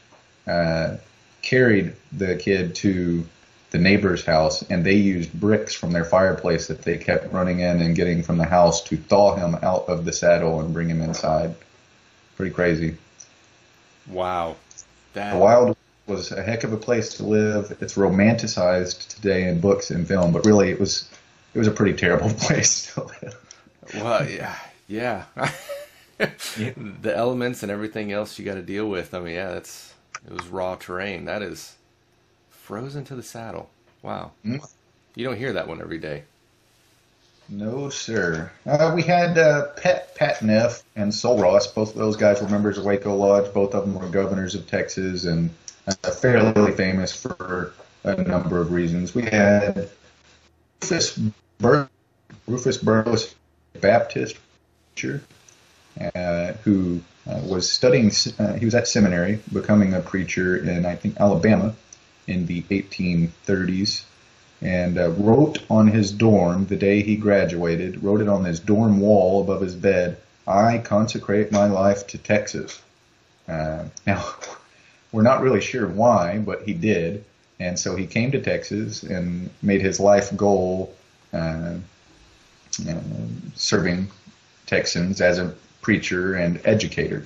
uh, 0.47 0.97
carried 1.41 1.95
the 2.13 2.37
kid 2.37 2.75
to 2.77 3.25
the 3.71 3.79
neighbor's 3.79 4.25
house, 4.25 4.63
and 4.63 4.85
they 4.85 4.95
used 4.95 5.33
bricks 5.33 5.75
from 5.75 5.93
their 5.93 6.05
fireplace 6.05 6.67
that 6.67 6.83
they 6.83 6.99
kept 6.99 7.33
running 7.33 7.61
in 7.61 7.81
and 7.81 7.97
getting 7.97 8.23
from 8.23 8.37
the 8.39 8.45
house 8.45 8.83
to 8.85 8.97
thaw 8.97 9.35
him 9.37 9.57
out 9.63 9.89
of 9.89 10.05
the 10.05 10.13
saddle 10.13 10.61
and 10.61 10.75
bring 10.75 10.89
him 10.89 11.01
inside. 11.01 11.55
Pretty 12.37 12.53
crazy. 12.53 12.97
Wow. 14.07 14.57
That... 15.15 15.33
The 15.33 15.39
wild 15.39 15.78
was 16.09 16.33
a 16.33 16.43
heck 16.43 16.65
of 16.65 16.73
a 16.73 16.77
place 16.77 17.15
to 17.15 17.25
live. 17.25 17.77
It's 17.81 17.95
romanticized 17.95 19.09
today 19.09 19.49
in 19.49 19.61
books 19.61 19.91
and 19.91 20.07
film, 20.07 20.33
but 20.33 20.45
really 20.45 20.71
it 20.71 20.81
was 20.81 21.09
it 21.55 21.59
was 21.59 21.69
a 21.69 21.73
pretty 21.73 21.97
terrible 21.97 22.31
place 22.39 22.95
to 22.95 23.05
live. 23.05 23.57
Well, 23.95 24.29
yeah, 24.29 24.57
yeah. 24.87 25.25
yeah. 25.37 25.51
The 26.77 27.17
elements 27.17 27.63
and 27.63 27.71
everything 27.71 28.11
else 28.11 28.41
you 28.41 28.45
got 28.45 28.55
to 28.55 28.63
deal 28.63 28.91
with. 28.91 29.15
I 29.15 29.21
mean, 29.21 29.35
yeah, 29.35 29.51
that's 29.51 29.95
it 30.27 30.33
was 30.33 30.49
raw 30.49 30.75
terrain. 30.75 31.27
That 31.27 31.43
is 31.43 31.77
frozen 32.51 33.05
to 33.05 33.15
the 33.15 33.23
saddle. 33.23 33.71
Wow. 34.03 34.33
Mm. 34.45 34.69
You 35.15 35.25
don't 35.25 35.37
hear 35.37 35.53
that 35.53 35.69
one 35.69 35.81
every 35.81 35.99
day. 35.99 36.25
No, 37.49 37.89
sir. 37.89 38.51
Uh, 38.67 38.93
we 38.95 39.03
had 39.03 39.39
uh, 39.39 39.69
Pat 39.77 40.15
Pat 40.17 40.43
Neff 40.43 40.83
and 40.97 41.15
Sul 41.15 41.39
Ross. 41.39 41.67
Both 41.69 41.91
of 41.91 41.97
those 41.97 42.17
guys 42.17 42.43
were 42.43 42.49
members 42.49 42.79
of 42.79 42.85
Waco 42.85 43.15
Lodge. 43.15 43.53
Both 43.55 43.75
of 43.75 43.85
them 43.85 43.95
were 43.95 44.09
governors 44.09 44.55
of 44.55 44.67
Texas 44.67 45.25
and 45.25 45.51
uh, 45.89 46.11
fairly 46.11 46.73
famous 46.73 47.13
for 47.13 47.73
a 48.05 48.23
number 48.23 48.61
of 48.61 48.73
reasons. 48.73 49.15
We 49.15 49.23
had 49.23 49.89
Rufus 50.83 51.19
Bur- 51.59 51.89
Rufus 52.47 52.79
Burles, 52.79 53.35
Baptist 53.81 54.37
preacher, 54.95 55.23
uh, 56.15 56.53
who 56.65 57.01
uh, 57.29 57.41
was 57.45 57.71
studying. 57.71 58.11
Uh, 58.39 58.55
he 58.55 58.65
was 58.65 58.75
at 58.75 58.89
seminary, 58.89 59.41
becoming 59.53 59.95
a 59.95 60.01
preacher 60.01 60.57
in 60.57 60.87
I 60.87 60.95
think 60.97 61.17
Alabama 61.21 61.75
in 62.27 62.47
the 62.47 62.63
1830s, 62.63 64.03
and 64.61 64.99
uh, 64.99 65.11
wrote 65.11 65.61
on 65.71 65.89
his 65.89 66.13
dorm 66.13 66.67
the 66.67 66.77
day 66.77 67.03
he 67.03 67.17
graduated. 67.17 68.03
Wrote 68.03 68.21
it 68.21 68.29
on 68.29 68.45
his 68.45 68.61
dorm 68.61 69.01
wall 69.01 69.43
above 69.43 69.63
his 69.63 69.75
bed. 69.75 70.19
I 70.47 70.79
consecrate 70.79 71.53
my 71.53 71.67
life 71.67 72.07
to 72.09 72.19
Texas. 72.19 72.81
Uh, 73.47 73.85
now 74.07 74.25
we're 75.13 75.23
not 75.23 75.43
really 75.43 75.61
sure 75.61 75.89
why, 75.89 76.39
but 76.39 76.63
he 76.63 76.75
did. 76.75 77.25
And 77.61 77.79
so 77.79 77.97
he 77.97 78.07
came 78.07 78.31
to 78.33 78.41
Texas 78.41 79.03
and 79.03 79.51
made 79.63 79.81
his 79.81 79.99
life 79.99 80.35
goal 80.37 80.95
uh, 81.33 81.75
uh, 82.89 83.01
serving 83.55 84.09
Texans 84.67 85.21
as 85.21 85.39
a 85.39 85.55
preacher 85.81 86.35
and 86.35 86.61
educator. 86.65 87.25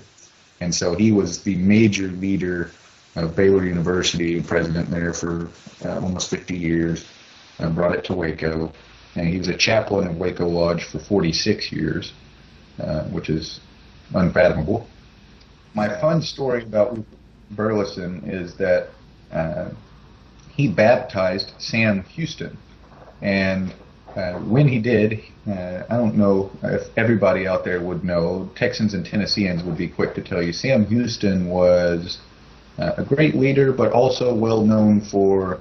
And 0.60 0.74
so 0.74 0.94
he 0.94 1.12
was 1.12 1.42
the 1.42 1.56
major 1.56 2.08
leader 2.08 2.70
of 3.16 3.36
Baylor 3.36 3.64
University, 3.64 4.40
president 4.40 4.90
there 4.90 5.12
for 5.12 5.48
uh, 5.84 6.00
almost 6.00 6.30
50 6.30 6.56
years. 6.56 7.04
and 7.58 7.74
brought 7.74 7.94
it 7.94 8.04
to 8.04 8.14
Waco. 8.14 8.72
And 9.14 9.28
he 9.28 9.36
was 9.38 9.48
a 9.48 9.56
chaplain 9.56 10.06
of 10.06 10.16
Waco 10.16 10.48
Lodge 10.48 10.84
for 10.84 10.98
46 10.98 11.70
years, 11.70 12.12
uh, 12.80 13.02
which 13.04 13.28
is 13.28 13.60
unfathomable. 14.14 14.88
My 15.74 15.88
fun 16.00 16.22
story 16.22 16.62
about 16.62 16.98
Burleson 17.52 18.22
is 18.26 18.54
that 18.56 18.88
uh, 19.32 19.70
he 20.54 20.68
baptized 20.68 21.52
Sam 21.58 22.02
Houston. 22.04 22.56
And 23.20 23.72
uh, 24.16 24.34
when 24.40 24.68
he 24.68 24.78
did, 24.78 25.20
uh, 25.48 25.84
I 25.88 25.96
don't 25.96 26.16
know 26.16 26.50
if 26.62 26.86
everybody 26.96 27.46
out 27.46 27.64
there 27.64 27.80
would 27.80 28.04
know, 28.04 28.50
Texans 28.54 28.94
and 28.94 29.06
Tennesseans 29.06 29.62
would 29.64 29.76
be 29.76 29.88
quick 29.88 30.14
to 30.14 30.22
tell 30.22 30.42
you, 30.42 30.52
Sam 30.52 30.84
Houston 30.86 31.48
was 31.48 32.18
uh, 32.78 32.92
a 32.98 33.04
great 33.04 33.34
leader, 33.34 33.72
but 33.72 33.92
also 33.92 34.34
well 34.34 34.62
known 34.64 35.00
for 35.00 35.60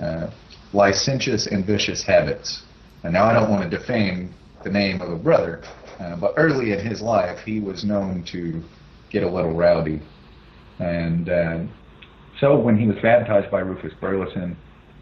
uh, 0.00 0.28
licentious 0.72 1.46
and 1.46 1.64
vicious 1.64 2.02
habits. 2.02 2.62
And 3.02 3.12
now 3.12 3.24
I 3.24 3.32
don't 3.32 3.50
want 3.50 3.68
to 3.68 3.76
defame 3.76 4.32
the 4.62 4.70
name 4.70 5.00
of 5.00 5.10
a 5.10 5.16
brother, 5.16 5.62
uh, 5.98 6.16
but 6.16 6.34
early 6.36 6.72
in 6.72 6.84
his 6.84 7.00
life, 7.00 7.40
he 7.44 7.60
was 7.60 7.84
known 7.84 8.22
to 8.24 8.62
get 9.10 9.22
a 9.22 9.28
little 9.28 9.52
rowdy. 9.52 10.00
And 10.78 11.28
uh, 11.28 11.58
so 12.40 12.56
when 12.56 12.78
he 12.78 12.86
was 12.86 12.96
baptized 13.02 13.50
by 13.50 13.60
Rufus 13.60 13.92
Burleson, 14.00 14.56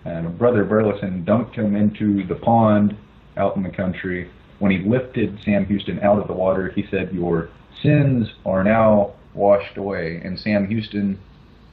and 0.05 0.39
Brother 0.39 0.65
Burleson 0.65 1.25
dunked 1.25 1.55
him 1.55 1.75
into 1.75 2.25
the 2.27 2.37
pond 2.37 2.97
out 3.37 3.57
in 3.57 3.63
the 3.63 3.71
country. 3.71 4.31
When 4.59 4.71
he 4.71 4.79
lifted 4.79 5.39
Sam 5.45 5.67
Houston 5.67 5.99
out 6.01 6.19
of 6.19 6.29
the 6.29 6.33
water, 6.33 6.71
he 6.71 6.87
said, 6.91 7.13
Your 7.13 7.51
sins 7.83 8.29
are 8.47 8.65
now 8.65 9.13
washed 9.35 9.77
away. 9.77 10.21
And 10.25 10.39
Sam 10.39 10.67
Houston 10.69 11.19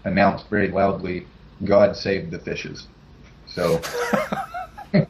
announced 0.04 0.49
very 0.49 0.70
loudly, 0.70 1.28
God 1.64 1.95
saved 1.95 2.32
the 2.32 2.39
fishes. 2.39 2.88
So. 3.47 3.80
uh, 4.93 5.06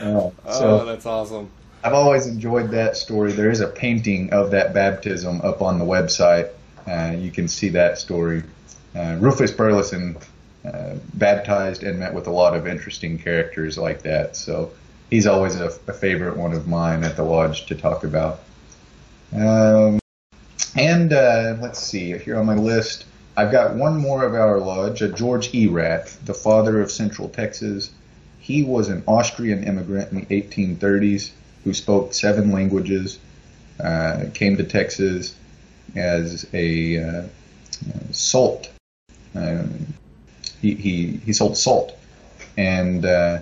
so 0.00 0.30
oh, 0.42 0.84
that's 0.84 1.06
awesome. 1.06 1.50
I've 1.84 1.92
always 1.92 2.26
enjoyed 2.26 2.70
that 2.70 2.96
story. 2.96 3.32
There 3.32 3.50
is 3.50 3.60
a 3.60 3.68
painting 3.68 4.32
of 4.32 4.52
that 4.52 4.72
baptism 4.72 5.42
up 5.42 5.60
on 5.60 5.78
the 5.78 5.84
website. 5.84 6.48
Uh, 6.88 7.14
you 7.14 7.30
can 7.30 7.46
see 7.46 7.68
that 7.70 7.98
story. 7.98 8.42
Uh, 8.96 9.18
Rufus 9.20 9.52
Burleson 9.52 10.16
uh, 10.64 10.94
baptized 11.12 11.82
and 11.82 11.98
met 11.98 12.14
with 12.14 12.26
a 12.26 12.30
lot 12.30 12.56
of 12.56 12.66
interesting 12.66 13.18
characters 13.18 13.76
like 13.76 14.00
that. 14.00 14.34
So 14.34 14.72
he's 15.10 15.26
always 15.26 15.56
a, 15.56 15.66
a 15.86 15.92
favorite 15.92 16.38
one 16.38 16.54
of 16.54 16.66
mine 16.66 17.04
at 17.04 17.16
the 17.16 17.22
lodge 17.22 17.66
to 17.66 17.74
talk 17.74 18.02
about. 18.02 18.40
Um, 19.36 20.00
and 20.76 21.12
uh, 21.12 21.56
let's 21.60 21.80
see, 21.80 22.16
here 22.16 22.38
on 22.38 22.46
my 22.46 22.54
list, 22.54 23.04
I've 23.36 23.52
got 23.52 23.74
one 23.74 23.98
more 23.98 24.24
of 24.24 24.32
our 24.32 24.58
lodge, 24.58 25.02
a 25.02 25.08
George 25.08 25.54
Erath, 25.54 26.24
the 26.24 26.32
father 26.32 26.80
of 26.80 26.90
Central 26.90 27.28
Texas. 27.28 27.90
He 28.38 28.62
was 28.62 28.88
an 28.88 29.02
Austrian 29.06 29.64
immigrant 29.64 30.12
in 30.12 30.20
the 30.20 30.42
1830s 30.42 31.32
who 31.64 31.74
spoke 31.74 32.14
seven 32.14 32.52
languages, 32.52 33.18
uh, 33.80 34.24
came 34.34 34.56
to 34.56 34.64
Texas 34.64 35.34
as 35.96 36.46
a 36.52 36.98
uh, 36.98 37.22
salt. 38.12 38.70
Um, 39.34 39.94
he, 40.60 40.74
he, 40.74 41.06
he 41.24 41.32
sold 41.32 41.56
salt, 41.56 41.98
and 42.56 43.04
uh, 43.04 43.40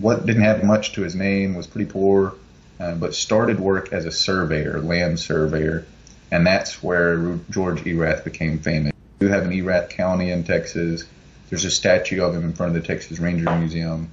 what 0.00 0.26
didn't 0.26 0.42
have 0.42 0.64
much 0.64 0.92
to 0.92 1.02
his 1.02 1.14
name 1.14 1.54
was 1.54 1.66
pretty 1.66 1.90
poor, 1.90 2.34
uh, 2.78 2.94
but 2.94 3.14
started 3.14 3.60
work 3.60 3.92
as 3.92 4.06
a 4.06 4.10
surveyor, 4.10 4.80
land 4.80 5.18
surveyor, 5.20 5.84
and 6.30 6.46
that's 6.46 6.82
where 6.82 7.38
George 7.50 7.86
Erath 7.86 8.24
became 8.24 8.58
famous. 8.58 8.92
We 9.20 9.28
have 9.28 9.44
an 9.44 9.52
Erath 9.52 9.90
County 9.90 10.30
in 10.30 10.44
Texas. 10.44 11.04
There's 11.50 11.64
a 11.64 11.70
statue 11.70 12.22
of 12.22 12.34
him 12.34 12.44
in 12.44 12.52
front 12.52 12.74
of 12.74 12.82
the 12.82 12.86
Texas 12.86 13.18
Ranger 13.18 13.54
Museum. 13.58 14.08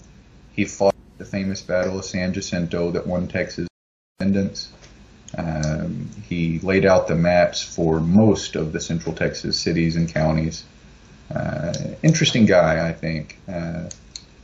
He 0.53 0.65
fought 0.65 0.95
the 1.17 1.25
famous 1.25 1.61
Battle 1.61 1.99
of 1.99 2.05
San 2.05 2.33
Jacinto 2.33 2.91
that 2.91 3.07
won 3.07 3.27
Texas 3.27 3.67
independence. 4.19 4.71
Um, 5.37 6.09
he 6.27 6.59
laid 6.59 6.85
out 6.85 7.07
the 7.07 7.15
maps 7.15 7.61
for 7.61 7.99
most 7.99 8.55
of 8.55 8.71
the 8.71 8.79
Central 8.79 9.13
Texas 9.13 9.59
cities 9.59 9.95
and 9.95 10.11
counties. 10.11 10.63
Uh, 11.33 11.73
interesting 12.03 12.45
guy, 12.45 12.87
I 12.87 12.93
think, 12.93 13.37
uh, 13.47 13.89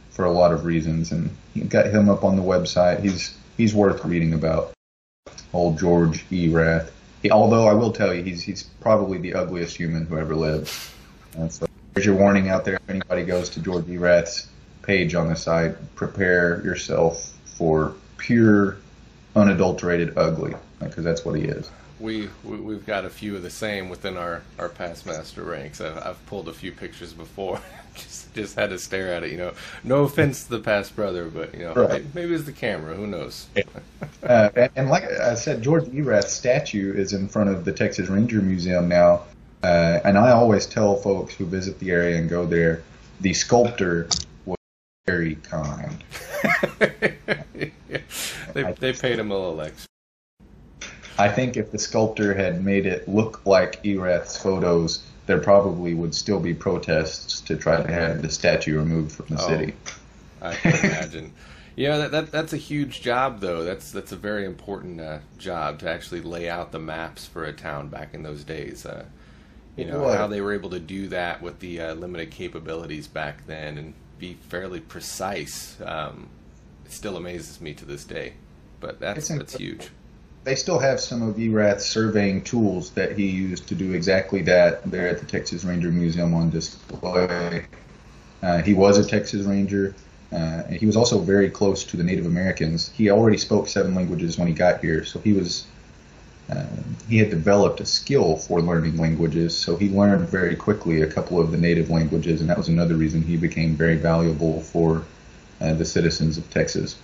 for 0.09 0.25
a 0.25 0.31
lot 0.31 0.51
of 0.51 0.65
reasons, 0.65 1.11
and 1.11 1.29
you 1.53 1.63
got 1.63 1.87
him 1.87 2.09
up 2.09 2.23
on 2.23 2.35
the 2.35 2.43
website. 2.43 3.01
He's 3.01 3.37
he's 3.55 3.73
worth 3.73 4.03
reading 4.03 4.33
about. 4.33 4.73
Old 5.53 5.77
George 5.77 6.25
Erath. 6.31 6.91
He, 7.21 7.31
although 7.31 7.67
I 7.67 7.73
will 7.73 7.91
tell 7.91 8.13
you, 8.13 8.23
he's 8.23 8.41
he's 8.41 8.63
probably 8.81 9.19
the 9.19 9.35
ugliest 9.35 9.77
human 9.77 10.05
who 10.05 10.17
ever 10.17 10.35
lived. 10.35 10.71
And 11.37 11.51
so 11.51 11.67
there's 11.93 12.05
your 12.05 12.15
warning 12.15 12.49
out 12.49 12.65
there. 12.65 12.75
If 12.75 12.89
anybody 12.89 13.23
goes 13.23 13.49
to 13.49 13.61
George 13.61 13.87
Erath's 13.87 14.47
page 14.83 15.15
on 15.15 15.29
the 15.29 15.35
site, 15.35 15.95
prepare 15.95 16.63
yourself 16.63 17.33
for 17.45 17.95
pure, 18.17 18.77
unadulterated 19.35 20.17
ugly, 20.17 20.53
because 20.79 21.03
that's 21.03 21.25
what 21.25 21.35
he 21.35 21.45
is. 21.45 21.69
We, 21.99 22.29
we 22.43 22.73
have 22.73 22.85
got 22.85 23.05
a 23.05 23.09
few 23.09 23.35
of 23.35 23.43
the 23.43 23.49
same 23.49 23.87
within 23.87 24.17
our 24.17 24.43
our 24.59 24.67
past 24.67 25.05
master 25.05 25.41
ranks. 25.43 25.79
I've, 25.79 25.97
I've 25.97 26.25
pulled 26.25 26.49
a 26.49 26.53
few 26.53 26.71
pictures 26.71 27.13
before. 27.13 27.61
just 27.95 28.33
just 28.33 28.55
had 28.55 28.71
to 28.71 28.79
stare 28.79 29.13
at 29.13 29.23
it. 29.23 29.31
You 29.31 29.37
know, 29.37 29.53
no 29.83 30.03
offense 30.03 30.43
to 30.45 30.49
the 30.49 30.59
past 30.59 30.95
brother, 30.95 31.25
but 31.25 31.53
you 31.53 31.61
know, 31.61 31.73
right. 31.73 31.89
maybe, 31.89 32.07
maybe, 32.13 32.33
it's 32.33 32.43
the 32.43 32.51
camera. 32.51 32.95
Who 32.95 33.07
knows? 33.07 33.47
uh, 34.23 34.49
and, 34.55 34.69
and, 34.75 34.89
like 34.89 35.03
I 35.03 35.35
said, 35.35 35.61
George 35.61 35.85
Erath's 35.93 36.33
statue 36.33 36.93
is 36.93 37.13
in 37.13 37.27
front 37.27 37.49
of 37.49 37.63
the 37.63 37.71
Texas 37.71 38.09
Ranger 38.09 38.41
Museum 38.41 38.87
now. 38.89 39.23
Uh, 39.63 40.01
and 40.03 40.17
I 40.17 40.31
always 40.31 40.65
tell 40.65 40.97
folks 40.97 41.33
who 41.33 41.45
visit 41.45 41.79
the 41.79 41.91
area 41.91 42.17
and 42.17 42.29
go 42.29 42.45
there, 42.45 42.83
the 43.21 43.33
sculptor 43.33 44.09
very 45.05 45.35
kind. 45.35 46.03
they, 48.53 48.73
they 48.79 48.93
paid 48.93 49.19
him 49.19 49.31
a 49.31 49.37
little 49.37 49.61
extra. 49.61 49.87
I 51.17 51.29
think 51.29 51.57
if 51.57 51.71
the 51.71 51.77
sculptor 51.77 52.33
had 52.33 52.63
made 52.63 52.85
it 52.85 53.07
look 53.07 53.45
like 53.45 53.83
Erath's 53.83 54.37
photos, 54.37 55.03
there 55.25 55.39
probably 55.39 55.93
would 55.93 56.15
still 56.15 56.39
be 56.39 56.53
protests 56.53 57.41
to 57.41 57.55
try 57.55 57.81
to 57.81 57.91
have 57.91 58.21
the 58.21 58.29
statue 58.29 58.77
removed 58.77 59.11
from 59.11 59.27
the 59.27 59.41
oh, 59.41 59.47
city. 59.47 59.73
I 60.41 60.55
can 60.55 60.85
imagine. 60.85 61.33
yeah, 61.75 61.97
that, 61.97 62.11
that, 62.11 62.31
that's 62.31 62.53
a 62.53 62.57
huge 62.57 63.01
job, 63.01 63.41
though. 63.41 63.63
That's 63.63 63.91
that's 63.91 64.11
a 64.11 64.17
very 64.17 64.45
important 64.45 64.99
uh, 64.99 65.19
job 65.37 65.79
to 65.79 65.89
actually 65.89 66.21
lay 66.21 66.49
out 66.49 66.71
the 66.71 66.79
maps 66.79 67.27
for 67.27 67.45
a 67.45 67.53
town 67.53 67.89
back 67.89 68.13
in 68.13 68.23
those 68.23 68.43
days. 68.43 68.85
Uh, 68.85 69.05
you 69.77 69.85
know 69.85 70.01
what? 70.01 70.17
how 70.17 70.27
they 70.27 70.41
were 70.41 70.53
able 70.53 70.69
to 70.71 70.79
do 70.79 71.07
that 71.09 71.41
with 71.41 71.59
the 71.59 71.79
uh, 71.81 71.93
limited 71.95 72.31
capabilities 72.31 73.07
back 73.07 73.45
then, 73.47 73.77
and 73.77 73.93
be 74.23 74.37
fairly 74.47 74.79
precise. 74.79 75.77
Um, 75.85 76.29
it 76.85 76.93
still 76.93 77.17
amazes 77.17 77.59
me 77.59 77.73
to 77.73 77.83
this 77.83 78.05
day, 78.05 78.33
but 78.79 78.97
that's 78.97 79.27
that's 79.27 79.57
huge. 79.57 79.89
They 80.45 80.55
still 80.55 80.79
have 80.79 81.01
some 81.01 81.21
of 81.21 81.35
Erath's 81.35 81.85
surveying 81.85 82.41
tools 82.41 82.91
that 82.91 83.17
he 83.17 83.29
used 83.29 83.67
to 83.67 83.75
do 83.75 83.91
exactly 83.93 84.41
that 84.43 84.89
there 84.89 85.09
at 85.09 85.19
the 85.19 85.25
Texas 85.25 85.65
Ranger 85.65 85.91
Museum 85.91 86.33
on 86.33 86.49
display. 86.49 87.65
Uh, 88.41 88.61
he 88.61 88.73
was 88.73 88.97
a 88.97 89.05
Texas 89.05 89.45
Ranger. 89.45 89.93
Uh, 90.31 90.63
he 90.63 90.85
was 90.85 90.95
also 90.95 91.19
very 91.19 91.49
close 91.49 91.83
to 91.83 91.97
the 91.97 92.03
Native 92.03 92.25
Americans. 92.25 92.89
He 92.89 93.09
already 93.09 93.37
spoke 93.37 93.67
seven 93.67 93.93
languages 93.93 94.37
when 94.37 94.47
he 94.47 94.53
got 94.53 94.79
here, 94.79 95.03
so 95.03 95.19
he 95.19 95.33
was 95.33 95.65
uh, 96.49 96.65
he 97.07 97.17
had 97.17 97.29
developed 97.29 97.79
a 97.79 97.85
skill 97.85 98.37
for 98.37 98.61
learning 98.61 98.97
languages, 98.97 99.57
so 99.57 99.75
he 99.75 99.89
learned 99.89 100.27
very 100.27 100.55
quickly 100.55 101.01
a 101.01 101.07
couple 101.07 101.39
of 101.39 101.51
the 101.51 101.57
native 101.57 101.89
languages, 101.89 102.41
and 102.41 102.49
that 102.49 102.57
was 102.57 102.67
another 102.67 102.95
reason 102.95 103.21
he 103.21 103.37
became 103.37 103.75
very 103.75 103.95
valuable 103.95 104.61
for 104.61 105.03
uh, 105.61 105.73
the 105.73 105.85
citizens 105.85 106.37
of 106.37 106.49
Texas 106.49 106.97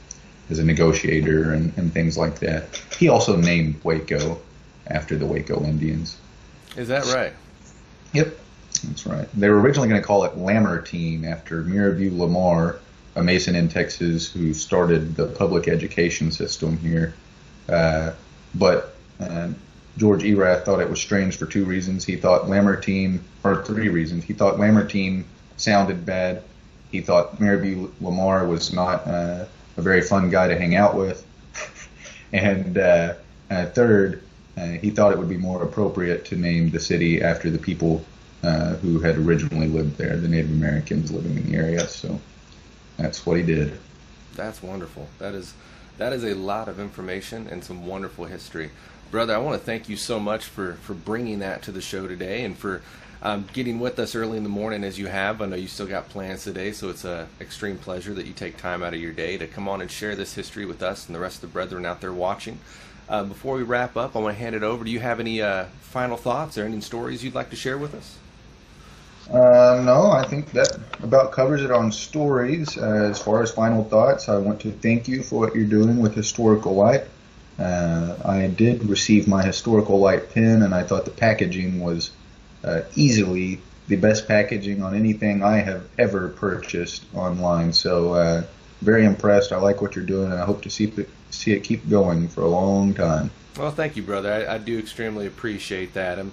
as 0.49 0.59
a 0.59 0.63
negotiator 0.63 1.53
and, 1.53 1.71
and 1.77 1.93
things 1.93 2.17
like 2.17 2.39
that. 2.39 2.81
He 2.97 3.07
also 3.07 3.37
named 3.37 3.81
Waco 3.83 4.39
after 4.87 5.15
the 5.15 5.25
Waco 5.25 5.63
Indians. 5.63 6.17
Is 6.75 6.87
that 6.89 7.05
right? 7.05 7.33
Yep, 8.13 8.37
that's 8.83 9.05
right. 9.05 9.27
They 9.33 9.49
were 9.49 9.59
originally 9.61 9.87
going 9.87 10.01
to 10.01 10.05
call 10.05 10.25
it 10.25 10.37
Lamartine 10.37 11.25
after 11.25 11.63
Mirabeau 11.63 12.15
Lamar, 12.17 12.79
a 13.15 13.23
Mason 13.23 13.55
in 13.55 13.69
Texas 13.69 14.29
who 14.31 14.53
started 14.53 15.15
the 15.15 15.27
public 15.27 15.67
education 15.67 16.31
system 16.31 16.77
here. 16.77 17.13
Uh, 17.67 18.11
but 18.55 18.95
and 19.19 19.55
George 19.97 20.23
Erath 20.23 20.65
thought 20.65 20.79
it 20.79 20.89
was 20.89 21.01
strange 21.01 21.37
for 21.37 21.45
two 21.45 21.65
reasons. 21.65 22.05
He 22.05 22.15
thought 22.15 22.47
Lamartine, 22.47 23.19
or 23.43 23.63
three 23.63 23.89
reasons. 23.89 24.23
He 24.23 24.33
thought 24.33 24.57
Lamartine 24.57 25.23
sounded 25.57 26.05
bad. 26.05 26.43
He 26.91 27.01
thought 27.01 27.39
Mirabeau 27.39 27.91
Lamar 28.01 28.47
was 28.47 28.73
not 28.73 29.05
uh, 29.05 29.45
a 29.77 29.81
very 29.81 30.01
fun 30.01 30.29
guy 30.29 30.47
to 30.47 30.57
hang 30.57 30.75
out 30.75 30.95
with. 30.95 31.25
and 32.33 32.77
uh, 32.77 33.15
uh, 33.51 33.65
third, 33.67 34.23
uh, 34.57 34.67
he 34.67 34.89
thought 34.89 35.11
it 35.11 35.17
would 35.17 35.29
be 35.29 35.37
more 35.37 35.63
appropriate 35.63 36.25
to 36.25 36.35
name 36.35 36.69
the 36.69 36.79
city 36.79 37.21
after 37.21 37.49
the 37.49 37.59
people 37.59 38.03
uh, 38.43 38.75
who 38.75 38.99
had 38.99 39.17
originally 39.17 39.67
lived 39.67 39.97
there, 39.97 40.15
the 40.17 40.27
Native 40.27 40.51
Americans 40.51 41.11
living 41.11 41.37
in 41.37 41.51
the 41.51 41.57
area. 41.57 41.85
So 41.87 42.19
that's 42.97 43.25
what 43.25 43.37
he 43.37 43.43
did. 43.43 43.77
That's 44.35 44.63
wonderful. 44.63 45.07
That 45.19 45.35
is 45.35 45.53
That 45.97 46.13
is 46.13 46.23
a 46.23 46.33
lot 46.33 46.69
of 46.69 46.79
information 46.79 47.47
and 47.51 47.63
some 47.63 47.85
wonderful 47.85 48.25
history. 48.25 48.71
Brother, 49.11 49.33
I 49.33 49.39
want 49.39 49.59
to 49.59 49.65
thank 49.65 49.89
you 49.89 49.97
so 49.97 50.19
much 50.19 50.45
for, 50.45 50.73
for 50.83 50.93
bringing 50.93 51.39
that 51.39 51.63
to 51.63 51.71
the 51.71 51.81
show 51.81 52.07
today 52.07 52.45
and 52.45 52.55
for 52.55 52.83
um, 53.23 53.47
getting 53.53 53.79
with 53.79 53.97
us 53.97 54.13
early 54.13 54.37
in 54.37 54.43
the 54.43 54.49
morning 54.49 54.83
as 54.83 54.99
you 54.99 55.07
have. 55.07 55.41
I 55.41 55.47
know 55.47 55.55
you 55.55 55.67
still 55.67 55.87
got 55.87 56.09
plans 56.09 56.43
today, 56.43 56.71
so 56.71 56.89
it's 56.89 57.05
an 57.05 57.27
extreme 57.41 57.79
pleasure 57.79 58.13
that 58.13 58.27
you 58.27 58.33
take 58.33 58.57
time 58.57 58.83
out 58.83 58.93
of 58.93 58.99
your 58.99 59.11
day 59.11 59.35
to 59.39 59.47
come 59.47 59.67
on 59.67 59.81
and 59.81 59.89
share 59.89 60.15
this 60.15 60.35
history 60.35 60.63
with 60.63 60.83
us 60.83 61.07
and 61.07 61.15
the 61.15 61.19
rest 61.19 61.37
of 61.37 61.41
the 61.41 61.47
brethren 61.47 61.87
out 61.87 62.01
there 62.01 62.13
watching. 62.13 62.59
Uh, 63.09 63.23
before 63.23 63.55
we 63.55 63.63
wrap 63.63 63.97
up, 63.97 64.15
I 64.15 64.19
want 64.19 64.37
to 64.37 64.39
hand 64.39 64.55
it 64.55 64.61
over. 64.61 64.83
Do 64.83 64.91
you 64.91 64.99
have 64.99 65.19
any 65.19 65.41
uh, 65.41 65.65
final 65.81 66.15
thoughts 66.15 66.59
or 66.59 66.65
any 66.65 66.79
stories 66.79 67.23
you'd 67.23 67.33
like 67.33 67.49
to 67.49 67.55
share 67.55 67.79
with 67.79 67.95
us? 67.95 68.15
Uh, 69.33 69.81
no, 69.83 70.11
I 70.11 70.27
think 70.27 70.51
that 70.51 70.77
about 71.01 71.31
covers 71.31 71.63
it 71.63 71.71
on 71.71 71.91
stories. 71.91 72.77
Uh, 72.77 73.09
as 73.09 73.19
far 73.19 73.41
as 73.41 73.51
final 73.51 73.83
thoughts, 73.83 74.29
I 74.29 74.37
want 74.37 74.61
to 74.61 74.71
thank 74.71 75.07
you 75.07 75.23
for 75.23 75.39
what 75.39 75.55
you're 75.55 75.65
doing 75.65 75.97
with 75.97 76.13
Historical 76.13 76.75
Light. 76.75 77.05
Uh, 77.59 78.15
I 78.23 78.47
did 78.47 78.85
receive 78.85 79.27
my 79.27 79.43
Historical 79.43 79.99
Light 79.99 80.33
pen, 80.33 80.61
and 80.61 80.73
I 80.73 80.83
thought 80.83 81.05
the 81.05 81.11
packaging 81.11 81.81
was 81.81 82.11
uh, 82.63 82.81
easily 82.95 83.59
the 83.87 83.97
best 83.97 84.27
packaging 84.27 84.81
on 84.81 84.95
anything 84.95 85.43
I 85.43 85.57
have 85.57 85.87
ever 85.97 86.29
purchased 86.29 87.03
online. 87.13 87.73
So, 87.73 88.13
uh, 88.13 88.43
very 88.81 89.03
impressed. 89.03 89.51
I 89.51 89.57
like 89.57 89.81
what 89.81 89.95
you're 89.95 90.05
doing, 90.05 90.31
and 90.31 90.39
I 90.39 90.45
hope 90.45 90.61
to 90.63 90.69
see 90.69 90.93
see 91.31 91.51
it 91.51 91.63
keep 91.63 91.89
going 91.89 92.27
for 92.27 92.41
a 92.41 92.47
long 92.47 92.93
time. 92.93 93.29
Well, 93.57 93.71
thank 93.71 93.97
you, 93.97 94.03
brother. 94.03 94.31
I, 94.31 94.55
I 94.55 94.57
do 94.57 94.79
extremely 94.79 95.27
appreciate 95.27 95.93
that. 95.93 96.17
I'm, 96.17 96.31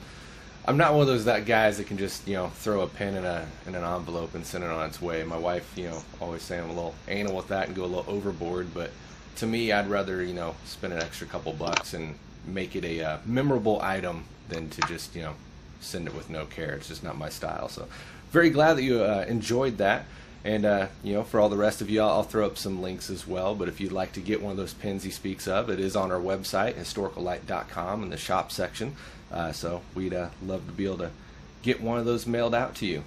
I'm 0.65 0.77
not 0.77 0.93
one 0.93 1.03
of 1.03 1.07
those 1.09 1.25
that 1.25 1.45
guys 1.45 1.79
that 1.79 1.87
can 1.87 1.99
just 1.99 2.27
you 2.29 2.35
know 2.35 2.49
throw 2.49 2.83
a 2.83 2.87
pen 2.87 3.15
in 3.17 3.25
a 3.25 3.47
in 3.67 3.75
an 3.75 3.83
envelope 3.83 4.35
and 4.35 4.47
send 4.47 4.63
it 4.63 4.71
on 4.71 4.87
its 4.87 5.03
way. 5.03 5.25
My 5.25 5.39
wife, 5.39 5.73
you 5.77 5.89
know, 5.89 6.03
always 6.21 6.43
saying 6.43 6.63
I'm 6.63 6.71
a 6.71 6.75
little 6.75 6.95
anal 7.09 7.37
with 7.37 7.49
that 7.49 7.67
and 7.67 7.75
go 7.75 7.85
a 7.85 7.87
little 7.87 8.05
overboard, 8.07 8.73
but 8.73 8.91
to 9.37 9.47
me, 9.47 9.73
I'd 9.73 9.89
rather 9.89 10.23
you 10.23 10.35
know 10.35 10.55
spend 10.65 10.93
an 10.93 11.01
extra 11.01 11.27
couple 11.27 11.53
bucks 11.53 11.95
and 11.95 12.17
make 12.47 12.77
it 12.77 12.85
a 12.85 13.03
uh, 13.03 13.19
memorable 13.25 13.81
item 13.83 14.25
than 14.49 14.71
to 14.71 14.81
just 14.83 15.15
you 15.15 15.23
know 15.23 15.35
send 15.81 16.07
it 16.07 16.15
with 16.15 16.31
no 16.31 16.47
care. 16.47 16.75
It's 16.75 16.89
just 16.89 17.05
not 17.05 17.17
my 17.17 17.29
style. 17.29 17.69
So, 17.69 17.87
very 18.31 18.51
glad 18.51 18.75
that 18.75 18.83
you 18.83 19.03
uh, 19.03 19.25
enjoyed 19.29 19.79
that. 19.79 20.07
And 20.45 20.65
uh, 20.65 20.87
you 21.03 21.15
know, 21.15 21.25
for 21.25 21.41
all 21.41 21.49
the 21.49 21.57
rest 21.57 21.81
of 21.81 21.91
you, 21.91 22.01
I'll, 22.01 22.23
throw 22.23 22.47
up 22.47 22.57
some 22.57 22.81
links 22.81 23.11
as 23.11 23.27
well. 23.27 23.57
But 23.57 23.69
if 23.69 23.81
you'd 23.81 23.91
like 23.91 24.13
to 24.13 24.21
get 24.21 24.41
one 24.41 24.53
of 24.53 24.57
those 24.57 24.75
pins 24.75 25.03
he 25.03 25.11
speaks 25.11 25.49
of, 25.49 25.69
it 25.69 25.81
is 25.81 25.97
on 25.97 26.13
our 26.13 26.21
website, 26.21 26.75
historicallight.com, 26.75 28.05
in 28.05 28.11
the 28.11 28.17
shop 28.17 28.53
section. 28.53 28.95
Uh, 29.33 29.51
so 29.51 29.83
we'd 29.95 30.15
uh, 30.15 30.29
love 30.45 30.65
to 30.67 30.73
be 30.73 30.87
able 30.87 30.99
to 30.99 31.11
get 31.63 31.81
one 31.81 31.99
of 31.99 32.05
those 32.05 32.29
mailed 32.29 32.55
out 32.55 32.77
to 32.77 32.87
you. 32.87 33.03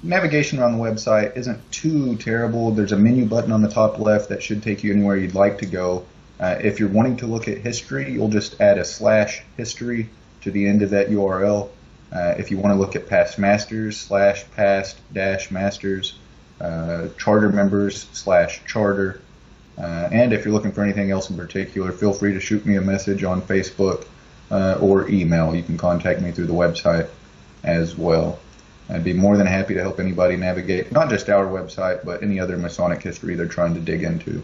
navigation 0.04 0.60
around 0.60 0.78
the 0.78 0.84
website 0.84 1.38
isn't 1.38 1.72
too 1.72 2.18
terrible. 2.18 2.72
There's 2.72 2.92
a 2.92 2.98
menu 2.98 3.26
button 3.26 3.52
on 3.52 3.62
the 3.62 3.70
top 3.70 4.00
left 4.00 4.30
that 4.30 4.44
should 4.44 4.62
take 4.62 4.84
you 4.84 4.94
anywhere 4.94 5.16
you'd 5.16 5.36
like 5.36 5.60
to 5.60 5.66
go. 5.66 6.06
Uh, 6.40 6.58
if 6.62 6.80
you're 6.80 6.90
wanting 6.90 7.18
to 7.18 7.28
look 7.28 7.48
at 7.48 7.60
history, 7.60 8.12
you'll 8.12 8.30
just 8.30 8.60
add 8.60 8.78
a 8.78 8.86
slash 8.86 9.42
history 9.56 10.10
to 10.42 10.52
the 10.52 10.68
end 10.68 10.82
of 10.82 10.92
that 10.92 11.10
URL. 11.10 11.70
Uh, 12.12 12.36
if 12.38 12.52
you 12.52 12.58
want 12.58 12.74
to 12.74 12.80
look 12.80 12.96
at 12.96 13.08
past 13.08 13.40
masters, 13.40 13.98
slash 13.98 14.46
past 14.56 14.98
dash 15.14 15.50
masters, 15.50 16.18
uh, 16.62 17.08
charter 17.18 17.50
members, 17.50 18.08
slash 18.14 18.62
charter. 18.66 19.22
Uh, 19.78 20.10
and 20.12 20.34
if 20.34 20.44
you're 20.44 20.54
looking 20.54 20.72
for 20.72 20.84
anything 20.84 21.12
else 21.12 21.30
in 21.30 21.38
particular, 21.38 21.92
feel 21.92 22.14
free 22.14 22.34
to 22.34 22.40
shoot 22.40 22.66
me 22.66 22.76
a 22.76 22.82
message 22.82 23.24
on 23.24 23.42
Facebook 23.42 24.06
uh, 24.52 24.78
or 24.82 25.08
email. 25.10 25.56
You 25.56 25.64
can 25.64 25.78
contact 25.78 26.22
me 26.22 26.32
through 26.32 26.48
the 26.48 26.54
website 26.54 27.10
as 27.64 27.96
well. 27.96 28.40
I'd 28.90 29.04
be 29.04 29.14
more 29.14 29.38
than 29.38 29.48
happy 29.48 29.74
to 29.74 29.82
help 29.82 30.00
anybody 30.00 30.38
navigate 30.38 30.92
not 30.92 31.10
just 31.10 31.30
our 31.30 31.46
website, 31.46 32.06
but 32.06 32.24
any 32.24 32.40
other 32.40 32.58
Masonic 32.58 33.02
history 33.02 33.36
they're 33.36 33.48
trying 33.48 33.74
to 33.74 33.82
dig 33.82 34.04
into. 34.04 34.42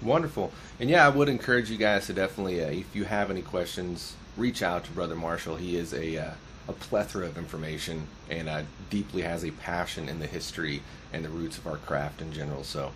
Wonderful. 0.00 0.52
And 0.80 0.88
yeah, 0.88 1.06
I 1.06 1.08
would 1.08 1.28
encourage 1.28 1.70
you 1.70 1.76
guys 1.76 2.06
to 2.06 2.12
definitely, 2.12 2.62
uh, 2.62 2.68
if 2.68 2.94
you 2.94 3.04
have 3.04 3.30
any 3.30 3.42
questions, 3.42 4.16
reach 4.36 4.62
out 4.62 4.84
to 4.84 4.90
Brother 4.92 5.16
Marshall. 5.16 5.56
He 5.56 5.76
is 5.76 5.92
a, 5.92 6.18
uh, 6.18 6.30
a 6.68 6.72
plethora 6.72 7.26
of 7.26 7.38
information 7.38 8.06
and 8.30 8.48
uh, 8.48 8.62
deeply 8.90 9.22
has 9.22 9.44
a 9.44 9.50
passion 9.50 10.08
in 10.08 10.18
the 10.18 10.26
history 10.26 10.82
and 11.12 11.24
the 11.24 11.28
roots 11.28 11.58
of 11.58 11.66
our 11.66 11.76
craft 11.76 12.20
in 12.20 12.32
general. 12.32 12.64
So 12.64 12.92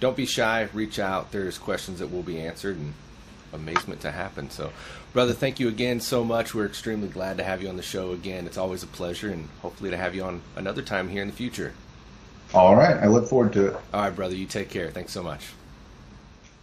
don't 0.00 0.16
be 0.16 0.26
shy, 0.26 0.68
reach 0.72 0.98
out. 0.98 1.32
There's 1.32 1.58
questions 1.58 1.98
that 1.98 2.12
will 2.12 2.22
be 2.22 2.40
answered 2.40 2.76
and 2.76 2.94
amazement 3.56 4.00
to 4.02 4.12
happen. 4.12 4.50
So, 4.50 4.70
brother, 5.12 5.32
thank 5.32 5.58
you 5.58 5.68
again 5.68 6.00
so 6.00 6.24
much. 6.24 6.54
We're 6.54 6.66
extremely 6.66 7.08
glad 7.08 7.38
to 7.38 7.44
have 7.44 7.62
you 7.62 7.68
on 7.68 7.76
the 7.76 7.82
show 7.82 8.12
again. 8.12 8.46
It's 8.46 8.58
always 8.58 8.84
a 8.84 8.86
pleasure 8.86 9.30
and 9.30 9.48
hopefully 9.62 9.90
to 9.90 9.96
have 9.96 10.14
you 10.14 10.22
on 10.22 10.42
another 10.54 10.82
time 10.82 11.08
here 11.08 11.22
in 11.22 11.28
the 11.28 11.34
future. 11.34 11.74
All 12.54 12.76
right. 12.76 12.96
I 12.96 13.06
look 13.08 13.28
forward 13.28 13.52
to 13.54 13.66
it. 13.66 13.76
All 13.92 14.02
right, 14.02 14.14
brother. 14.14 14.36
You 14.36 14.46
take 14.46 14.70
care. 14.70 14.90
Thanks 14.90 15.12
so 15.12 15.22
much. 15.22 15.48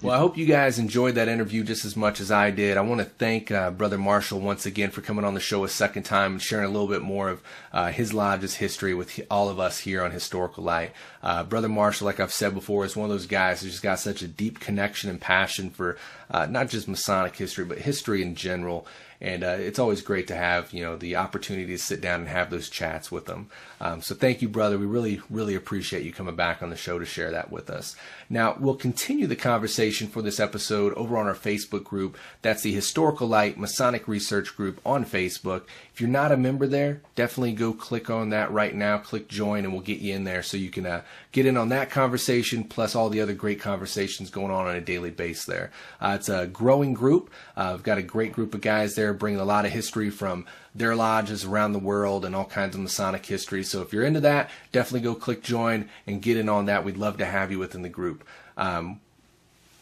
Well, 0.03 0.13
I 0.13 0.17
hope 0.17 0.35
you 0.35 0.45
guys 0.45 0.79
enjoyed 0.79 1.15
that 1.15 1.29
interview 1.29 1.63
just 1.63 1.85
as 1.85 1.95
much 1.95 2.19
as 2.19 2.29
I 2.29 2.51
did. 2.51 2.75
I 2.75 2.81
want 2.81 2.99
to 2.99 3.05
thank 3.05 3.51
uh, 3.51 3.71
Brother 3.71 3.97
Marshall 3.97 4.41
once 4.41 4.65
again 4.65 4.91
for 4.91 4.99
coming 4.99 5.23
on 5.23 5.33
the 5.33 5.39
show 5.39 5.63
a 5.63 5.69
second 5.69 6.03
time 6.03 6.33
and 6.33 6.41
sharing 6.41 6.65
a 6.65 6.69
little 6.69 6.89
bit 6.89 7.01
more 7.01 7.29
of 7.29 7.41
uh, 7.71 7.89
his 7.89 8.13
lodge's 8.13 8.55
history 8.55 8.93
with 8.93 9.21
all 9.31 9.47
of 9.47 9.61
us 9.61 9.79
here 9.79 10.03
on 10.03 10.11
Historical 10.11 10.61
Light. 10.61 10.91
Uh, 11.23 11.45
Brother 11.45 11.69
Marshall, 11.69 12.03
like 12.03 12.19
I've 12.19 12.33
said 12.33 12.53
before, 12.53 12.83
is 12.83 12.97
one 12.97 13.05
of 13.05 13.11
those 13.11 13.27
guys 13.27 13.61
who's 13.61 13.71
just 13.71 13.81
got 13.81 13.97
such 13.97 14.21
a 14.21 14.27
deep 14.27 14.59
connection 14.59 15.09
and 15.09 15.21
passion 15.21 15.69
for 15.69 15.97
uh, 16.29 16.47
not 16.47 16.67
just 16.67 16.89
Masonic 16.89 17.37
history, 17.37 17.63
but 17.63 17.77
history 17.77 18.21
in 18.21 18.35
general 18.35 18.85
and 19.23 19.41
uh, 19.41 19.55
it's 19.57 19.79
always 19.79 20.01
great 20.01 20.27
to 20.27 20.35
have 20.35 20.73
you 20.73 20.83
know 20.83 20.97
the 20.97 21.15
opportunity 21.15 21.67
to 21.67 21.77
sit 21.77 22.01
down 22.01 22.19
and 22.19 22.29
have 22.29 22.49
those 22.49 22.69
chats 22.69 23.11
with 23.11 23.25
them. 23.25 23.49
Um, 23.79 24.01
so 24.01 24.13
thank 24.13 24.41
you, 24.41 24.49
brother. 24.49 24.77
We 24.77 24.85
really 24.85 25.21
really 25.29 25.55
appreciate 25.55 26.03
you 26.03 26.11
coming 26.11 26.35
back 26.35 26.61
on 26.61 26.69
the 26.69 26.75
show 26.75 26.99
to 26.99 27.05
share 27.05 27.31
that 27.31 27.49
with 27.49 27.69
us. 27.69 27.95
Now 28.29 28.57
we'll 28.59 28.75
continue 28.75 29.25
the 29.25 29.37
conversation 29.37 30.07
for 30.07 30.21
this 30.21 30.39
episode 30.39 30.93
over 30.95 31.17
on 31.17 31.27
our 31.27 31.33
Facebook 31.33 31.85
group. 31.85 32.17
That's 32.41 32.63
the 32.63 32.73
Historical 32.73 33.27
Light 33.27 33.57
Masonic 33.57 34.07
Research 34.07 34.55
Group 34.55 34.81
on 34.85 35.05
Facebook. 35.05 35.63
If 35.93 36.01
you're 36.01 36.09
not 36.09 36.31
a 36.31 36.37
member 36.37 36.67
there, 36.67 37.01
definitely 37.15 37.53
go 37.53 37.71
click 37.71 38.09
on 38.09 38.29
that 38.29 38.51
right 38.51 38.75
now. 38.75 38.97
Click 38.97 39.29
join, 39.29 39.63
and 39.63 39.71
we'll 39.71 39.81
get 39.81 39.99
you 39.99 40.13
in 40.13 40.25
there 40.25 40.43
so 40.43 40.57
you 40.57 40.69
can 40.69 40.85
uh, 40.85 41.03
get 41.33 41.45
in 41.47 41.57
on 41.57 41.69
that 41.69 41.89
conversation 41.89 42.63
plus 42.63 42.95
all 42.95 43.09
the 43.09 43.19
other 43.19 43.33
great 43.33 43.59
conversations 43.59 44.29
going 44.29 44.51
on 44.51 44.67
on 44.67 44.75
a 44.75 44.81
daily 44.81 45.09
basis. 45.09 45.45
There, 45.45 45.71
uh, 45.99 46.15
it's 46.17 46.29
a 46.29 46.47
growing 46.47 46.93
group. 46.93 47.29
Uh, 47.57 47.73
I've 47.73 47.83
got 47.83 47.97
a 47.97 48.03
great 48.03 48.31
group 48.31 48.53
of 48.53 48.61
guys 48.61 48.95
there 48.95 49.13
bringing 49.13 49.41
a 49.41 49.45
lot 49.45 49.65
of 49.65 49.71
history 49.71 50.09
from 50.09 50.45
their 50.73 50.95
lodges 50.95 51.43
around 51.43 51.73
the 51.73 51.79
world 51.79 52.23
and 52.23 52.35
all 52.35 52.45
kinds 52.45 52.75
of 52.75 52.81
Masonic 52.81 53.25
history. 53.25 53.63
So 53.63 53.81
if 53.81 53.91
you're 53.91 54.05
into 54.05 54.21
that, 54.21 54.49
definitely 54.71 55.01
go 55.01 55.15
click 55.15 55.43
join 55.43 55.89
and 56.07 56.21
get 56.21 56.37
in 56.37 56.47
on 56.47 56.67
that. 56.67 56.85
We'd 56.85 56.97
love 56.97 57.17
to 57.17 57.25
have 57.25 57.51
you 57.51 57.59
within 57.59 57.81
the 57.81 57.89
group. 57.89 58.23
Um, 58.55 59.01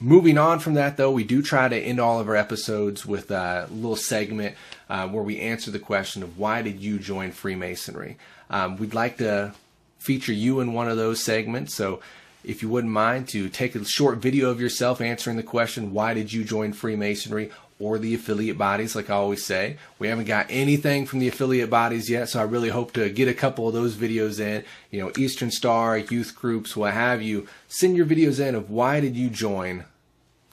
Moving 0.03 0.39
on 0.39 0.57
from 0.57 0.73
that, 0.73 0.97
though, 0.97 1.11
we 1.11 1.23
do 1.23 1.43
try 1.43 1.69
to 1.69 1.77
end 1.77 1.99
all 1.99 2.19
of 2.19 2.27
our 2.27 2.35
episodes 2.35 3.05
with 3.05 3.29
a 3.29 3.67
little 3.69 3.95
segment 3.95 4.55
uh, 4.89 5.07
where 5.07 5.21
we 5.21 5.39
answer 5.39 5.69
the 5.69 5.77
question 5.77 6.23
of 6.23 6.39
why 6.39 6.63
did 6.63 6.79
you 6.79 6.97
join 6.97 7.31
Freemasonry? 7.31 8.17
Um, 8.49 8.77
we'd 8.77 8.95
like 8.95 9.17
to 9.17 9.53
feature 10.01 10.33
you 10.33 10.59
in 10.59 10.73
one 10.73 10.89
of 10.89 10.97
those 10.97 11.23
segments. 11.23 11.75
So 11.75 12.01
if 12.43 12.63
you 12.63 12.69
wouldn't 12.69 12.91
mind 12.91 13.27
to 13.29 13.49
take 13.49 13.75
a 13.75 13.85
short 13.85 14.17
video 14.17 14.49
of 14.49 14.59
yourself 14.59 14.99
answering 14.99 15.37
the 15.37 15.43
question, 15.43 15.93
why 15.93 16.15
did 16.15 16.33
you 16.33 16.43
join 16.43 16.73
Freemasonry? 16.73 17.51
Or 17.79 17.97
the 17.97 18.15
affiliate 18.15 18.57
bodies, 18.57 18.95
like 18.95 19.09
I 19.09 19.15
always 19.15 19.45
say. 19.45 19.77
We 19.99 20.07
haven't 20.07 20.25
got 20.25 20.47
anything 20.49 21.05
from 21.05 21.19
the 21.19 21.27
affiliate 21.27 21.69
bodies 21.69 22.09
yet, 22.09 22.29
so 22.29 22.39
I 22.39 22.43
really 22.43 22.69
hope 22.69 22.93
to 22.93 23.09
get 23.09 23.27
a 23.27 23.33
couple 23.33 23.67
of 23.67 23.73
those 23.73 23.95
videos 23.95 24.39
in. 24.39 24.63
You 24.91 25.01
know, 25.01 25.11
Eastern 25.17 25.49
Star, 25.49 25.97
youth 25.97 26.35
groups, 26.35 26.75
what 26.75 26.93
have 26.93 27.21
you. 27.23 27.47
Send 27.67 27.95
your 27.95 28.05
videos 28.05 28.39
in 28.39 28.53
of 28.53 28.69
why 28.69 28.99
did 28.99 29.15
you 29.15 29.29
join 29.29 29.85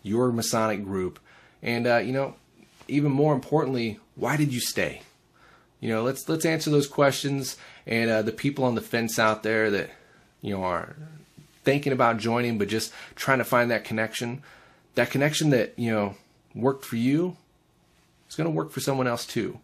your 0.03 0.32
Masonic 0.32 0.84
group, 0.84 1.18
and 1.62 1.86
uh, 1.86 1.99
you 1.99 2.12
know, 2.12 2.34
even 2.86 3.12
more 3.12 3.34
importantly, 3.34 4.01
why 4.14 4.38
did 4.38 4.53
you 4.53 4.61
stay? 4.61 5.03
You 5.80 5.90
know, 5.90 6.02
let's 6.02 6.28
let's 6.28 6.44
answer 6.44 6.70
those 6.70 6.86
questions. 6.86 7.56
And 7.86 8.10
uh, 8.10 8.22
the 8.22 8.32
people 8.32 8.64
on 8.64 8.74
the 8.74 8.80
fence 8.80 9.18
out 9.18 9.42
there 9.42 9.70
that 9.70 9.90
you 10.40 10.54
know 10.54 10.62
are 10.64 10.96
thinking 11.64 11.92
about 11.92 12.18
joining, 12.18 12.58
but 12.58 12.68
just 12.68 12.92
trying 13.14 13.38
to 13.38 13.44
find 13.44 13.70
that 13.70 13.84
connection, 13.84 14.42
that 14.94 15.10
connection 15.10 15.50
that 15.50 15.78
you 15.78 15.90
know 15.90 16.16
worked 16.54 16.84
for 16.84 16.96
you, 16.96 17.36
is 18.28 18.36
going 18.36 18.46
to 18.46 18.54
work 18.54 18.70
for 18.70 18.80
someone 18.80 19.06
else 19.06 19.26
too. 19.26 19.60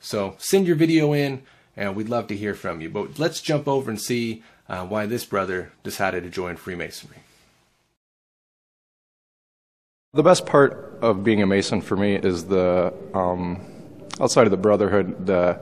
So 0.00 0.36
send 0.38 0.66
your 0.66 0.76
video 0.76 1.12
in, 1.12 1.42
and 1.76 1.96
we'd 1.96 2.08
love 2.08 2.28
to 2.28 2.36
hear 2.36 2.54
from 2.54 2.80
you. 2.80 2.88
But 2.88 3.18
let's 3.18 3.40
jump 3.40 3.66
over 3.66 3.90
and 3.90 4.00
see 4.00 4.42
uh, 4.68 4.84
why 4.86 5.06
this 5.06 5.24
brother 5.24 5.72
decided 5.82 6.22
to 6.24 6.30
join 6.30 6.56
Freemasonry. 6.56 7.18
The 10.12 10.22
best 10.22 10.46
part 10.46 10.98
of 11.02 11.24
being 11.24 11.42
a 11.42 11.46
Mason 11.46 11.80
for 11.82 11.96
me 11.96 12.14
is 12.14 12.46
the 12.46 12.94
um, 13.12 13.60
outside 14.20 14.46
of 14.46 14.50
the 14.50 14.56
brotherhood, 14.56 15.26
the 15.26 15.60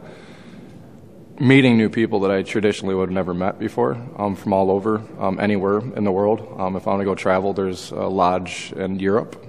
meeting 1.39 1.77
new 1.77 1.89
people 1.89 2.21
that 2.21 2.31
I 2.31 2.43
traditionally 2.43 2.95
would 2.95 3.09
have 3.09 3.15
never 3.15 3.35
met 3.35 3.59
before 3.59 3.97
um, 4.17 4.37
from 4.37 4.53
all 4.53 4.71
over, 4.71 5.03
um, 5.19 5.41
anywhere 5.41 5.79
in 5.79 6.05
the 6.05 6.13
world. 6.13 6.55
Um, 6.59 6.77
if 6.77 6.87
I 6.87 6.91
want 6.91 7.01
to 7.01 7.05
go 7.05 7.15
travel, 7.15 7.53
there's 7.53 7.91
a 7.91 8.07
lodge 8.07 8.73
in 8.77 9.01
Europe, 9.01 9.45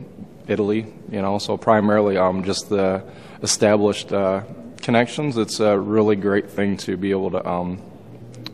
Italy, 0.47 0.87
you 1.11 1.21
know, 1.21 1.37
so 1.37 1.57
primarily 1.57 2.17
um, 2.17 2.43
just 2.43 2.69
the 2.69 3.03
established 3.43 4.11
uh, 4.11 4.41
connections. 4.81 5.37
It's 5.37 5.59
a 5.59 5.77
really 5.77 6.15
great 6.15 6.49
thing 6.49 6.77
to 6.77 6.97
be 6.97 7.11
able 7.11 7.31
to, 7.31 7.47
um, 7.47 7.81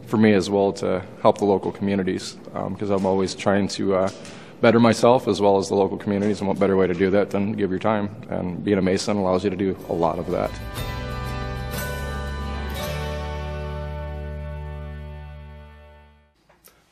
for 0.08 0.18
me 0.18 0.34
as 0.34 0.50
well, 0.50 0.74
to 0.74 1.02
help 1.22 1.38
the 1.38 1.46
local 1.46 1.72
communities 1.72 2.34
because 2.70 2.90
I'm 2.90 3.06
always 3.06 3.36
trying 3.36 3.70
to. 3.70 4.10
Better 4.62 4.80
myself 4.80 5.28
as 5.28 5.42
well 5.42 5.58
as 5.58 5.70
the 5.70 5.76
local 5.76 5.98
communities, 5.98 6.40
and 6.40 6.48
what 6.48 6.60
better 6.60 6.78
way 6.78 6.86
to 6.86 6.94
do 6.94 7.10
that 7.10 7.32
than 7.32 7.54
give 7.54 7.72
your 7.72 7.80
time? 7.80 8.16
And 8.30 8.64
being 8.64 8.78
a 8.78 8.82
Mason 8.82 9.18
allows 9.18 9.44
you 9.44 9.50
to 9.50 9.56
do 9.56 9.76
a 9.90 9.94
lot 9.94 10.20
of 10.20 10.30
that. 10.30 10.52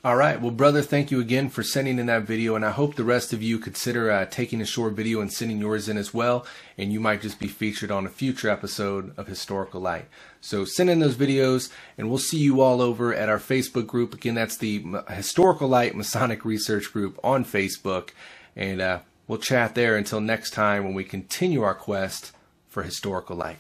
All 0.02 0.16
right. 0.16 0.42
Well, 0.42 0.52
brother, 0.52 0.82
thank 0.82 1.12
you 1.12 1.20
again 1.20 1.50
for 1.50 1.62
sending 1.62 2.00
in 2.00 2.06
that 2.06 2.24
video. 2.24 2.56
And 2.56 2.66
I 2.66 2.72
hope 2.72 2.96
the 2.96 3.04
rest 3.04 3.34
of 3.34 3.44
you 3.44 3.60
consider 3.60 4.10
uh, 4.10 4.26
taking 4.26 4.62
a 4.62 4.66
short 4.66 4.94
video 4.94 5.20
and 5.20 5.32
sending 5.32 5.60
yours 5.60 5.90
in 5.90 5.98
as 5.98 6.14
well. 6.14 6.48
And 6.78 6.94
you 6.94 7.02
might 7.02 7.22
just 7.22 7.38
be 7.38 7.50
featured 7.50 7.92
on 7.92 8.06
a 8.06 8.10
future 8.10 8.50
episode 8.50 9.14
of 9.18 9.28
Historical 9.28 9.82
Light. 9.82 10.06
So 10.42 10.66
send 10.66 10.90
in 10.90 11.00
those 11.00 11.16
videos, 11.16 11.70
and 11.98 12.10
we'll 12.10 12.18
see 12.18 12.38
you 12.38 12.62
all 12.62 12.82
over 12.82 13.14
at 13.14 13.30
our 13.30 13.40
Facebook 13.40 13.88
group. 13.88 14.14
Again, 14.14 14.36
that's 14.36 14.58
the 14.58 14.84
Historical 15.10 15.68
Light 15.68 15.96
Masonic 15.96 16.46
Research 16.46 16.92
Group 16.94 17.20
on 17.24 17.44
Facebook. 17.44 18.10
And 18.56 18.82
uh, 18.82 19.00
we'll 19.28 19.40
chat 19.40 19.76
there 19.76 19.98
until 19.98 20.22
next 20.22 20.52
time 20.52 20.84
when 20.84 20.94
we 20.94 21.04
continue 21.04 21.62
our 21.62 21.76
quest 21.76 22.32
for 22.70 22.84
Historical 22.84 23.36
Light. 23.36 23.58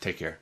Take 0.00 0.18
care. 0.18 0.38